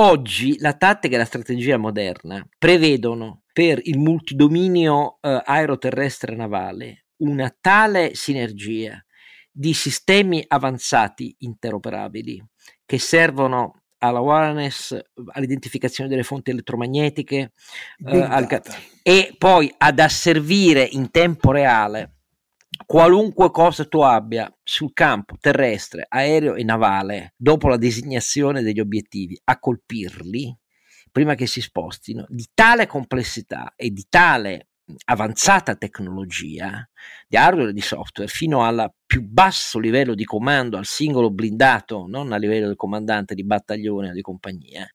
Oggi 0.00 0.58
la 0.58 0.74
tattica 0.74 1.14
e 1.14 1.18
la 1.18 1.24
strategia 1.24 1.76
moderna 1.76 2.44
prevedono 2.56 3.42
per 3.52 3.80
il 3.82 3.98
multidominio 3.98 5.18
eh, 5.20 5.42
aeroterrestre 5.44 6.36
navale 6.36 7.06
una 7.18 7.52
tale 7.60 8.14
sinergia 8.14 9.02
di 9.58 9.74
sistemi 9.74 10.44
avanzati 10.46 11.34
interoperabili 11.38 12.40
che 12.86 12.98
servono 13.00 13.82
alla 13.98 14.20
wireless, 14.20 14.96
all'identificazione 15.32 16.08
delle 16.08 16.22
fonti 16.22 16.50
elettromagnetiche 16.50 17.52
eh, 18.06 18.20
al, 18.20 18.62
e 19.02 19.34
poi 19.36 19.74
ad 19.76 19.98
asservire 19.98 20.86
in 20.88 21.10
tempo 21.10 21.50
reale 21.50 22.18
qualunque 22.86 23.50
cosa 23.50 23.84
tu 23.86 23.98
abbia 23.98 24.48
sul 24.62 24.92
campo 24.92 25.34
terrestre, 25.40 26.06
aereo 26.08 26.54
e 26.54 26.62
navale 26.62 27.34
dopo 27.36 27.66
la 27.66 27.76
designazione 27.76 28.62
degli 28.62 28.78
obiettivi 28.78 29.36
a 29.42 29.58
colpirli 29.58 30.56
prima 31.10 31.34
che 31.34 31.48
si 31.48 31.60
spostino 31.60 32.24
di 32.28 32.46
tale 32.54 32.86
complessità 32.86 33.72
e 33.74 33.90
di 33.90 34.06
tale 34.08 34.68
avanzata 35.04 35.74
tecnologia 35.76 36.88
di 37.26 37.36
hardware 37.36 37.70
e 37.70 37.72
di 37.72 37.80
software 37.80 38.30
fino 38.30 38.64
al 38.64 38.92
più 39.06 39.22
basso 39.22 39.78
livello 39.78 40.14
di 40.14 40.24
comando 40.24 40.76
al 40.76 40.86
singolo 40.86 41.30
blindato, 41.30 42.06
non 42.06 42.32
a 42.32 42.36
livello 42.36 42.66
del 42.66 42.76
comandante 42.76 43.34
di 43.34 43.44
battaglione 43.44 44.10
o 44.10 44.12
di 44.12 44.20
compagnia, 44.20 44.86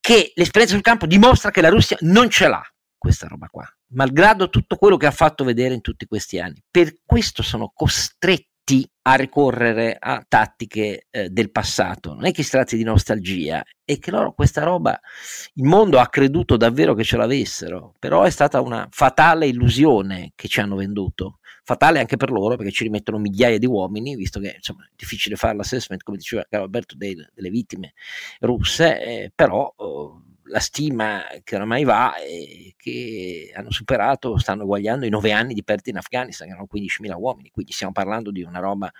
che 0.00 0.32
l'esperienza 0.34 0.74
sul 0.74 0.84
campo 0.84 1.06
dimostra 1.06 1.50
che 1.50 1.60
la 1.60 1.68
Russia 1.68 1.96
non 2.00 2.30
ce 2.30 2.48
l'ha 2.48 2.62
questa 2.96 3.26
roba 3.26 3.48
qua, 3.48 3.66
malgrado 3.88 4.48
tutto 4.48 4.76
quello 4.76 4.96
che 4.96 5.06
ha 5.06 5.12
fatto 5.12 5.44
vedere 5.44 5.74
in 5.74 5.80
tutti 5.80 6.06
questi 6.06 6.38
anni. 6.38 6.62
Per 6.70 7.00
questo 7.04 7.42
sono 7.42 7.70
costretti 7.74 8.55
a 9.02 9.14
ricorrere 9.14 9.96
a 9.98 10.24
tattiche 10.26 11.06
eh, 11.10 11.28
del 11.28 11.52
passato. 11.52 12.14
Non 12.14 12.26
è 12.26 12.32
che 12.32 12.42
si 12.42 12.50
tratti 12.50 12.76
di 12.76 12.82
nostalgia, 12.82 13.62
è 13.84 13.98
che 13.98 14.10
loro 14.10 14.32
questa 14.32 14.64
roba, 14.64 14.98
il 15.54 15.64
mondo 15.64 16.00
ha 16.00 16.08
creduto 16.08 16.56
davvero 16.56 16.94
che 16.94 17.04
ce 17.04 17.16
l'avessero, 17.16 17.94
però 18.00 18.24
è 18.24 18.30
stata 18.30 18.60
una 18.60 18.88
fatale 18.90 19.46
illusione 19.46 20.32
che 20.34 20.48
ci 20.48 20.60
hanno 20.60 20.74
venduto. 20.74 21.38
Fatale 21.62 22.00
anche 22.00 22.16
per 22.16 22.30
loro 22.30 22.56
perché 22.56 22.72
ci 22.72 22.84
rimettono 22.84 23.18
migliaia 23.18 23.58
di 23.58 23.66
uomini, 23.66 24.16
visto 24.16 24.40
che 24.40 24.54
insomma, 24.56 24.84
è 24.84 24.92
difficile 24.96 25.36
fare 25.36 25.56
l'assessment, 25.56 26.02
come 26.02 26.16
diceva 26.16 26.44
Carlo 26.48 26.64
Alberto, 26.64 26.96
dei, 26.96 27.14
delle 27.34 27.50
vittime 27.50 27.94
russe, 28.40 29.00
eh, 29.00 29.32
però... 29.34 29.72
Oh, 29.76 30.22
la 30.48 30.60
stima 30.60 31.24
che 31.42 31.56
oramai 31.56 31.84
va 31.84 32.14
è 32.14 32.72
che 32.76 33.52
hanno 33.54 33.70
superato, 33.70 34.38
stanno 34.38 34.62
eguagliando 34.62 35.06
i 35.06 35.10
nove 35.10 35.32
anni 35.32 35.54
di 35.54 35.64
perdita 35.64 35.90
in 35.90 35.96
Afghanistan, 35.96 36.48
erano 36.48 36.66
15.000 36.72 37.14
uomini, 37.16 37.50
quindi 37.50 37.72
stiamo 37.72 37.92
parlando 37.92 38.30
di 38.30 38.42
una 38.42 38.60
roba, 38.60 38.90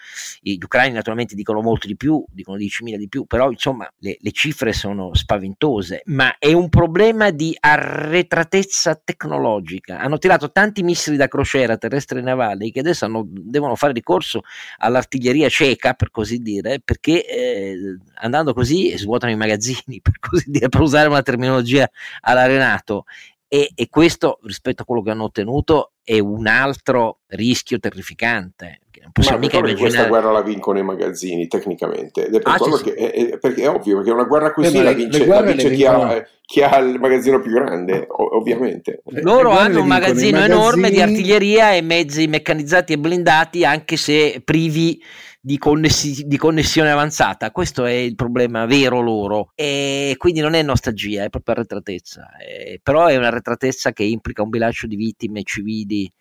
gli 0.40 0.58
ucraini 0.60 0.94
naturalmente 0.94 1.34
dicono 1.34 1.60
molto 1.60 1.86
di 1.86 1.96
più, 1.96 2.24
dicono 2.28 2.56
10.000 2.56 2.96
di 2.96 3.08
più, 3.08 3.26
però 3.26 3.50
insomma 3.50 3.90
le, 3.98 4.16
le 4.18 4.32
cifre 4.32 4.72
sono 4.72 5.14
spaventose, 5.14 6.02
ma 6.06 6.36
è 6.38 6.52
un 6.52 6.68
problema 6.68 7.30
di 7.30 7.56
arretratezza 7.58 9.00
tecnologica. 9.02 10.00
Hanno 10.00 10.18
tirato 10.18 10.50
tanti 10.50 10.82
missili 10.82 11.16
da 11.16 11.28
crociera 11.28 11.76
terrestre 11.76 12.18
e 12.18 12.22
navali 12.22 12.70
che 12.70 12.80
adesso 12.80 13.04
hanno, 13.04 13.24
devono 13.26 13.76
fare 13.76 13.92
ricorso 13.92 14.42
all'artiglieria 14.78 15.48
cieca, 15.48 15.94
per 15.94 16.10
così 16.10 16.38
dire, 16.38 16.80
perché 16.80 17.26
eh, 17.26 17.76
andando 18.16 18.52
così 18.52 18.96
svuotano 18.96 19.32
i 19.32 19.36
magazzini, 19.36 20.00
per 20.02 20.18
così 20.18 20.50
dire, 20.50 20.68
per 20.68 20.80
usare 20.80 21.08
una 21.08 21.22
terminologia 21.22 21.35
terminologia 21.36 21.88
alla 22.20 22.46
Renato 22.46 23.04
e, 23.48 23.70
e, 23.74 23.88
questo 23.88 24.40
rispetto 24.42 24.82
a 24.82 24.84
quello 24.84 25.02
che 25.02 25.10
hanno 25.10 25.24
ottenuto 25.24 25.92
è 26.02 26.18
un 26.18 26.46
altro 26.48 27.20
rischio 27.28 27.78
terrificante 27.78 28.80
non 29.02 29.12
possiamo 29.12 29.38
mica 29.38 29.58
immaginare... 29.58 29.80
questa 29.82 30.06
guerra 30.06 30.30
la 30.30 30.42
vincono 30.42 30.78
i 30.78 30.82
magazzini 30.82 31.46
tecnicamente 31.46 32.26
ed 32.26 32.34
è 32.34 32.40
per 32.40 32.52
ah, 32.54 32.56
quello 32.58 32.76
che 32.76 32.94
è, 32.94 33.12
è, 33.12 33.38
perché 33.38 33.62
è 33.62 33.68
ovvio 33.68 33.96
perché 33.96 34.10
una 34.10 34.24
guerra 34.24 34.52
così 34.52 34.76
eh, 34.76 34.82
la 34.82 34.92
vince, 34.92 35.26
la 35.26 35.42
vince 35.42 35.70
chi, 35.70 35.84
ha, 35.84 36.26
chi, 36.42 36.62
ha, 36.62 36.76
il 36.78 36.98
magazzino 36.98 37.40
più 37.40 37.52
grande 37.52 38.06
ovviamente 38.08 39.02
loro 39.22 39.50
hanno 39.50 39.80
un 39.80 39.86
magazzino 39.86 40.38
enorme 40.38 40.90
di 40.90 41.00
artiglieria 41.00 41.72
e 41.72 41.82
mezzi 41.82 42.26
meccanizzati 42.26 42.92
e 42.92 42.98
blindati 42.98 43.64
anche 43.64 43.96
se 43.96 44.40
privi 44.44 45.00
di, 45.46 45.58
connessi- 45.58 46.26
di, 46.26 46.36
connessione 46.36 46.90
avanzata. 46.90 47.52
Questo 47.52 47.84
è 47.84 47.92
il 47.92 48.16
problema 48.16 48.66
vero 48.66 49.00
loro. 49.00 49.52
E 49.54 50.16
quindi 50.18 50.40
non 50.40 50.54
è 50.54 50.62
nostalgia, 50.62 51.22
è 51.22 51.28
proprio 51.28 51.54
arretratezza. 51.54 52.30
E, 52.36 52.80
però 52.82 53.06
è 53.06 53.16
un'arretratezza 53.16 53.92
che 53.92 54.02
implica 54.02 54.42
un 54.42 54.48
bilancio 54.48 54.88
di 54.88 54.96
vittime 54.96 55.44
civili 55.44 56.12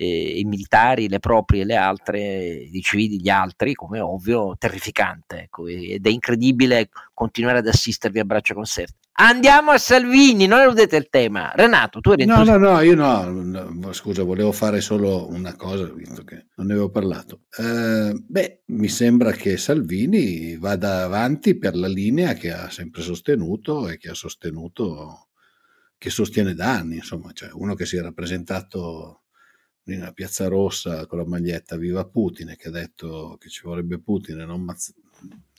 eh, 0.00 0.38
i 0.38 0.44
militari, 0.44 1.08
le 1.08 1.18
proprie 1.18 1.64
le 1.64 1.74
altre, 1.74 2.20
i 2.20 2.80
civili 2.80 3.20
gli 3.20 3.28
altri, 3.28 3.74
come 3.74 3.98
ovvio, 3.98 4.54
terrificante. 4.56 5.42
Ecco, 5.42 5.66
ed 5.66 6.06
è 6.06 6.08
incredibile 6.08 6.88
continuare 7.12 7.58
ad 7.58 7.66
assistervi 7.66 8.20
a 8.20 8.24
braccia 8.24 8.54
conserte. 8.54 8.94
Andiamo 9.20 9.72
a 9.72 9.78
Salvini, 9.78 10.46
non 10.46 10.60
eludete 10.60 10.94
il 10.94 11.08
tema. 11.10 11.50
Renato, 11.52 11.98
tu 11.98 12.12
eri 12.12 12.24
No, 12.24 12.44
no, 12.44 12.56
no, 12.56 12.80
io 12.80 12.94
no, 12.94 13.92
scusa, 13.92 14.22
volevo 14.22 14.52
fare 14.52 14.80
solo 14.80 15.26
una 15.28 15.56
cosa, 15.56 15.92
visto 15.92 16.22
che 16.22 16.46
non 16.54 16.68
ne 16.68 16.74
avevo 16.74 16.90
parlato. 16.90 17.40
Eh, 17.58 18.14
beh, 18.16 18.62
mi 18.66 18.86
sembra 18.86 19.32
che 19.32 19.56
Salvini 19.56 20.56
vada 20.56 21.02
avanti 21.02 21.58
per 21.58 21.74
la 21.74 21.88
linea 21.88 22.34
che 22.34 22.52
ha 22.52 22.70
sempre 22.70 23.02
sostenuto 23.02 23.88
e 23.88 23.98
che 23.98 24.10
ha 24.10 24.14
sostenuto, 24.14 25.30
che 25.98 26.10
sostiene 26.10 26.54
da 26.54 26.76
anni, 26.76 26.94
insomma, 26.94 27.32
cioè 27.32 27.48
uno 27.54 27.74
che 27.74 27.86
si 27.86 27.96
è 27.96 28.00
rappresentato 28.00 29.22
in 29.92 30.10
Piazza 30.14 30.48
Rossa 30.48 31.06
con 31.06 31.18
la 31.18 31.26
maglietta 31.26 31.76
Viva 31.76 32.04
Putin 32.04 32.54
che 32.56 32.68
ha 32.68 32.72
detto 32.72 33.36
che 33.38 33.48
ci 33.48 33.62
vorrebbe 33.64 34.00
Putin 34.00 34.40
e 34.40 34.44
non 34.44 34.62
Mazzini 34.62 35.06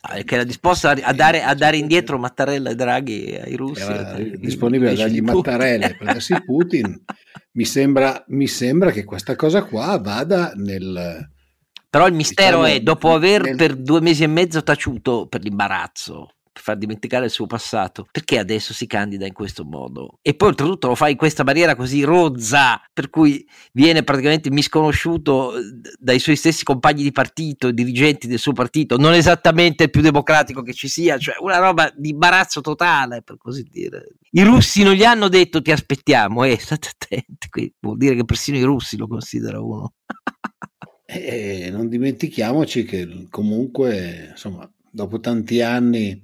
Ah, 0.01 0.23
che 0.23 0.35
era 0.35 0.45
disposto 0.45 0.87
a, 0.87 1.13
dare, 1.13 1.43
a, 1.43 1.53
dare, 1.53 1.75
indietro 1.75 2.17
Mattarella 2.17 2.69
e 2.69 2.75
Draghi 2.75 3.35
ai 3.35 3.55
russi. 3.55 3.81
Era 3.81 4.17
disponibile 4.17 4.91
a 4.91 4.95
dargli 4.95 5.19
Mattarella 5.19 5.89
e 5.89 5.95
prendersi 5.99 6.41
Putin. 6.45 7.03
mi, 7.51 7.65
sembra, 7.65 8.23
mi 8.27 8.47
sembra 8.47 8.91
che 8.91 9.03
questa 9.03 9.35
cosa 9.35 9.63
qua 9.63 9.97
vada 9.97 10.53
nel... 10.55 11.29
Però 11.89 12.07
il 12.07 12.13
mistero 12.13 12.61
diciamo, 12.61 12.79
è, 12.79 12.81
dopo 12.81 13.13
aver 13.13 13.41
nel... 13.41 13.55
per 13.57 13.75
due 13.75 13.99
mesi 13.99 14.23
e 14.23 14.27
mezzo 14.27 14.63
taciuto 14.63 15.27
per 15.27 15.41
l'imbarazzo, 15.41 16.35
far 16.61 16.77
dimenticare 16.77 17.25
il 17.25 17.31
suo 17.31 17.45
passato, 17.45 18.07
perché 18.11 18.37
adesso 18.37 18.73
si 18.73 18.87
candida 18.87 19.25
in 19.25 19.33
questo 19.33 19.63
modo? 19.63 20.19
E 20.21 20.33
poi 20.33 20.49
oltretutto 20.49 20.87
lo 20.87 20.95
fa 20.95 21.09
in 21.09 21.17
questa 21.17 21.43
maniera 21.43 21.75
così 21.75 22.03
rozza, 22.03 22.81
per 22.93 23.09
cui 23.09 23.47
viene 23.71 24.03
praticamente 24.03 24.49
misconosciuto 24.51 25.57
eh, 25.57 25.61
dai 25.97 26.19
suoi 26.19 26.35
stessi 26.35 26.63
compagni 26.63 27.03
di 27.03 27.11
partito, 27.11 27.71
dirigenti 27.71 28.27
del 28.27 28.39
suo 28.39 28.53
partito, 28.53 28.97
non 28.97 29.13
esattamente 29.13 29.83
il 29.83 29.89
più 29.89 30.01
democratico 30.01 30.61
che 30.61 30.73
ci 30.73 30.87
sia, 30.87 31.17
cioè 31.17 31.35
una 31.39 31.57
roba 31.57 31.91
di 31.95 32.09
imbarazzo 32.09 32.61
totale, 32.61 33.21
per 33.21 33.37
così 33.37 33.63
dire. 33.63 34.15
I 34.31 34.43
russi 34.43 34.83
non 34.83 34.93
gli 34.93 35.03
hanno 35.03 35.27
detto 35.27 35.61
ti 35.61 35.71
aspettiamo, 35.71 36.43
eh, 36.43 36.57
state 36.59 36.89
attenti, 36.89 37.49
qui 37.49 37.73
vuol 37.79 37.97
dire 37.97 38.15
che 38.15 38.25
persino 38.25 38.57
i 38.57 38.63
russi 38.63 38.97
lo 38.97 39.07
considerano 39.07 39.65
uno. 39.65 39.93
E 41.11 41.71
non 41.71 41.89
dimentichiamoci 41.89 42.83
che 42.83 43.25
comunque, 43.31 44.27
insomma, 44.29 44.71
dopo 44.91 45.19
tanti 45.19 45.59
anni 45.59 46.23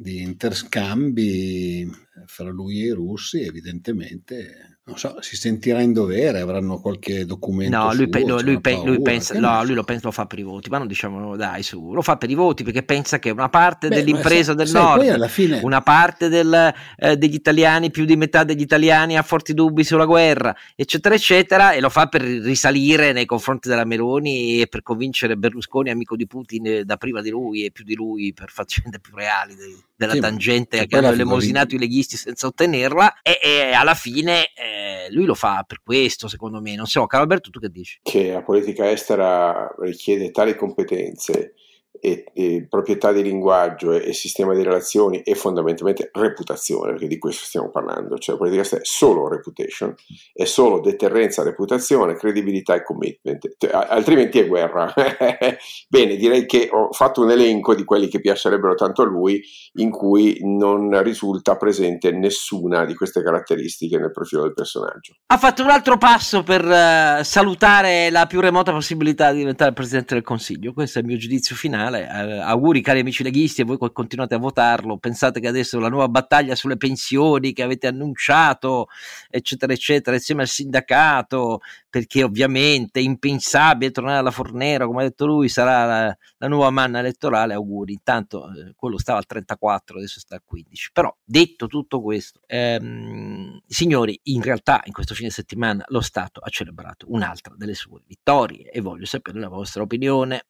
di 0.00 0.22
interscambi 0.22 1.86
fra 2.24 2.48
lui 2.48 2.84
e 2.84 2.86
i 2.86 2.90
russi, 2.90 3.42
evidentemente 3.42 4.69
non 4.82 4.98
so, 4.98 5.20
si 5.20 5.36
sentirà 5.36 5.80
in 5.80 5.92
dovere, 5.92 6.40
avranno 6.40 6.80
qualche 6.80 7.24
documento. 7.24 7.76
No, 7.76 7.94
lui, 7.94 8.08
suo, 8.10 8.34
lui, 8.34 8.42
lui, 8.42 8.60
paura, 8.60 8.90
lui 8.90 9.02
pensa, 9.02 9.38
no, 9.38 9.62
lui 9.62 9.74
lo, 9.74 9.84
pensa, 9.84 10.06
lo, 10.06 10.10
fa 10.10 10.26
per 10.26 10.38
i 10.38 10.42
voti, 10.42 10.68
ma 10.68 10.78
non 10.78 10.88
diciamo 10.88 11.36
dai 11.36 11.62
su, 11.62 11.92
lo 11.92 12.02
fa 12.02 12.16
per 12.16 12.30
i 12.30 12.34
voti 12.34 12.64
perché 12.64 12.82
pensa 12.82 13.18
che 13.18 13.30
una 13.30 13.48
parte 13.48 13.88
Beh, 13.88 13.96
dell'impresa 13.96 14.52
del 14.54 14.66
sai, 14.66 15.06
nord, 15.06 15.28
fine... 15.28 15.60
una 15.62 15.80
parte 15.82 16.28
del, 16.28 16.74
eh, 16.96 17.16
degli 17.16 17.34
italiani, 17.34 17.90
più 17.90 18.04
di 18.04 18.16
metà 18.16 18.42
degli 18.42 18.62
italiani 18.62 19.16
ha 19.16 19.22
forti 19.22 19.54
dubbi 19.54 19.84
sulla 19.84 20.06
guerra, 20.06 20.56
eccetera, 20.74 21.14
eccetera, 21.14 21.72
e 21.72 21.80
lo 21.80 21.90
fa 21.90 22.06
per 22.06 22.22
risalire 22.22 23.12
nei 23.12 23.26
confronti 23.26 23.68
della 23.68 23.84
Meloni 23.84 24.60
e 24.62 24.66
per 24.66 24.82
convincere 24.82 25.36
Berlusconi, 25.36 25.90
amico 25.90 26.16
di 26.16 26.26
Putin, 26.26 26.66
eh, 26.66 26.84
da 26.84 26.96
prima 26.96 27.20
di 27.20 27.30
lui 27.30 27.64
e 27.64 27.70
più 27.70 27.84
di 27.84 27.94
lui 27.94 28.32
per 28.32 28.50
faccende 28.50 28.98
più 28.98 29.14
reali 29.14 29.54
della 29.94 30.14
sì, 30.14 30.20
tangente 30.20 30.86
che 30.86 30.96
hanno 30.96 31.10
elemosinato 31.10 31.74
i 31.74 31.78
leghisti 31.78 32.16
senza 32.16 32.46
ottenerla, 32.46 33.20
e, 33.22 33.38
e 33.40 33.72
alla 33.72 33.94
fine. 33.94 34.46
Eh, 34.54 34.69
lui 35.10 35.24
lo 35.24 35.34
fa 35.34 35.64
per 35.66 35.80
questo, 35.82 36.28
secondo 36.28 36.60
me. 36.60 36.74
Non 36.74 36.86
so, 36.86 37.06
Carlo 37.06 37.24
Alberto, 37.24 37.50
tu 37.50 37.58
che 37.58 37.68
dici? 37.68 37.98
Che 38.02 38.32
la 38.32 38.42
politica 38.42 38.90
estera 38.90 39.72
richiede 39.80 40.30
tali 40.30 40.56
competenze 40.56 41.54
e, 41.98 42.24
e, 42.32 42.66
proprietà 42.68 43.12
di 43.12 43.22
linguaggio 43.22 43.92
e, 43.92 44.08
e, 44.08 44.12
sistema 44.12 44.54
di 44.54 44.62
relazioni 44.62 45.22
e 45.22 45.34
fondamentalmente 45.34 46.10
reputazione, 46.12 46.92
perché 46.92 47.06
di 47.06 47.18
questo 47.18 47.44
stiamo 47.44 47.70
parlando, 47.70 48.16
cioè 48.18 48.36
politica 48.36 48.76
è 48.76 48.80
solo 48.82 49.28
reputation, 49.28 49.94
è 50.32 50.44
solo 50.44 50.80
deterrenza, 50.80 51.42
reputazione, 51.42 52.14
credibilità 52.14 52.74
e 52.74 52.82
commitment, 52.82 53.48
altrimenti 53.72 54.38
è 54.38 54.46
guerra. 54.46 54.92
Bene, 55.88 56.16
direi 56.16 56.46
che 56.46 56.68
ho 56.70 56.92
fatto 56.92 57.22
un 57.22 57.30
elenco 57.30 57.74
di 57.74 57.84
quelli 57.84 58.08
che 58.08 58.20
piacerebbero 58.20 58.74
tanto 58.74 59.02
a 59.02 59.06
lui, 59.06 59.42
in 59.74 59.90
cui 59.90 60.38
non 60.42 61.02
risulta 61.02 61.56
presente 61.56 62.12
nessuna 62.12 62.84
di 62.84 62.94
queste 62.94 63.22
caratteristiche 63.22 63.98
nel 63.98 64.12
profilo 64.12 64.42
del 64.42 64.54
personaggio. 64.54 65.14
Ha 65.26 65.38
fatto 65.38 65.62
un 65.62 65.70
altro 65.70 65.98
passo 65.98 66.42
per 66.42 66.64
uh, 66.64 67.22
salutare 67.22 68.10
la 68.10 68.26
più 68.26 68.40
remota 68.40 68.72
possibilità 68.72 69.32
di 69.32 69.38
diventare 69.38 69.72
Presidente 69.72 70.14
del 70.14 70.22
Consiglio, 70.22 70.72
questo 70.72 70.98
è 70.98 71.02
il 71.02 71.08
mio 71.08 71.16
giudizio 71.16 71.54
finale 71.54 71.79
finale. 71.80 72.02
Eh, 72.02 72.38
auguri 72.40 72.82
cari 72.82 73.00
amici 73.00 73.22
leghisti 73.22 73.62
e 73.62 73.64
voi 73.64 73.78
continuate 73.92 74.34
a 74.34 74.38
votarlo. 74.38 74.98
Pensate 74.98 75.40
che 75.40 75.48
adesso 75.48 75.78
la 75.78 75.88
nuova 75.88 76.08
battaglia 76.08 76.54
sulle 76.54 76.76
pensioni 76.76 77.52
che 77.52 77.62
avete 77.62 77.86
annunciato, 77.86 78.88
eccetera, 79.28 79.72
eccetera, 79.72 80.16
insieme 80.16 80.42
al 80.42 80.48
sindacato, 80.48 81.60
perché 81.88 82.22
ovviamente 82.22 83.00
è 83.00 83.02
impensabile 83.02 83.90
tornare 83.90 84.18
alla 84.18 84.30
Fornero, 84.30 84.86
come 84.86 85.00
ha 85.00 85.04
detto 85.04 85.26
lui, 85.26 85.48
sarà 85.48 85.84
la, 85.84 86.18
la 86.38 86.48
nuova 86.48 86.70
manna 86.70 86.98
elettorale. 86.98 87.54
Auguri. 87.54 87.92
Intanto 87.92 88.50
eh, 88.52 88.74
quello 88.76 88.98
stava 88.98 89.18
al 89.18 89.26
34, 89.26 89.98
adesso 89.98 90.20
sta 90.20 90.34
al 90.34 90.42
15. 90.44 90.90
Però 90.92 91.14
detto 91.24 91.66
tutto 91.66 92.02
questo, 92.02 92.40
ehm, 92.46 93.60
signori, 93.66 94.18
in 94.24 94.42
realtà 94.42 94.82
in 94.84 94.92
questo 94.92 95.14
fine 95.14 95.30
settimana 95.30 95.84
lo 95.88 96.00
Stato 96.00 96.40
ha 96.40 96.48
celebrato 96.48 97.06
un'altra 97.08 97.54
delle 97.56 97.74
sue 97.74 98.00
vittorie 98.06 98.70
e 98.70 98.80
voglio 98.80 99.04
sapere 99.04 99.38
la 99.38 99.48
vostra 99.48 99.82
opinione 99.82 100.44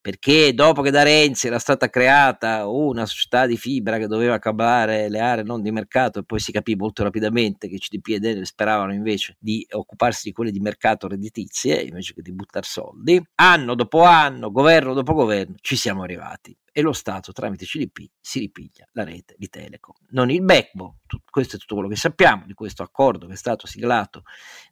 perché 0.00 0.52
dopo 0.54 0.63
che 0.72 0.90
da 0.90 1.02
Renzi 1.02 1.46
era 1.48 1.58
stata 1.58 1.90
creata 1.90 2.66
una 2.66 3.06
società 3.06 3.46
di 3.46 3.56
fibra 3.56 3.98
che 3.98 4.06
doveva 4.06 4.38
cablare 4.38 5.08
le 5.08 5.20
aree 5.20 5.44
non 5.44 5.62
di 5.62 5.70
mercato 5.70 6.20
e 6.20 6.24
poi 6.24 6.38
si 6.38 6.52
capì 6.52 6.74
molto 6.74 7.02
rapidamente 7.02 7.68
che 7.68 7.78
CDP 7.78 8.08
ed 8.08 8.24
Enel 8.24 8.46
speravano 8.46 8.92
invece 8.92 9.36
di 9.38 9.66
occuparsi 9.70 10.28
di 10.28 10.32
quelle 10.32 10.50
di 10.50 10.60
mercato 10.60 11.08
redditizie 11.08 11.82
invece 11.82 12.14
che 12.14 12.22
di 12.22 12.32
buttare 12.32 12.66
soldi, 12.66 13.22
anno 13.36 13.74
dopo 13.74 14.02
anno, 14.02 14.50
governo 14.50 14.94
dopo 14.94 15.12
governo, 15.14 15.54
ci 15.60 15.76
siamo 15.76 16.02
arrivati. 16.02 16.56
E 16.76 16.80
lo 16.80 16.92
Stato 16.92 17.30
tramite 17.30 17.66
CDP 17.66 18.10
si 18.20 18.40
ripiglia 18.40 18.88
la 18.92 19.04
rete 19.04 19.36
di 19.38 19.48
Telecom. 19.48 19.94
Non 20.10 20.28
il 20.30 20.42
backbone, 20.42 20.96
questo 21.28 21.56
è 21.56 21.58
tutto 21.58 21.74
quello 21.74 21.88
che 21.88 21.96
sappiamo 21.96 22.44
di 22.46 22.54
questo 22.54 22.82
accordo 22.82 23.26
che 23.26 23.34
è 23.34 23.36
stato 23.36 23.66
siglato 23.66 24.24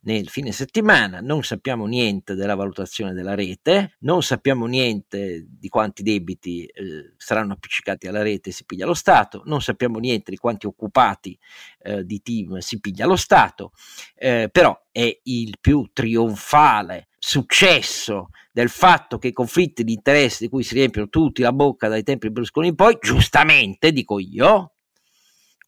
nel 0.02 0.28
fine 0.28 0.52
settimana, 0.52 1.20
non 1.20 1.42
sappiamo 1.42 1.86
niente 1.86 2.34
della 2.34 2.54
valutazione 2.54 3.12
della 3.12 3.34
rete, 3.34 3.96
non 4.00 4.22
sappiamo 4.22 4.66
niente 4.66 5.46
di 5.48 5.68
quanti 5.68 6.02
debiti 6.02 6.64
eh, 6.64 7.14
saranno 7.16 7.52
appiccicati 7.52 8.06
alla 8.06 8.22
rete 8.22 8.50
e 8.50 8.52
si 8.52 8.64
piglia 8.64 8.86
lo 8.86 8.94
Stato, 8.94 9.42
non 9.46 9.60
sappiamo 9.60 9.98
niente 9.98 10.30
di 10.30 10.36
quanti 10.36 10.66
occupati 10.66 11.38
eh, 11.82 12.04
di 12.04 12.20
team 12.22 12.58
si 12.58 12.80
piglia 12.80 13.06
lo 13.06 13.16
Stato, 13.16 13.72
eh, 14.14 14.48
però 14.50 14.78
è 14.90 15.20
il 15.24 15.56
più 15.60 15.88
trionfale 15.92 17.08
successo 17.18 18.30
del 18.52 18.68
fatto 18.68 19.18
che 19.18 19.28
i 19.28 19.32
conflitti 19.32 19.84
di 19.84 19.92
interesse 19.92 20.44
di 20.44 20.50
cui 20.50 20.64
si 20.64 20.74
riempiono 20.74 21.08
tutti 21.08 21.40
la 21.40 21.52
bocca 21.52 21.88
dai 21.88 22.02
tempi 22.02 22.26
di 22.26 22.32
Berlusconi 22.32 22.68
in 22.68 22.74
poi, 22.74 22.98
giustamente 23.00 23.92
dico 23.92 24.18
io, 24.18 24.71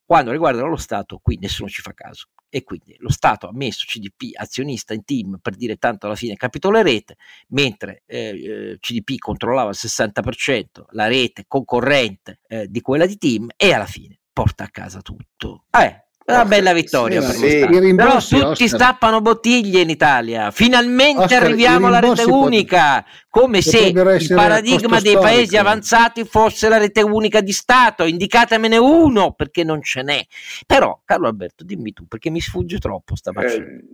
quando 0.05 0.30
riguardano 0.30 0.68
lo 0.68 0.76
Stato, 0.76 1.18
qui 1.22 1.38
nessuno 1.40 1.68
ci 1.68 1.80
fa 1.80 1.92
caso. 1.92 2.28
E 2.48 2.62
quindi 2.62 2.94
lo 2.98 3.11
Stato 3.11 3.48
ha 3.48 3.52
messo 3.52 3.84
CDP 3.86 4.30
azionista 4.34 4.94
in 4.94 5.05
team 5.05 5.38
per 5.42 5.57
dire 5.57 5.76
tanto 5.76 6.07
alla 6.07 6.14
fine 6.14 6.36
capitolerete, 6.36 7.16
mentre 7.48 8.02
eh, 8.07 8.18
eh 8.18 8.78
CDP 8.78 9.18
controllava 9.18 9.70
il 9.70 9.76
60%, 9.78 10.64
la 10.90 11.07
rete 11.07 11.44
concorrente 11.48 12.40
eh, 12.46 12.68
di 12.68 12.80
quella 12.80 13.07
di 13.07 13.18
team, 13.18 13.48
e 13.57 13.72
alla 13.72 13.86
fine 13.86 14.20
porta 14.32 14.64
a 14.64 14.68
casa 14.68 15.00
tutto. 15.00 15.64
Eh, 15.70 16.03
una 16.26 16.44
bella 16.46 16.72
vittoria 16.72 17.20
sì, 17.20 17.40
per 17.40 17.72
sì. 17.82 17.94
Però 17.94 18.18
tutti 18.18 18.64
Oscar. 18.64 18.68
stappano 18.68 19.20
bottiglie 19.20 19.82
in 19.82 19.90
Italia. 19.90 20.50
Finalmente 20.50 21.24
Oscar, 21.24 21.42
arriviamo 21.42 21.88
alla 21.88 22.00
rete 22.00 22.24
unica, 22.24 23.04
come 23.28 23.60
se 23.60 23.88
il 23.88 24.32
paradigma 24.34 25.00
dei 25.00 25.14
paesi 25.14 25.46
storico. 25.46 25.68
avanzati 25.68 26.24
fosse 26.24 26.68
la 26.68 26.78
rete 26.78 27.02
unica 27.02 27.42
di 27.42 27.52
Stato. 27.52 28.04
Indicatemene 28.04 28.78
uno, 28.78 29.32
perché 29.32 29.64
non 29.64 29.82
ce 29.82 30.02
n'è. 30.02 30.24
Però, 30.66 31.00
Carlo 31.04 31.28
Alberto, 31.28 31.62
dimmi 31.62 31.92
tu, 31.92 32.06
perché 32.06 32.30
mi 32.30 32.40
sfugge 32.40 32.78
troppo 32.78 33.16
sta 33.16 33.30
eh, 33.30 33.84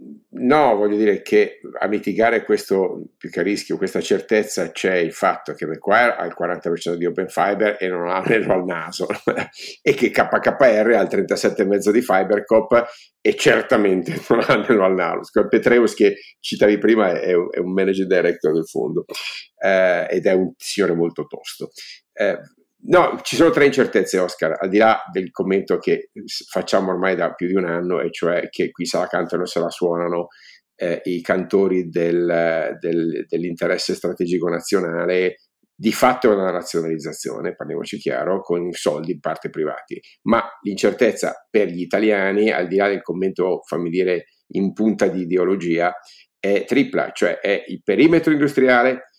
No, 0.43 0.75
voglio 0.75 0.97
dire 0.97 1.21
che 1.21 1.61
a 1.81 1.87
mitigare 1.87 2.45
questo 2.45 3.11
più 3.19 3.29
che 3.29 3.43
rischio, 3.43 3.77
questa 3.77 4.01
certezza, 4.01 4.71
c'è 4.71 4.95
il 4.95 5.13
fatto 5.13 5.53
che 5.53 5.67
Macquarie 5.67 6.17
ha 6.17 6.25
il 6.25 6.35
40% 6.39 6.95
di 6.95 7.05
Open 7.05 7.29
Fiber 7.29 7.77
e 7.79 7.89
non 7.89 8.09
ha 8.09 8.21
l'anello 8.21 8.55
al 8.55 8.65
naso, 8.65 9.07
e 9.83 9.93
che 9.93 10.11
KKR 10.11 10.95
ha 10.97 11.03
il 11.03 11.09
37,5% 11.11 11.91
di 11.91 12.01
Fibercop 12.01 12.87
e 13.21 13.37
certamente 13.37 14.19
non 14.31 14.41
ha 14.41 14.57
l'anello 14.57 14.85
al 14.85 14.95
naso. 14.95 15.47
Petreus, 15.47 15.93
che 15.95 16.17
citavi 16.41 16.79
prima, 16.79 17.21
è, 17.21 17.35
un 17.35 17.73
managing 17.73 18.09
director 18.09 18.55
del 18.55 18.67
fondo 18.67 19.05
eh, 19.63 20.07
ed 20.09 20.25
è 20.25 20.33
un 20.33 20.55
signore 20.57 20.95
molto 20.95 21.27
tosto. 21.27 21.71
Eh, 22.15 22.39
No, 22.83 23.21
ci 23.23 23.37
sono 23.37 23.51
tre 23.51 23.67
incertezze, 23.67 24.19
Oscar, 24.19 24.57
al 24.59 24.69
di 24.69 24.79
là 24.79 25.03
del 25.13 25.31
commento 25.31 25.79
che 25.79 26.11
facciamo 26.49 26.91
ormai 26.91 27.15
da 27.15 27.35
più 27.35 27.47
di 27.47 27.55
un 27.55 27.67
anno, 27.67 28.01
e 28.01 28.11
cioè 28.11 28.49
che 28.49 28.71
qui 28.71 28.87
se 28.87 28.99
la 28.99 29.07
cantano 29.07 29.43
e 29.43 29.47
se 29.47 29.61
la 29.61 29.69
suonano 29.69 30.29
eh, 30.77 31.01
i 31.05 31.21
cantori 31.21 31.89
del, 31.91 32.77
del, 32.81 33.27
dell'interesse 33.29 33.95
strategico 33.95 34.49
nazionale, 34.49 35.37
di 35.75 35.93
fatto 35.93 36.31
è 36.31 36.35
una 36.35 36.51
razionalizzazione, 36.51 37.55
parliamoci 37.55 37.99
chiaro, 37.99 38.41
con 38.41 38.71
soldi 38.73 39.13
in 39.13 39.21
parte 39.21 39.51
privati. 39.51 40.01
Ma 40.23 40.43
l'incertezza 40.63 41.47
per 41.51 41.69
gli 41.69 41.81
italiani, 41.81 42.51
al 42.51 42.67
di 42.67 42.77
là 42.77 42.89
del 42.89 43.03
commento, 43.03 43.61
fammi 43.67 43.91
dire, 43.91 44.25
in 44.53 44.73
punta 44.73 45.07
di 45.07 45.23
ideologia, 45.23 45.95
è 46.39 46.65
tripla, 46.67 47.13
cioè 47.13 47.39
è 47.39 47.65
il 47.67 47.83
perimetro 47.83 48.33
industriale, 48.33 49.10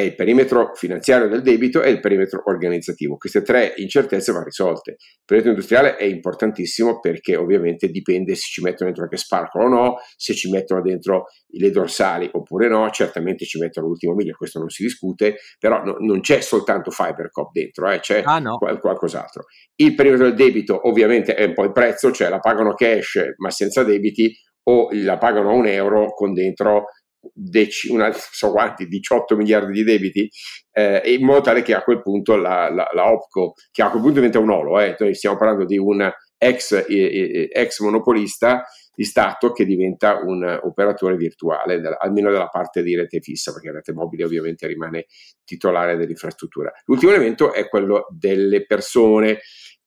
è 0.00 0.04
il 0.04 0.14
perimetro 0.14 0.72
finanziario 0.74 1.28
del 1.28 1.42
debito 1.42 1.82
e 1.82 1.90
il 1.90 2.00
perimetro 2.00 2.42
organizzativo. 2.46 3.16
Queste 3.16 3.42
tre 3.42 3.74
incertezze 3.76 4.32
vanno 4.32 4.44
risolte. 4.44 4.92
Il 4.92 5.22
perimetro 5.24 5.52
industriale 5.52 5.96
è 5.96 6.04
importantissimo 6.04 7.00
perché 7.00 7.36
ovviamente 7.36 7.88
dipende 7.88 8.34
se 8.34 8.46
ci 8.50 8.62
mettono 8.62 8.86
dentro 8.86 9.04
anche 9.04 9.16
Sparkle 9.16 9.64
o 9.64 9.68
no, 9.68 9.96
se 10.16 10.34
ci 10.34 10.50
mettono 10.50 10.80
dentro 10.80 11.26
le 11.48 11.70
dorsali 11.70 12.28
oppure 12.32 12.68
no, 12.68 12.88
certamente 12.90 13.44
ci 13.44 13.58
mettono 13.58 13.88
l'ultimo 13.88 14.14
miglio, 14.14 14.34
questo 14.36 14.58
non 14.58 14.70
si 14.70 14.82
discute, 14.82 15.36
però 15.58 15.82
no, 15.84 15.96
non 16.00 16.20
c'è 16.20 16.40
soltanto 16.40 16.90
Fibercop 16.90 17.50
dentro, 17.52 17.90
eh, 17.90 18.00
c'è 18.00 18.22
ah, 18.24 18.38
no. 18.38 18.56
qual- 18.56 18.80
qualcos'altro. 18.80 19.44
Il 19.76 19.94
perimetro 19.94 20.26
del 20.26 20.34
debito 20.34 20.88
ovviamente 20.88 21.34
è 21.34 21.44
un 21.44 21.54
po' 21.54 21.64
il 21.64 21.72
prezzo, 21.72 22.10
cioè 22.10 22.28
la 22.28 22.38
pagano 22.38 22.74
cash 22.74 23.34
ma 23.36 23.50
senza 23.50 23.82
debiti 23.82 24.34
o 24.64 24.88
la 24.92 25.18
pagano 25.18 25.50
a 25.50 25.54
un 25.54 25.66
euro 25.66 26.12
con 26.12 26.32
dentro 26.32 26.86
dec- 27.32 27.88
una, 27.90 28.12
so 28.12 28.50
quanti, 28.50 28.86
18 28.86 29.36
miliardi 29.36 29.72
di 29.72 29.84
debiti, 29.84 30.28
eh, 30.72 31.02
in 31.06 31.24
modo 31.24 31.40
tale 31.40 31.62
che 31.62 31.74
a 31.74 31.82
quel 31.82 32.02
punto 32.02 32.36
la, 32.36 32.70
la, 32.70 32.88
la 32.92 33.12
OPCO, 33.12 33.54
che 33.70 33.82
a 33.82 33.90
quel 33.90 34.02
punto 34.02 34.16
diventa 34.16 34.38
un 34.38 34.50
olo, 34.50 34.80
eh, 34.80 34.96
stiamo 35.14 35.36
parlando 35.36 35.64
di 35.64 35.78
un 35.78 36.10
ex, 36.38 36.84
eh, 36.88 37.48
ex 37.52 37.80
monopolista 37.80 38.64
di 38.94 39.04
Stato 39.04 39.52
che 39.52 39.64
diventa 39.64 40.20
un 40.22 40.60
operatore 40.62 41.16
virtuale, 41.16 41.80
almeno 41.98 42.30
dalla 42.30 42.48
parte 42.48 42.82
di 42.82 42.94
rete 42.94 43.20
fissa, 43.20 43.50
perché 43.52 43.68
la 43.68 43.76
rete 43.76 43.94
mobile 43.94 44.24
ovviamente 44.24 44.66
rimane 44.66 45.06
titolare 45.44 45.96
dell'infrastruttura. 45.96 46.70
L'ultimo 46.84 47.12
elemento 47.12 47.54
è 47.54 47.66
quello 47.68 48.06
delle 48.10 48.66
persone. 48.66 49.40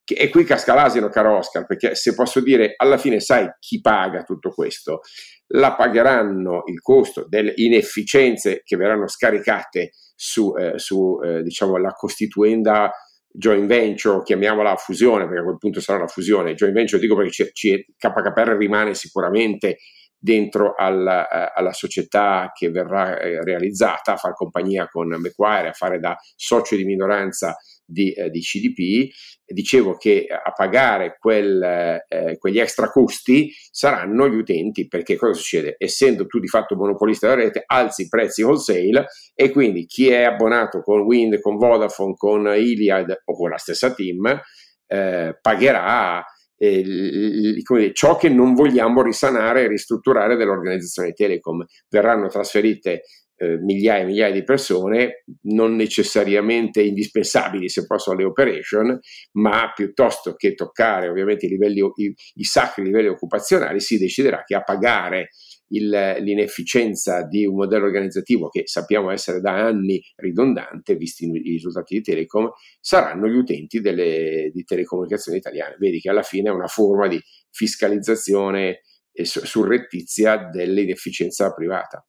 E 0.03 0.29
qui 0.29 0.43
casca 0.43 0.73
l'asino, 0.73 1.09
caro 1.09 1.37
Oscar, 1.37 1.65
perché 1.65 1.95
se 1.95 2.13
posso 2.13 2.41
dire, 2.41 2.73
alla 2.75 2.97
fine 2.97 3.19
sai 3.19 3.47
chi 3.59 3.79
paga 3.79 4.23
tutto 4.23 4.49
questo? 4.49 5.01
La 5.47 5.75
pagheranno 5.75 6.63
il 6.65 6.81
costo 6.81 7.25
delle 7.27 7.53
inefficienze 7.55 8.61
che 8.63 8.75
verranno 8.75 9.07
scaricate 9.07 9.91
su, 10.15 10.55
eh, 10.57 10.79
su 10.79 11.19
eh, 11.23 11.43
diciamo, 11.43 11.77
la 11.77 11.91
costituenda 11.91 12.91
joint 13.35 13.65
venture, 13.65 14.21
chiamiamola 14.23 14.75
fusione, 14.75 15.25
perché 15.25 15.39
a 15.39 15.43
quel 15.43 15.57
punto 15.57 15.79
sarà 15.79 15.99
una 15.99 16.07
fusione. 16.07 16.53
Joint 16.53 16.73
venture 16.73 17.01
dico 17.01 17.15
perché 17.15 17.51
c- 17.51 17.85
KKR 17.97 18.55
rimane 18.57 18.93
sicuramente 18.93 19.77
dentro 20.23 20.73
alla, 20.77 21.27
eh, 21.27 21.51
alla 21.53 21.73
società 21.73 22.51
che 22.53 22.69
verrà 22.69 23.19
eh, 23.19 23.43
realizzata, 23.43 24.13
a 24.13 24.17
fare 24.17 24.35
compagnia 24.35 24.87
con 24.87 25.09
Macquarie, 25.09 25.71
a 25.71 25.73
fare 25.73 25.99
da 25.99 26.15
socio 26.35 26.75
di 26.75 26.85
minoranza 26.85 27.57
di, 27.85 28.11
eh, 28.13 28.29
di 28.29 28.39
CDP, 28.39 29.09
dicevo 29.45 29.95
che 29.97 30.27
a 30.27 30.51
pagare 30.51 31.17
quel, 31.19 32.01
eh, 32.07 32.37
quegli 32.37 32.59
extra 32.59 32.89
costi 32.89 33.51
saranno 33.71 34.29
gli 34.29 34.35
utenti, 34.35 34.87
perché 34.87 35.15
cosa 35.15 35.33
succede? 35.33 35.75
Essendo 35.77 36.25
tu 36.25 36.39
di 36.39 36.47
fatto 36.47 36.75
monopolista 36.75 37.27
della 37.27 37.43
rete, 37.43 37.63
alzi 37.65 38.03
i 38.03 38.07
prezzi 38.07 38.41
wholesale 38.41 39.07
e 39.33 39.51
quindi 39.51 39.85
chi 39.85 40.09
è 40.09 40.23
abbonato 40.23 40.81
con 40.81 41.01
Wind, 41.01 41.39
con 41.39 41.57
Vodafone, 41.57 42.13
con 42.15 42.53
Iliad 42.55 43.21
o 43.25 43.33
con 43.35 43.49
la 43.49 43.57
stessa 43.57 43.93
team 43.93 44.41
eh, 44.87 45.37
pagherà 45.41 46.23
eh, 46.57 47.91
ciò 47.93 48.15
che 48.15 48.29
non 48.29 48.53
vogliamo 48.53 49.01
risanare 49.01 49.63
e 49.63 49.67
ristrutturare 49.67 50.35
dell'organizzazione 50.35 51.13
Telecom. 51.13 51.65
Verranno 51.89 52.27
trasferite 52.27 53.01
eh, 53.43 53.57
migliaia 53.59 54.03
e 54.03 54.05
migliaia 54.05 54.31
di 54.31 54.43
persone, 54.43 55.23
non 55.43 55.75
necessariamente 55.75 56.81
indispensabili 56.81 57.67
se 57.69 57.85
posso 57.85 58.11
alle 58.11 58.23
operation, 58.23 58.97
ma 59.33 59.71
piuttosto 59.75 60.35
che 60.35 60.53
toccare 60.53 61.09
ovviamente 61.09 61.45
i, 61.45 61.49
livelli, 61.49 61.79
i, 61.95 62.13
i 62.35 62.43
sacri 62.43 62.83
livelli 62.83 63.07
occupazionali, 63.07 63.79
si 63.79 63.97
deciderà 63.97 64.43
che 64.45 64.55
a 64.55 64.63
pagare 64.63 65.29
il, 65.73 65.89
l'inefficienza 66.19 67.25
di 67.25 67.45
un 67.45 67.55
modello 67.55 67.85
organizzativo 67.85 68.47
che 68.49 68.63
sappiamo 68.65 69.11
essere 69.11 69.41
da 69.41 69.65
anni 69.65 70.01
ridondante, 70.15 70.95
visti 70.95 71.25
i 71.25 71.51
risultati 71.51 71.95
di 71.95 72.01
Telecom, 72.01 72.49
saranno 72.79 73.27
gli 73.27 73.35
utenti 73.35 73.81
delle, 73.81 74.49
di 74.53 74.63
telecomunicazioni 74.63 75.37
italiane. 75.37 75.75
Vedi 75.79 75.99
che 75.99 76.09
alla 76.09 76.23
fine 76.23 76.49
è 76.49 76.53
una 76.53 76.67
forma 76.67 77.07
di 77.07 77.19
fiscalizzazione 77.49 78.81
surrettizia 79.13 80.49
dell'inefficienza 80.49 81.51
privata. 81.53 82.05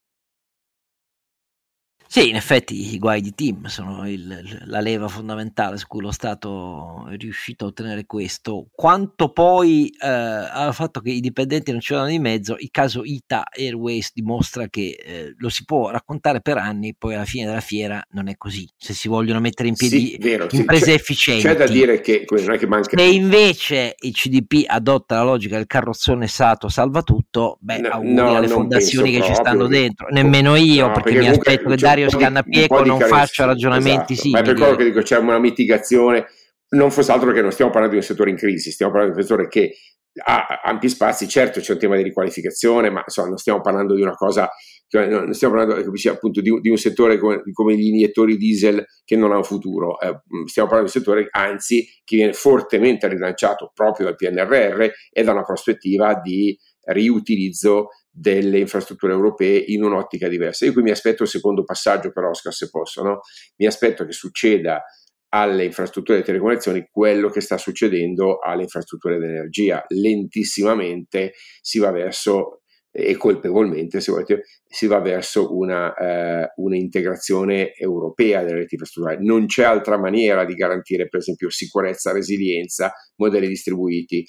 Sì, 2.15 2.29
in 2.29 2.37
effetti 2.37 2.95
i 2.95 2.99
guai 3.01 3.21
di 3.21 3.35
team 3.35 3.65
sono 3.65 4.09
il, 4.09 4.61
la 4.67 4.79
leva 4.79 5.09
fondamentale 5.09 5.77
su 5.79 5.89
cui 5.89 6.01
lo 6.01 6.13
Stato 6.13 7.09
è 7.11 7.17
riuscito 7.17 7.65
a 7.65 7.69
ottenere 7.71 8.07
questo. 8.07 8.69
Quanto 8.71 9.33
poi 9.33 9.89
eh, 10.01 10.07
al 10.07 10.73
fatto 10.75 11.01
che 11.01 11.11
i 11.11 11.19
dipendenti 11.19 11.73
non 11.73 11.81
ci 11.81 11.93
vanno 11.93 12.07
di 12.07 12.21
mezzo, 12.21 12.55
il 12.57 12.71
caso 12.71 13.03
Ita 13.03 13.47
Airways 13.51 14.13
dimostra 14.15 14.69
che 14.69 14.97
eh, 15.05 15.35
lo 15.37 15.49
si 15.49 15.65
può 15.65 15.91
raccontare 15.91 16.41
per 16.41 16.57
anni, 16.57 16.95
poi 16.97 17.17
alla 17.17 17.25
fine 17.25 17.47
della 17.47 17.59
fiera 17.59 18.01
non 18.13 18.29
è 18.29 18.37
così. 18.37 18.65
Se 18.77 18.93
si 18.93 19.09
vogliono 19.09 19.41
mettere 19.41 19.69
in 19.69 19.75
piedi 19.75 20.11
sì, 20.11 20.19
vero, 20.21 20.47
imprese 20.53 20.85
sì, 20.85 20.91
c'è, 20.91 20.95
efficienti. 20.95 21.43
C'è 21.43 21.57
da 21.57 21.67
dire 21.67 22.01
che 22.01 22.27
non 22.29 22.53
è 22.53 22.59
che 22.59 22.67
manca. 22.69 22.97
Se 22.97 23.05
invece 23.05 23.97
il 23.99 24.13
CDP 24.13 24.63
adotta 24.69 25.17
la 25.17 25.25
logica 25.25 25.57
del 25.57 25.67
carrozzone 25.67 26.29
Sato 26.29 26.69
salva 26.69 27.03
tutto, 27.03 27.59
beh, 27.59 27.79
no, 27.79 27.89
auguri 27.89 28.15
no, 28.15 28.37
alle 28.37 28.47
fondazioni 28.47 29.11
che 29.11 29.23
ci 29.23 29.35
stanno 29.35 29.67
dentro. 29.67 30.07
Nemmeno 30.11 30.55
io, 30.55 30.87
no, 30.87 30.93
perché, 30.93 31.11
perché 31.11 31.19
mi 31.19 31.29
aspetto 31.29 31.69
che 31.71 31.75
Dario 31.75 32.03
Mario 32.05 32.19
Scannapieco 32.19 32.85
non 32.85 33.01
faccia 33.01 33.45
ragionamenti 33.45 34.13
esatto. 34.13 34.15
simili. 34.15 34.33
Ma 34.33 34.41
è 34.41 34.43
per 34.43 34.55
quello 34.55 34.77
che 34.77 34.85
dico, 34.85 35.03
c'è 35.03 35.19
una 35.19 35.39
mitigazione, 35.39 36.27
non 36.71 36.91
fosse 36.91 37.13
altro 37.13 37.33
che 37.33 37.43
non 37.43 37.53
stiamo 37.53 37.71
parlando 37.71 37.97
di 37.97 38.03
un 38.03 38.09
settore 38.09 38.31
in 38.31 38.37
crisi, 38.37 38.71
stiamo 38.71 38.93
parlando 38.93 39.17
di 39.17 39.23
un 39.23 39.29
settore 39.29 39.49
che 39.49 39.77
ha 40.25 40.61
ampi 40.63 40.89
spazi, 40.89 41.27
certo 41.29 41.61
c'è 41.61 41.73
un 41.73 41.79
tema 41.79 41.97
di 41.97 42.03
riqualificazione, 42.03 42.91
ma 42.91 43.03
insomma 43.05 43.29
non 43.29 43.37
stiamo 43.37 43.61
parlando 43.61 43.95
di 43.95 44.03
una 44.03 44.15
cosa, 44.15 44.49
non 44.91 45.35
stiamo 45.35 45.55
parlando 45.55 45.91
appunto 46.11 46.41
di, 46.41 46.51
di 46.61 46.69
un 46.69 46.77
settore 46.77 47.19
come, 47.19 47.43
come, 47.53 47.77
gli 47.77 47.87
iniettori 47.87 48.37
diesel 48.37 48.85
che 49.05 49.17
non 49.17 49.33
ha 49.33 49.37
un 49.37 49.45
futuro, 49.45 49.99
eh, 50.01 50.21
stiamo 50.47 50.69
parlando 50.69 50.91
di 50.93 50.99
un 50.99 51.03
settore 51.03 51.29
anzi 51.31 51.85
che 52.05 52.17
viene 52.17 52.33
fortemente 52.33 53.09
rilanciato 53.09 53.73
proprio 53.75 54.07
dal 54.07 54.17
PNRR 54.17 54.87
e 55.11 55.23
da 55.25 55.33
una 55.33 55.43
prospettiva 55.43 56.21
di 56.23 56.57
riutilizzo 56.87 57.89
delle 58.17 58.61
infrastrutture 58.61 59.13
europee 59.13 59.59
in 59.59 59.83
un'ottica 59.83 60.29
diversa. 60.29 60.65
Io 60.65 60.73
qui 60.73 60.83
mi 60.83 60.93
aspetto 60.93 61.25
il 61.25 61.29
secondo 61.29 61.65
passaggio 61.65 62.13
per 62.13 62.25
Oscar, 62.25 62.53
se 62.53 62.71
posso, 62.71 63.03
no? 63.03 63.21
mi 63.57 63.67
aspetto 63.67 64.07
che 64.07 64.13
succeda 64.13 64.85
alle 65.31 65.65
infrastrutture 65.65 66.19
di 66.19 66.25
telecomunicazioni 66.25 66.87
quello 66.93 67.29
che 67.29 67.41
sta 67.41 67.59
succedendo 67.59 68.39
alle 68.39 68.63
infrastrutture 68.63 69.19
di 69.19 69.25
energia. 69.25 69.85
Lentissimamente 69.89 71.33
si 71.61 71.81
va 71.81 71.91
verso, 71.91 72.61
e 72.93 73.17
colpevolmente 73.17 74.01
se 74.01 74.13
volete, 74.13 74.43
si 74.65 74.87
va 74.87 75.01
verso 75.01 75.57
una, 75.57 75.93
eh, 75.95 76.53
un'integrazione 76.55 77.75
europea 77.75 78.45
delle 78.45 78.59
reti 78.59 78.75
infrastrutturali. 78.75 79.27
Non 79.27 79.47
c'è 79.47 79.65
altra 79.65 79.99
maniera 79.99 80.45
di 80.45 80.55
garantire, 80.55 81.09
per 81.09 81.19
esempio, 81.19 81.51
sicurezza, 81.51 82.13
resilienza, 82.13 82.93
modelli 83.17 83.49
distribuiti 83.49 84.25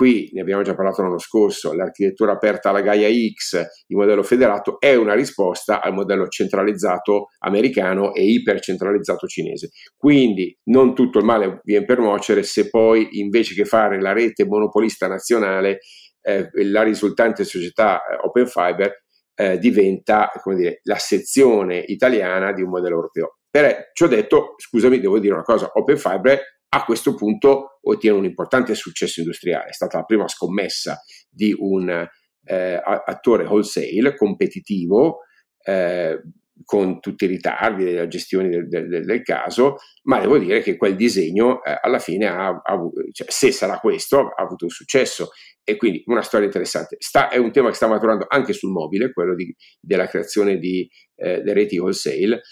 qui 0.00 0.30
ne 0.32 0.40
abbiamo 0.40 0.62
già 0.62 0.74
parlato 0.74 1.02
l'anno 1.02 1.18
scorso, 1.18 1.74
l'architettura 1.74 2.32
aperta 2.32 2.70
alla 2.70 2.80
Gaia 2.80 3.10
X, 3.10 3.62
il 3.88 3.96
modello 3.98 4.22
federato, 4.22 4.80
è 4.80 4.94
una 4.94 5.12
risposta 5.12 5.82
al 5.82 5.92
modello 5.92 6.26
centralizzato 6.28 7.26
americano 7.40 8.14
e 8.14 8.24
ipercentralizzato 8.24 9.26
cinese. 9.26 9.68
Quindi 9.98 10.56
non 10.70 10.94
tutto 10.94 11.18
il 11.18 11.26
male 11.26 11.60
viene 11.64 11.84
per 11.84 11.98
nuocere 11.98 12.44
se 12.44 12.70
poi 12.70 13.18
invece 13.18 13.52
che 13.52 13.66
fare 13.66 14.00
la 14.00 14.14
rete 14.14 14.46
monopolista 14.46 15.06
nazionale, 15.06 15.80
eh, 16.22 16.48
la 16.64 16.82
risultante 16.82 17.44
società 17.44 18.00
eh, 18.00 18.16
Open 18.22 18.46
Fiber 18.46 19.02
eh, 19.34 19.58
diventa 19.58 20.30
dire, 20.54 20.80
la 20.84 20.96
sezione 20.96 21.76
italiana 21.76 22.54
di 22.54 22.62
un 22.62 22.70
modello 22.70 22.94
europeo. 22.94 23.36
Per 23.50 23.90
ciò 23.92 24.06
detto, 24.06 24.54
scusami, 24.56 24.98
devo 24.98 25.18
dire 25.18 25.34
una 25.34 25.42
cosa, 25.42 25.68
Open 25.74 25.98
Fiber 25.98 26.40
a 26.72 26.84
questo 26.84 27.14
punto 27.14 27.78
ottiene 27.82 28.16
un 28.16 28.24
importante 28.24 28.74
successo 28.74 29.20
industriale. 29.20 29.68
È 29.68 29.72
stata 29.72 29.98
la 29.98 30.04
prima 30.04 30.28
scommessa 30.28 31.00
di 31.28 31.54
un 31.56 32.08
eh, 32.44 32.80
attore 32.82 33.44
wholesale, 33.44 34.16
competitivo, 34.16 35.20
eh, 35.62 36.20
con 36.64 37.00
tutti 37.00 37.24
i 37.24 37.28
ritardi 37.28 37.84
della 37.84 38.06
gestione 38.06 38.48
del, 38.48 38.68
del, 38.68 39.04
del, 39.04 39.22
caso, 39.22 39.76
ma 40.04 40.20
devo 40.20 40.38
dire 40.38 40.60
che 40.60 40.76
quel 40.76 40.94
disegno 40.94 41.64
eh, 41.64 41.78
alla 41.80 41.98
fine 41.98 42.26
ha, 42.26 42.48
ha 42.48 42.78
cioè, 43.12 43.30
se 43.30 43.50
sarà 43.50 43.78
questo, 43.78 44.28
ha 44.28 44.42
avuto 44.42 44.64
un 44.64 44.70
successo 44.70 45.30
e 45.64 45.76
quindi 45.76 46.02
una 46.06 46.22
storia 46.22 46.46
interessante. 46.46 46.96
Sta, 46.98 47.28
è 47.28 47.38
un 47.38 47.50
tema 47.50 47.68
che 47.68 47.76
sta 47.76 47.86
maturando 47.86 48.26
anche 48.28 48.52
sul 48.52 48.70
mobile, 48.70 49.12
quello 49.12 49.34
di, 49.34 49.54
della 49.80 50.06
creazione 50.06 50.58
di 50.58 50.88
eh, 51.16 51.42
reti 51.52 51.78
wholesale, 51.78 52.42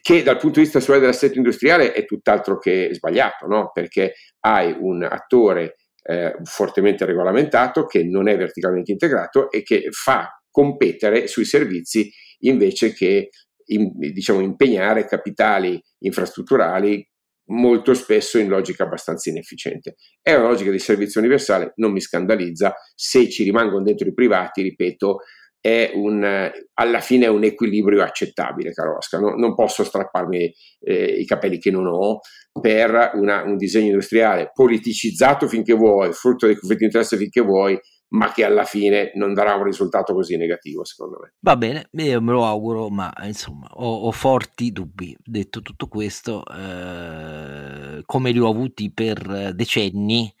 che 0.00 0.22
dal 0.22 0.38
punto 0.38 0.60
di 0.60 0.68
vista 0.68 0.98
dell'assetto 0.98 1.38
industriale 1.38 1.92
è 1.92 2.04
tutt'altro 2.04 2.58
che 2.58 2.90
sbagliato, 2.92 3.46
no? 3.46 3.70
perché 3.72 4.14
hai 4.40 4.74
un 4.78 5.02
attore 5.02 5.76
eh, 6.02 6.36
fortemente 6.44 7.04
regolamentato 7.04 7.84
che 7.84 8.04
non 8.04 8.28
è 8.28 8.36
verticalmente 8.36 8.92
integrato 8.92 9.50
e 9.50 9.62
che 9.62 9.88
fa 9.90 10.40
competere 10.48 11.26
sui 11.26 11.44
servizi 11.44 12.10
invece 12.40 12.92
che 12.92 13.30
in, 13.66 13.90
diciamo, 13.96 14.40
impegnare 14.40 15.04
capitali 15.04 15.82
infrastrutturali 15.98 17.04
molto 17.48 17.94
spesso 17.94 18.38
in 18.38 18.48
logica 18.48 18.84
abbastanza 18.84 19.30
inefficiente. 19.30 19.96
È 20.20 20.34
una 20.34 20.48
logica 20.48 20.70
di 20.70 20.78
servizio 20.78 21.20
universale, 21.20 21.72
non 21.76 21.92
mi 21.92 22.00
scandalizza, 22.00 22.74
se 22.94 23.28
ci 23.28 23.44
rimangono 23.44 23.82
dentro 23.82 24.08
i 24.08 24.14
privati, 24.14 24.62
ripeto, 24.62 25.18
è 25.66 25.90
un, 25.94 26.50
alla 26.74 27.00
fine 27.00 27.24
è 27.24 27.28
un 27.28 27.42
equilibrio 27.42 28.04
accettabile, 28.04 28.72
caro 28.72 28.98
Oscar. 28.98 29.20
No, 29.20 29.34
non 29.34 29.56
posso 29.56 29.82
strapparmi 29.82 30.54
eh, 30.80 31.04
i 31.04 31.24
capelli 31.24 31.58
che 31.58 31.72
non 31.72 31.86
ho 31.86 32.20
per 32.60 33.10
una, 33.14 33.42
un 33.42 33.56
disegno 33.56 33.86
industriale 33.86 34.52
politicizzato 34.54 35.48
finché 35.48 35.74
vuoi, 35.74 36.12
frutto 36.12 36.46
dei 36.46 36.54
conflitti 36.54 36.82
di 36.82 36.86
interesse 36.86 37.16
finché 37.16 37.40
vuoi, 37.40 37.76
ma 38.08 38.30
che 38.32 38.44
alla 38.44 38.62
fine 38.62 39.10
non 39.16 39.34
darà 39.34 39.56
un 39.56 39.64
risultato 39.64 40.14
così 40.14 40.36
negativo, 40.36 40.84
secondo 40.84 41.18
me. 41.20 41.34
Va 41.40 41.56
bene, 41.56 41.88
io 41.90 42.20
me 42.20 42.32
lo 42.32 42.44
auguro, 42.44 42.88
ma 42.88 43.12
insomma 43.24 43.66
ho, 43.72 44.06
ho 44.06 44.12
forti 44.12 44.70
dubbi. 44.70 45.16
Detto 45.20 45.60
tutto 45.62 45.88
questo, 45.88 46.44
eh, 46.46 48.02
come 48.04 48.30
li 48.30 48.38
ho 48.38 48.48
avuti 48.48 48.92
per 48.92 49.52
decenni, 49.52 50.32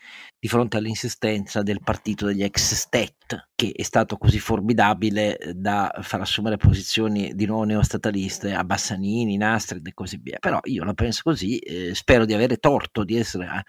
di 0.46 0.52
fronte 0.52 0.76
all'insistenza 0.76 1.62
del 1.62 1.80
partito 1.82 2.26
degli 2.26 2.44
ex 2.44 2.74
stet, 2.74 3.48
che 3.56 3.72
è 3.74 3.82
stato 3.82 4.16
così 4.16 4.38
formidabile 4.38 5.38
da 5.56 5.92
far 6.02 6.20
assumere 6.20 6.56
posizioni 6.56 7.34
di 7.34 7.46
nuovo 7.46 7.64
neostataliste 7.64 8.54
a 8.54 8.62
Bassanini, 8.62 9.36
Nastrid 9.36 9.84
e 9.84 9.92
così 9.92 10.20
via. 10.22 10.38
Però 10.38 10.60
io 10.62 10.84
la 10.84 10.94
penso 10.94 11.22
così, 11.24 11.58
eh, 11.58 11.96
spero 11.96 12.24
di 12.24 12.32
avere 12.32 12.58
torto, 12.58 13.02
di 13.02 13.16
essere 13.16 13.46
eh, 13.46 13.64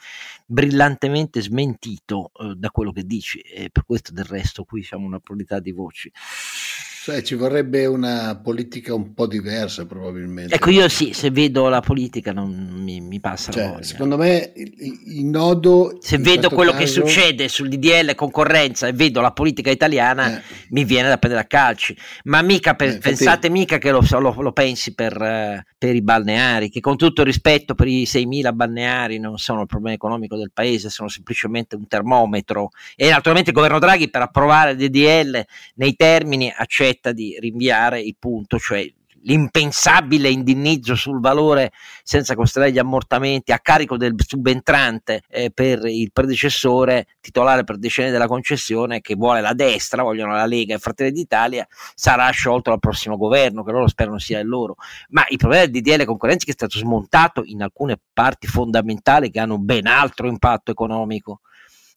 brillantemente 0.45 1.41
smentito 1.41 2.29
eh, 2.39 2.53
da 2.55 2.69
quello 2.69 2.91
che 2.91 3.05
dici, 3.05 3.39
e 3.39 3.71
per 3.71 3.83
questo 3.83 4.11
del 4.11 4.25
resto 4.25 4.63
qui 4.63 4.83
siamo 4.83 5.07
una 5.07 5.19
pluralità 5.19 5.59
di 5.59 5.71
voci. 5.71 6.11
Cioè, 7.07 7.21
ci 7.21 7.35
vorrebbe 7.35 7.85
una 7.85 8.37
politica 8.43 8.93
un 8.93 9.13
po' 9.13 9.27
diversa 9.27 9.85
probabilmente. 9.85 10.53
Ecco, 10.53 10.71
io 10.71 10.89
sì, 10.89 11.13
se 11.13 11.31
vedo 11.31 11.69
la 11.69 11.79
politica 11.79 12.33
non 12.33 12.51
mi, 12.51 12.99
mi 12.99 13.21
passa 13.21 13.49
cioè, 13.49 13.63
la 13.63 13.69
voglia. 13.69 13.83
Secondo 13.83 14.17
me 14.17 14.51
il, 14.53 14.73
il 15.15 15.25
nodo... 15.25 15.99
Se 16.01 16.17
vedo 16.17 16.49
quello 16.49 16.71
caso... 16.71 16.83
che 16.83 16.89
succede 16.89 17.47
sul 17.47 17.69
DDL 17.69 18.13
concorrenza 18.13 18.87
e 18.87 18.91
vedo 18.91 19.21
la 19.21 19.31
politica 19.31 19.71
italiana, 19.71 20.37
eh. 20.37 20.41
mi 20.71 20.83
viene 20.83 21.07
da 21.07 21.17
prendere 21.17 21.45
a 21.45 21.47
calci. 21.47 21.95
Ma 22.25 22.41
mica 22.41 22.75
per, 22.75 22.89
eh, 22.89 22.97
pensate 22.97 23.49
mica 23.49 23.77
che 23.77 23.89
lo, 23.89 24.01
lo, 24.19 24.41
lo 24.41 24.51
pensi 24.51 24.93
per, 24.93 25.15
eh, 25.15 25.65
per, 25.77 25.95
i 25.95 26.01
balneari, 26.01 26.69
che 26.69 26.81
con 26.81 26.97
tutto 26.97 27.21
il 27.21 27.27
rispetto 27.27 27.73
per 27.73 27.87
i 27.87 28.03
6.000 28.03 28.53
balneari 28.53 29.17
non 29.17 29.37
sono 29.37 29.61
il 29.61 29.67
problema 29.67 29.95
economico 29.95 30.35
del 30.35 30.51
paese, 30.53 30.89
sono 30.89 31.07
semplicemente 31.07 31.77
un 31.77 31.87
termometro. 31.87 32.71
E 32.97 33.09
naturalmente 33.09 33.51
il 33.51 33.55
governo 33.55 33.79
Draghi 33.79 34.09
per 34.09 34.23
approvare 34.23 34.71
il 34.71 34.77
DDL 34.77 35.41
nei 35.75 35.95
termini 35.95 36.53
accetta 36.53 36.95
accetta 36.97 37.11
di 37.11 37.37
rinviare 37.39 38.01
il 38.01 38.15
punto, 38.17 38.57
cioè 38.57 38.85
l'impensabile 39.23 40.29
indennizzo 40.29 40.95
sul 40.95 41.19
valore 41.19 41.71
senza 42.03 42.35
considerare 42.35 42.71
gli 42.71 42.77
ammortamenti 42.77 43.51
a 43.51 43.59
carico 43.59 43.97
del 43.97 44.13
subentrante 44.15 45.23
eh, 45.27 45.51
per 45.51 45.85
il 45.85 46.11
predecessore 46.13 47.07
titolare 47.19 47.63
per 47.63 47.77
decenni 47.77 48.11
della 48.11 48.27
concessione 48.27 49.01
che 49.01 49.15
vuole 49.15 49.41
la 49.41 49.53
destra, 49.53 50.03
vogliono 50.03 50.33
la 50.33 50.45
Lega 50.45 50.75
e 50.75 50.79
Fratelli 50.79 51.11
d'Italia, 51.11 51.67
sarà 51.93 52.29
sciolto 52.29 52.69
dal 52.69 52.79
prossimo 52.79 53.17
governo, 53.17 53.63
che 53.63 53.71
loro 53.71 53.87
sperano 53.87 54.19
sia 54.19 54.39
il 54.39 54.47
loro. 54.47 54.75
Ma 55.09 55.25
il 55.27 55.37
problema 55.37 55.65
del 55.65 55.81
DDL 55.81 56.05
concorrenza 56.05 56.45
che 56.45 56.51
è 56.51 56.53
stato 56.53 56.77
smontato 56.77 57.41
in 57.43 57.61
alcune 57.61 57.99
parti 58.13 58.47
fondamentali 58.47 59.29
che 59.29 59.39
hanno 59.39 59.57
ben 59.57 59.87
altro 59.87 60.27
impatto 60.27 60.71
economico 60.71 61.41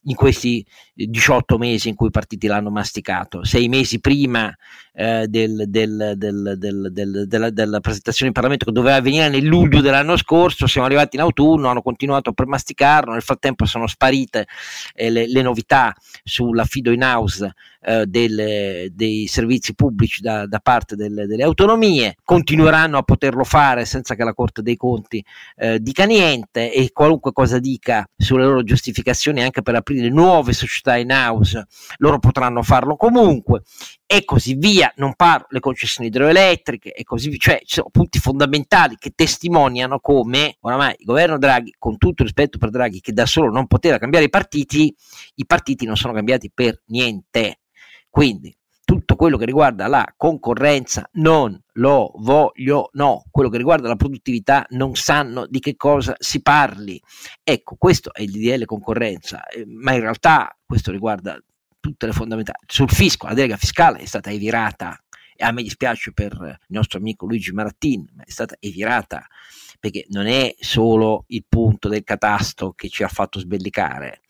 in 0.04 0.14
questi 0.14 0.64
18 0.94 1.58
mesi 1.58 1.88
in 1.88 1.94
cui 1.94 2.08
i 2.08 2.10
partiti 2.10 2.46
l'hanno 2.46 2.70
masticato, 2.70 3.44
sei 3.44 3.68
mesi 3.68 4.00
prima 4.00 4.54
eh, 4.92 5.26
del, 5.28 5.64
del, 5.68 6.14
del, 6.16 7.24
della, 7.26 7.50
della, 7.50 7.80
presentazione 7.80 8.28
in 8.28 8.32
Parlamento 8.34 8.64
che 8.64 8.72
doveva 8.72 8.96
avvenire 8.96 9.28
nel 9.28 9.44
luglio 9.44 9.80
dell'anno 9.80 10.16
scorso, 10.16 10.66
siamo 10.66 10.86
arrivati 10.86 11.16
in 11.16 11.22
autunno, 11.22 11.68
hanno 11.68 11.82
continuato 11.82 12.32
per 12.32 12.46
masticarlo, 12.46 13.12
nel 13.12 13.22
frattempo 13.22 13.64
sono 13.66 13.86
sparite 13.86 14.46
eh, 14.94 15.10
le, 15.10 15.26
le, 15.28 15.42
novità 15.42 15.94
sull'affido 16.22 16.90
in 16.90 17.02
house 17.02 17.54
eh, 17.82 18.06
delle, 18.06 18.88
dei 18.92 19.26
servizi 19.26 19.74
pubblici 19.74 20.20
da, 20.20 20.46
da 20.46 20.58
parte 20.58 20.96
delle, 20.96 21.26
delle, 21.26 21.42
autonomie, 21.44 22.16
continueranno 22.22 22.98
a 22.98 23.02
poterlo 23.02 23.44
fare 23.44 23.84
senza 23.84 24.14
che 24.14 24.24
la 24.24 24.34
Corte 24.34 24.62
dei 24.62 24.76
Conti 24.76 25.24
eh, 25.56 25.78
dica 25.80 26.04
niente 26.04 26.72
e 26.72 26.90
qualunque 26.92 27.32
cosa 27.32 27.58
dica 27.58 28.06
sulle 28.16 28.44
loro 28.44 28.62
giustificazioni 28.62 29.42
anche 29.42 29.62
per 29.62 29.76
aprire 29.76 30.08
nuove 30.10 30.52
società 30.52 30.96
in 30.96 31.10
house, 31.10 31.66
loro 31.98 32.18
potranno 32.18 32.62
farlo 32.62 32.96
comunque 32.96 33.62
e 34.12 34.24
così 34.24 34.54
via, 34.54 34.89
non 34.96 35.14
parlo 35.14 35.46
le 35.50 35.60
concessioni 35.60 36.08
idroelettriche 36.08 36.92
e 36.92 37.04
così 37.04 37.28
via, 37.28 37.38
cioè 37.38 37.58
ci 37.64 37.74
sono 37.74 37.88
punti 37.90 38.18
fondamentali 38.18 38.96
che 38.98 39.12
testimoniano 39.14 40.00
come 40.00 40.56
oramai 40.60 40.94
il 40.98 41.04
governo 41.04 41.38
Draghi, 41.38 41.74
con 41.78 41.98
tutto 41.98 42.22
rispetto 42.22 42.58
per 42.58 42.70
Draghi 42.70 43.00
che 43.00 43.12
da 43.12 43.26
solo 43.26 43.50
non 43.50 43.66
poteva 43.66 43.98
cambiare 43.98 44.26
i 44.26 44.30
partiti, 44.30 44.94
i 45.36 45.46
partiti 45.46 45.86
non 45.86 45.96
sono 45.96 46.12
cambiati 46.12 46.50
per 46.52 46.82
niente. 46.86 47.60
Quindi 48.08 48.54
tutto 48.90 49.14
quello 49.14 49.36
che 49.36 49.44
riguarda 49.44 49.86
la 49.86 50.04
concorrenza 50.16 51.08
non 51.12 51.56
lo 51.74 52.10
voglio, 52.16 52.90
no, 52.94 53.22
quello 53.30 53.48
che 53.48 53.56
riguarda 53.56 53.86
la 53.86 53.94
produttività 53.94 54.66
non 54.70 54.96
sanno 54.96 55.46
di 55.46 55.60
che 55.60 55.76
cosa 55.76 56.16
si 56.18 56.42
parli. 56.42 57.00
Ecco, 57.44 57.76
questo 57.78 58.12
è 58.12 58.22
il 58.22 58.32
DDL 58.32 58.64
concorrenza, 58.64 59.46
eh, 59.46 59.64
ma 59.64 59.92
in 59.92 60.00
realtà 60.00 60.58
questo 60.66 60.90
riguarda 60.90 61.40
tutte 61.80 62.06
le 62.06 62.12
fondamentali. 62.12 62.58
Sul 62.66 62.90
fisco, 62.90 63.26
la 63.26 63.34
delega 63.34 63.56
fiscale 63.56 63.98
è 63.98 64.06
stata 64.06 64.30
evirata 64.30 65.02
e 65.34 65.44
a 65.44 65.52
me 65.52 65.62
dispiace 65.62 66.12
per 66.12 66.32
il 66.38 66.58
nostro 66.68 66.98
amico 66.98 67.26
Luigi 67.26 67.52
Marattin, 67.52 68.06
ma 68.14 68.24
è 68.24 68.30
stata 68.30 68.56
evirata 68.60 69.26
perché 69.78 70.04
non 70.10 70.26
è 70.26 70.54
solo 70.58 71.24
il 71.28 71.44
punto 71.48 71.88
del 71.88 72.04
catasto 72.04 72.72
che 72.72 72.90
ci 72.90 73.02
ha 73.02 73.08
fatto 73.08 73.38
sbellicare 73.38 74.20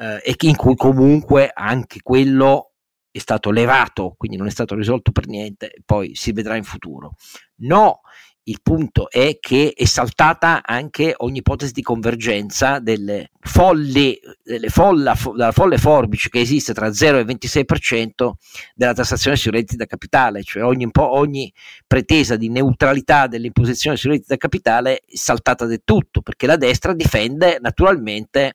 eh, 0.00 0.22
e 0.24 0.34
in 0.38 0.56
cui 0.56 0.74
comunque 0.74 1.50
anche 1.52 2.00
quello 2.00 2.72
è 3.10 3.18
stato 3.18 3.50
levato, 3.50 4.14
quindi 4.16 4.38
non 4.38 4.46
è 4.46 4.50
stato 4.50 4.74
risolto 4.74 5.12
per 5.12 5.26
niente, 5.26 5.74
poi 5.84 6.14
si 6.14 6.32
vedrà 6.32 6.56
in 6.56 6.64
futuro. 6.64 7.16
No, 7.56 8.00
il 8.44 8.60
punto 8.62 9.10
è 9.10 9.38
che 9.38 9.72
è 9.76 9.84
saltata 9.84 10.62
anche 10.64 11.14
ogni 11.18 11.38
ipotesi 11.38 11.72
di 11.72 11.82
convergenza 11.82 12.78
delle 12.78 13.30
folli, 13.40 14.18
delle 14.42 14.68
folla, 14.70 15.16
della 15.32 15.52
folle 15.52 15.78
forbice 15.78 16.30
che 16.30 16.40
esiste 16.40 16.72
tra 16.72 16.92
0 16.92 17.18
e 17.18 17.24
26% 17.24 18.32
della 18.74 18.94
tassazione 18.94 19.36
sui 19.36 19.50
redditi 19.50 19.76
da 19.76 19.86
capitale, 19.86 20.42
cioè 20.42 20.64
ogni, 20.64 20.88
ogni 20.92 21.52
pretesa 21.86 22.36
di 22.36 22.48
neutralità 22.48 23.26
dell'imposizione 23.26 23.96
sui 23.96 24.10
redditi 24.10 24.28
da 24.28 24.36
capitale 24.36 24.96
è 24.96 25.16
saltata 25.16 25.66
del 25.66 25.82
tutto, 25.84 26.22
perché 26.22 26.46
la 26.46 26.56
destra 26.56 26.94
difende 26.94 27.58
naturalmente 27.60 28.54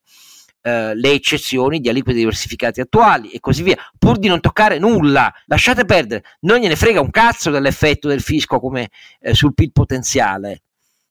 eh, 0.67 0.95
le 0.95 1.11
eccezioni 1.11 1.79
di 1.79 1.89
aliquote 1.89 2.17
diversificate 2.17 2.81
attuali 2.81 3.29
e 3.29 3.39
così 3.39 3.61
via, 3.61 3.77
pur 3.99 4.17
di 4.17 4.27
non 4.27 4.39
toccare 4.39 4.79
nulla, 4.79 5.31
lasciate 5.45 5.85
perdere, 5.85 6.23
non 6.39 6.57
gliene 6.57 6.75
frega 6.75 6.99
un 6.99 7.11
cazzo 7.11 7.51
dell'effetto 7.51 8.07
del 8.07 8.19
fisco 8.19 8.59
come 8.59 8.89
eh, 9.19 9.35
sul 9.35 9.53
PIL 9.53 9.71
potenziale. 9.71 10.61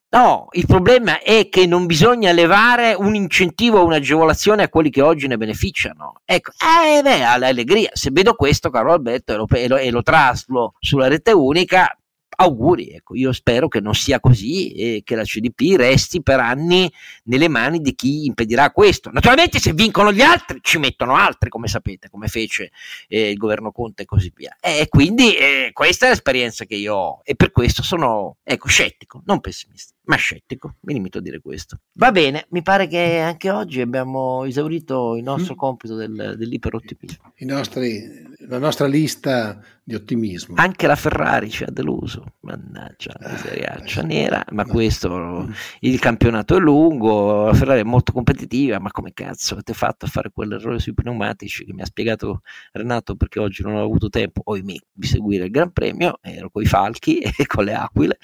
No, 0.08 0.48
il 0.52 0.66
problema 0.66 1.20
è 1.20 1.48
che 1.48 1.66
non 1.66 1.86
bisogna 1.86 2.32
levare 2.32 2.94
un 2.94 3.14
incentivo 3.14 3.78
o 3.78 3.84
un'agevolazione 3.84 4.64
a 4.64 4.68
quelli 4.68 4.90
che 4.90 5.02
oggi 5.02 5.28
ne 5.28 5.36
beneficiano. 5.36 6.14
Ecco, 6.24 6.50
eh, 6.50 7.00
beh, 7.02 7.22
allegria. 7.22 7.90
Se 7.92 8.10
vedo 8.10 8.34
questo, 8.34 8.70
caro 8.70 8.92
Alberto, 8.92 9.34
e 9.34 9.36
lo, 9.36 9.46
e 9.48 9.68
lo, 9.68 9.76
e 9.76 9.90
lo 9.92 10.02
traslo 10.02 10.74
sulla 10.80 11.06
rete 11.06 11.30
unica, 11.30 11.96
auguri, 12.34 12.90
ecco, 12.90 13.14
io 13.14 13.32
spero 13.32 13.68
che 13.68 13.80
non 13.80 13.94
sia 13.94 14.20
così 14.20 14.72
e 14.72 15.02
che 15.04 15.14
la 15.14 15.22
CDP 15.22 15.76
resti 15.76 16.22
per 16.22 16.40
anni 16.40 16.90
nelle 17.24 17.48
mani 17.48 17.80
di 17.80 17.94
chi 17.94 18.26
impedirà 18.26 18.70
questo. 18.70 19.10
Naturalmente 19.10 19.58
se 19.58 19.72
vincono 19.72 20.12
gli 20.12 20.20
altri 20.20 20.58
ci 20.62 20.78
mettono 20.78 21.14
altri, 21.16 21.48
come 21.48 21.68
sapete, 21.68 22.10
come 22.10 22.28
fece 22.28 22.70
eh, 23.08 23.30
il 23.30 23.36
governo 23.36 23.72
Conte 23.72 24.02
e 24.02 24.06
così 24.06 24.32
via. 24.34 24.56
E 24.60 24.86
quindi 24.88 25.34
eh, 25.36 25.70
questa 25.72 26.06
è 26.06 26.08
l'esperienza 26.10 26.64
che 26.64 26.76
io 26.76 26.94
ho 26.94 27.20
e 27.24 27.34
per 27.34 27.50
questo 27.50 27.82
sono 27.82 28.36
ecco, 28.42 28.68
scettico, 28.68 29.22
non 29.26 29.40
pessimista, 29.40 29.93
ma 30.04 30.16
scettico, 30.16 30.76
mi 30.80 30.92
limito 30.92 31.18
a 31.18 31.20
dire 31.20 31.40
questo. 31.40 31.78
Va 31.94 32.12
bene, 32.12 32.46
mi 32.50 32.62
pare 32.62 32.86
che 32.86 33.18
anche 33.18 33.50
oggi 33.50 33.80
abbiamo 33.80 34.44
esaurito 34.44 35.16
il 35.16 35.22
nostro 35.22 35.54
mm. 35.54 35.56
compito 35.56 35.94
del, 35.96 36.34
dell'iperottimismo. 36.36 37.32
I 37.36 37.44
nostri 37.44 38.32
la 38.48 38.58
nostra 38.58 38.86
lista 38.86 39.60
di 39.86 39.94
ottimismo. 39.94 40.54
Anche 40.56 40.86
la 40.86 40.96
Ferrari 40.96 41.50
ci 41.50 41.62
ha 41.62 41.70
deluso, 41.70 42.34
mannaggia, 42.40 43.14
ah, 43.18 43.32
miseriaccia 43.32 44.00
eh, 44.00 44.04
nera, 44.04 44.44
ma, 44.50 44.64
ma 44.64 44.66
questo, 44.66 45.10
mm. 45.10 45.52
il 45.80 45.98
campionato 45.98 46.56
è 46.56 46.58
lungo, 46.58 47.46
la 47.46 47.54
Ferrari 47.54 47.80
è 47.80 47.84
molto 47.84 48.12
competitiva, 48.12 48.78
ma 48.78 48.90
come 48.90 49.12
cazzo 49.12 49.54
avete 49.54 49.74
fatto 49.74 50.06
a 50.06 50.08
fare 50.08 50.30
quell'errore 50.32 50.78
sui 50.78 50.94
pneumatici 50.94 51.64
che 51.64 51.72
mi 51.72 51.82
ha 51.82 51.86
spiegato 51.86 52.40
Renato 52.72 53.16
perché 53.16 53.40
oggi 53.40 53.62
non 53.62 53.74
ho 53.74 53.82
avuto 53.82 54.08
tempo, 54.08 54.40
ohimè, 54.44 54.74
di 54.92 55.06
seguire 55.06 55.44
il 55.44 55.50
Gran 55.50 55.72
Premio, 55.72 56.18
ero 56.22 56.50
con 56.50 56.62
i 56.62 56.66
falchi 56.66 57.18
e 57.36 57.46
con 57.46 57.64
le 57.64 57.74
aquile, 57.74 58.18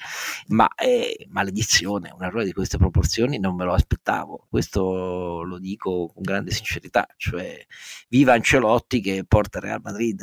ma 0.47 0.67
eh, 0.75 1.27
maledizione, 1.71 2.13
un 2.13 2.23
errore 2.23 2.45
di 2.45 2.51
queste 2.51 2.77
proporzioni 2.77 3.39
non 3.39 3.55
me 3.55 3.63
lo 3.63 3.73
aspettavo, 3.73 4.47
questo 4.49 5.41
lo 5.43 5.57
dico 5.57 6.11
con 6.13 6.21
grande 6.21 6.51
sincerità, 6.51 7.07
cioè 7.15 7.65
viva 8.09 8.33
Ancelotti 8.33 8.99
che 8.99 9.23
porta 9.27 9.59
Real 9.59 9.79
Madrid 9.81 10.21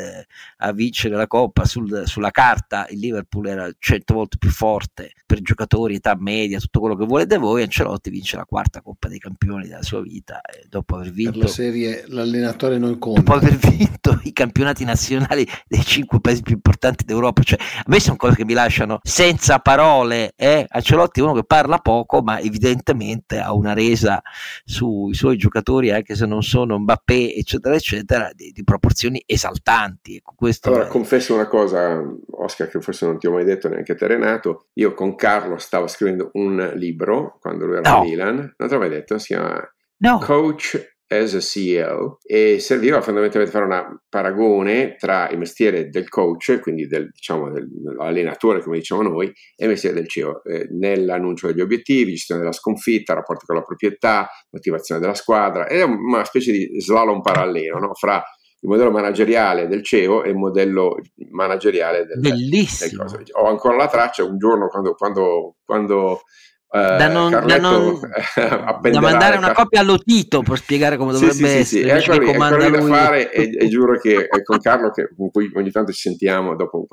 a 0.58 0.72
vincere 0.72 1.16
la 1.16 1.26
Coppa 1.26 1.64
sul, 1.64 2.02
sulla 2.06 2.30
carta, 2.30 2.86
il 2.90 2.98
Liverpool 2.98 3.46
era 3.46 3.70
cento 3.78 4.14
volte 4.14 4.36
più 4.36 4.50
forte 4.50 5.12
per 5.24 5.40
giocatori, 5.40 5.96
età 5.96 6.16
media, 6.18 6.58
tutto 6.58 6.80
quello 6.80 6.96
che 6.96 7.06
volete 7.06 7.38
voi, 7.38 7.62
Ancelotti 7.62 8.10
vince 8.10 8.36
la 8.36 8.44
quarta 8.44 8.82
Coppa 8.82 9.08
dei 9.08 9.18
Campioni 9.18 9.66
della 9.66 9.82
sua 9.82 10.02
vita 10.02 10.40
dopo 10.68 10.96
aver 10.96 11.10
vinto... 11.10 11.38
La 11.40 11.46
serie 11.46 12.04
l'allenatore 12.08 12.78
non 12.78 12.98
conta. 12.98 13.20
Dopo 13.20 13.34
aver 13.34 13.56
vinto 13.56 14.20
i 14.22 14.32
campionati 14.32 14.84
nazionali 14.84 15.46
dei 15.66 15.84
cinque 15.84 16.20
paesi 16.20 16.42
più 16.42 16.54
importanti 16.54 17.04
d'Europa, 17.04 17.42
cioè 17.42 17.58
a 17.58 17.84
me 17.86 18.00
sono 18.00 18.16
cose 18.16 18.36
che 18.36 18.44
mi 18.44 18.52
lasciano 18.52 18.98
senza 19.02 19.58
parole, 19.58 20.32
eh? 20.36 20.66
Ancelotti 20.68 21.20
è 21.20 21.22
uno 21.22 21.32
che 21.40 21.46
parla 21.46 21.78
poco 21.78 22.22
ma 22.22 22.40
evidentemente 22.40 23.38
ha 23.38 23.52
una 23.52 23.72
resa 23.72 24.20
sui 24.64 25.14
suoi 25.14 25.36
giocatori 25.36 25.90
anche 25.90 26.14
se 26.14 26.26
non 26.26 26.42
sono 26.42 26.78
Mbappé 26.78 27.34
eccetera 27.34 27.74
eccetera 27.74 28.30
di, 28.34 28.52
di 28.52 28.64
proporzioni 28.64 29.22
esaltanti 29.26 30.16
ecco, 30.16 30.34
allora 30.62 30.86
è... 30.86 30.88
confesso 30.88 31.34
una 31.34 31.46
cosa 31.46 32.02
Oscar 32.30 32.68
che 32.68 32.80
forse 32.80 33.06
non 33.06 33.18
ti 33.18 33.26
ho 33.26 33.32
mai 33.32 33.44
detto 33.44 33.68
neanche 33.68 33.92
a 33.92 33.96
te 33.96 34.06
Renato 34.06 34.66
io 34.74 34.94
con 34.94 35.14
Carlo 35.14 35.58
stavo 35.58 35.86
scrivendo 35.86 36.30
un 36.34 36.72
libro 36.74 37.38
quando 37.40 37.66
lui 37.66 37.76
era 37.78 37.90
no. 37.90 37.96
a 37.98 38.02
Milan 38.02 38.54
non 38.56 38.68
te 38.68 38.74
l'ho 38.74 38.80
mai 38.80 38.90
detto 38.90 39.18
si 39.18 39.34
chiama 39.34 39.60
no. 39.98 40.18
Coach 40.18 40.96
as 41.08 41.34
a 41.34 41.40
CEO 41.40 42.18
e 42.22 42.58
serviva 42.60 43.00
fondamentalmente 43.00 43.52
fare 43.52 43.64
un 43.64 43.98
paragone 44.08 44.96
tra 44.96 45.28
il 45.30 45.38
mestiere 45.38 45.88
del 45.88 46.08
coach, 46.08 46.60
quindi 46.60 46.86
del, 46.86 47.10
diciamo, 47.10 47.50
dell'allenatore 47.50 48.62
come 48.62 48.78
diciamo 48.78 49.02
noi, 49.02 49.26
e 49.26 49.64
il 49.64 49.70
mestiere 49.70 49.96
del 49.96 50.08
CEO, 50.08 50.42
eh, 50.44 50.68
nell'annuncio 50.70 51.46
degli 51.46 51.60
obiettivi, 51.60 52.12
gestione 52.12 52.40
della 52.40 52.52
sconfitta, 52.52 53.14
rapporti 53.14 53.46
con 53.46 53.56
la 53.56 53.62
proprietà, 53.62 54.28
motivazione 54.50 55.00
della 55.00 55.14
squadra, 55.14 55.66
è 55.66 55.82
una 55.82 56.24
specie 56.24 56.52
di 56.52 56.80
slalom 56.80 57.22
parallelo 57.22 57.78
no? 57.78 57.94
fra 57.94 58.22
il 58.60 58.68
modello 58.68 58.90
manageriale 58.90 59.68
del 59.68 59.84
CEO 59.84 60.24
e 60.24 60.30
il 60.30 60.36
modello 60.36 60.96
manageriale 61.30 62.04
del, 62.04 62.18
Bellissimo. 62.18 63.04
Del 63.04 63.24
Ho 63.40 63.46
ancora 63.46 63.76
la 63.76 63.88
traccia, 63.88 64.24
un 64.24 64.36
giorno 64.36 64.66
quando, 64.66 64.94
quando, 64.94 65.56
quando 65.64 66.22
da, 66.70 67.08
eh, 67.08 67.12
non, 67.12 67.30
da, 67.30 67.58
non, 67.58 67.98
da 67.98 69.00
mandare 69.00 69.38
una 69.38 69.52
copia 69.52 69.80
allo 69.80 69.96
Tito 69.98 70.42
per 70.42 70.58
spiegare 70.58 70.98
come 70.98 71.12
dovrebbe 71.12 71.32
sì, 71.32 71.38
sì, 71.38 71.44
essere. 71.44 71.64
Sì, 71.64 72.02
sì. 72.04 72.12
Ecco, 72.12 72.30
ecco 72.30 72.68
da 72.68 72.82
fare 72.82 73.32
e, 73.32 73.50
e, 73.58 73.68
giuro 73.68 73.98
che 73.98 74.28
con 74.44 74.58
Carlo, 74.58 74.90
che, 74.90 75.08
con 75.16 75.30
cui 75.30 75.50
ogni 75.54 75.70
tanto 75.70 75.92
ci 75.92 76.00
sentiamo 76.00 76.56
dopo, 76.56 76.86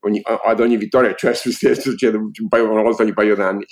ogni, 0.00 0.22
ad 0.22 0.60
ogni 0.60 0.78
vittoria, 0.78 1.14
cioè 1.14 1.34
succede 1.34 2.16
un 2.16 2.48
paio, 2.48 2.70
una 2.70 2.80
volta 2.80 3.02
ogni 3.02 3.12
paio 3.12 3.34
d'anni, 3.34 3.64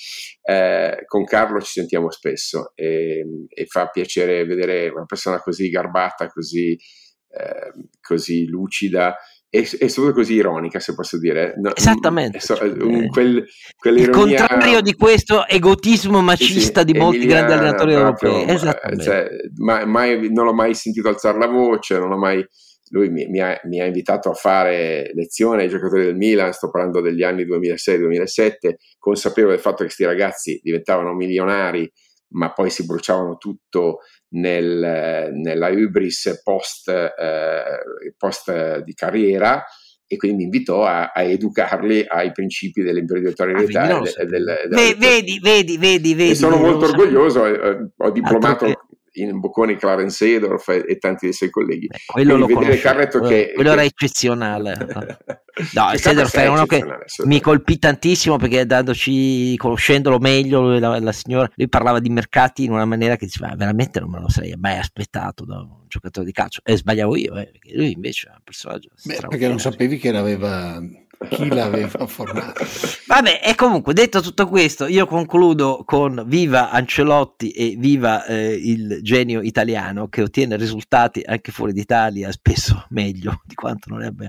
eh, 0.42 1.04
con 1.06 1.24
Carlo 1.24 1.60
ci 1.62 1.72
sentiamo 1.72 2.10
spesso 2.10 2.72
e, 2.74 3.24
e, 3.48 3.64
fa 3.66 3.88
piacere 3.88 4.44
vedere 4.44 4.88
una 4.88 5.06
persona 5.06 5.40
così 5.40 5.70
garbata, 5.70 6.28
così, 6.28 6.72
eh, 6.72 7.72
così 8.02 8.46
lucida 8.46 9.16
e, 9.50 9.60
e 9.60 9.88
soprattutto 9.88 10.12
così 10.12 10.34
ironica, 10.34 10.78
se 10.78 10.94
posso 10.94 11.18
dire. 11.18 11.54
No, 11.56 11.74
Esattamente. 11.74 12.38
So, 12.40 12.58
un, 12.60 13.08
quel, 13.08 13.44
il 13.84 14.10
contrario 14.10 14.80
di 14.82 14.94
questo 14.94 15.46
egotismo 15.46 16.20
macista 16.20 16.80
sì, 16.80 16.86
sì, 16.86 16.92
di 16.92 16.98
molti 16.98 17.26
grandi 17.26 17.52
allenatori 17.52 17.94
proprio, 17.94 18.30
europei. 18.30 18.54
Esattamente. 18.54 19.04
Cioè, 19.04 19.28
mai, 19.56 19.86
mai, 19.86 20.32
non 20.32 20.44
l'ho 20.44 20.54
mai 20.54 20.74
sentito 20.74 21.08
alzare 21.08 21.38
la 21.38 21.48
voce, 21.48 21.98
non 21.98 22.10
l'ho 22.10 22.18
mai... 22.18 22.46
Lui 22.90 23.10
mi, 23.10 23.26
mi, 23.26 23.40
ha, 23.40 23.58
mi, 23.64 23.80
ha, 23.82 23.84
invitato 23.84 24.30
a 24.30 24.34
fare 24.34 25.10
lezione 25.12 25.64
ai 25.64 25.68
giocatori 25.68 26.04
del 26.04 26.16
Milan, 26.16 26.54
sto 26.54 26.70
parlando 26.70 27.02
degli 27.02 27.22
anni 27.22 27.44
2006-2007, 27.44 28.76
consapevole 28.98 29.52
del 29.52 29.62
fatto 29.62 29.76
che 29.78 29.84
questi 29.84 30.06
ragazzi 30.06 30.58
diventavano 30.62 31.12
milionari, 31.12 31.90
ma 32.30 32.52
poi 32.52 32.70
si 32.70 32.84
bruciavano 32.84 33.36
tutto 33.36 34.00
nel, 34.34 35.30
nella 35.32 35.68
Ubris 35.68 36.40
post, 36.42 36.88
eh, 36.88 38.12
post 38.16 38.78
di 38.80 38.94
carriera 38.94 39.64
e 40.10 40.16
quindi 40.16 40.38
mi 40.38 40.44
invitò 40.44 40.84
a, 40.84 41.12
a 41.14 41.22
educarli 41.22 42.04
ai 42.06 42.32
principi 42.32 42.82
dell'imprenditorialità. 42.82 43.82
Ah, 43.82 44.00
del, 44.00 44.26
del, 44.26 44.68
del, 44.68 44.96
vedi, 44.96 45.38
vedi, 45.38 45.76
vedi, 45.76 46.14
vedi. 46.14 46.30
E 46.30 46.34
sono 46.34 46.56
molto 46.56 46.86
orgoglioso, 46.86 47.44
eh, 47.44 47.90
ho 47.94 48.10
diplomato 48.10 48.87
in 49.22 49.40
Bocconi 49.40 49.76
Clarence 49.76 50.24
Edorf 50.24 50.68
e, 50.68 50.84
e, 50.86 50.98
tanti 50.98 51.26
dei 51.26 51.34
suoi 51.34 51.50
colleghi. 51.50 51.86
Beh, 51.86 51.98
quello 52.06 52.36
lo 52.36 52.46
vedere 52.46 52.78
Carretto 52.78 53.18
quello, 53.18 53.34
che, 53.34 53.52
quello 53.54 53.70
che... 53.70 53.74
era 53.74 53.84
eccezionale. 53.84 54.76
no, 55.74 55.92
Edorf 55.92 56.36
è 56.36 56.46
uno 56.46 56.66
che 56.66 56.84
mi 57.24 57.40
colpì 57.40 57.78
tantissimo 57.78 58.36
perché 58.36 58.66
dandoci, 58.66 59.56
conoscendolo 59.56 60.18
meglio, 60.18 60.60
lui, 60.60 60.78
la, 60.78 60.98
la, 61.00 61.12
signora, 61.12 61.50
lui 61.54 61.68
parlava 61.68 62.00
di 62.00 62.10
mercati 62.10 62.64
in 62.64 62.72
una 62.72 62.84
maniera 62.84 63.16
che 63.16 63.26
diceva 63.26 63.54
veramente 63.56 64.00
non 64.00 64.10
me 64.10 64.20
lo 64.20 64.28
sarei 64.28 64.54
mai 64.58 64.78
aspettato 64.78 65.44
da 65.44 65.58
un 65.58 65.86
giocatore 65.88 66.26
di 66.26 66.32
calcio 66.32 66.60
e 66.64 66.76
sbagliavo 66.76 67.16
io, 67.16 67.36
eh, 67.36 67.50
perché 67.50 67.74
lui 67.74 67.92
invece 67.92 68.28
è 68.28 68.32
un 68.32 68.42
personaggio 68.44 68.90
Beh, 69.04 69.18
perché 69.28 69.48
non 69.48 69.58
sapevi 69.58 69.98
che 69.98 70.16
aveva 70.16 70.80
chi 71.28 71.48
l'aveva 71.48 72.06
formato. 72.06 72.64
Vabbè, 73.06 73.40
e 73.44 73.54
comunque 73.54 73.92
detto 73.92 74.20
tutto 74.20 74.46
questo, 74.46 74.86
io 74.86 75.06
concludo 75.06 75.82
con 75.84 76.22
viva 76.26 76.70
Ancelotti 76.70 77.50
e 77.50 77.74
viva 77.76 78.24
eh, 78.24 78.52
il 78.52 79.00
genio 79.02 79.40
italiano 79.40 80.08
che 80.08 80.22
ottiene 80.22 80.56
risultati 80.56 81.22
anche 81.24 81.50
fuori 81.50 81.72
d'Italia, 81.72 82.30
spesso 82.30 82.86
meglio 82.90 83.42
di 83.44 83.54
quanto 83.54 83.90
non 83.90 84.02
abbia 84.02 84.28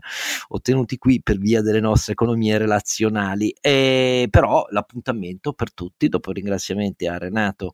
ottenuti 0.50 0.98
qui 0.98 1.22
per 1.22 1.38
via 1.38 1.62
delle 1.62 1.80
nostre 1.80 2.14
economie 2.14 2.58
relazionali. 2.58 3.54
E, 3.62 4.28
però 4.30 4.66
l'appuntamento 4.70 5.54
per 5.54 5.74
tutti, 5.74 6.10
dopo 6.10 6.32
ringraziamenti 6.32 7.06
a 7.06 7.18
Renato 7.18 7.74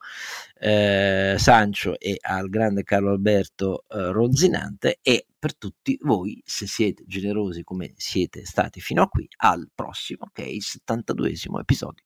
eh, 0.59 1.35
Sancio 1.37 1.99
e 1.99 2.17
al 2.19 2.49
grande 2.49 2.83
Carlo 2.83 3.11
Alberto 3.11 3.83
eh, 3.89 4.11
Ronzinante, 4.11 4.99
è 5.01 5.23
per 5.37 5.55
tutti 5.55 5.97
voi, 6.01 6.41
se 6.45 6.65
siete 6.65 7.03
generosi 7.05 7.63
come 7.63 7.93
siete 7.97 8.45
stati 8.45 8.81
fino 8.81 9.03
a 9.03 9.07
qui, 9.07 9.27
al 9.37 9.69
prossimo 9.73 10.29
che 10.33 10.43
è 10.43 10.47
il 10.47 10.63
72esimo 10.63 11.59
episodio. 11.59 12.03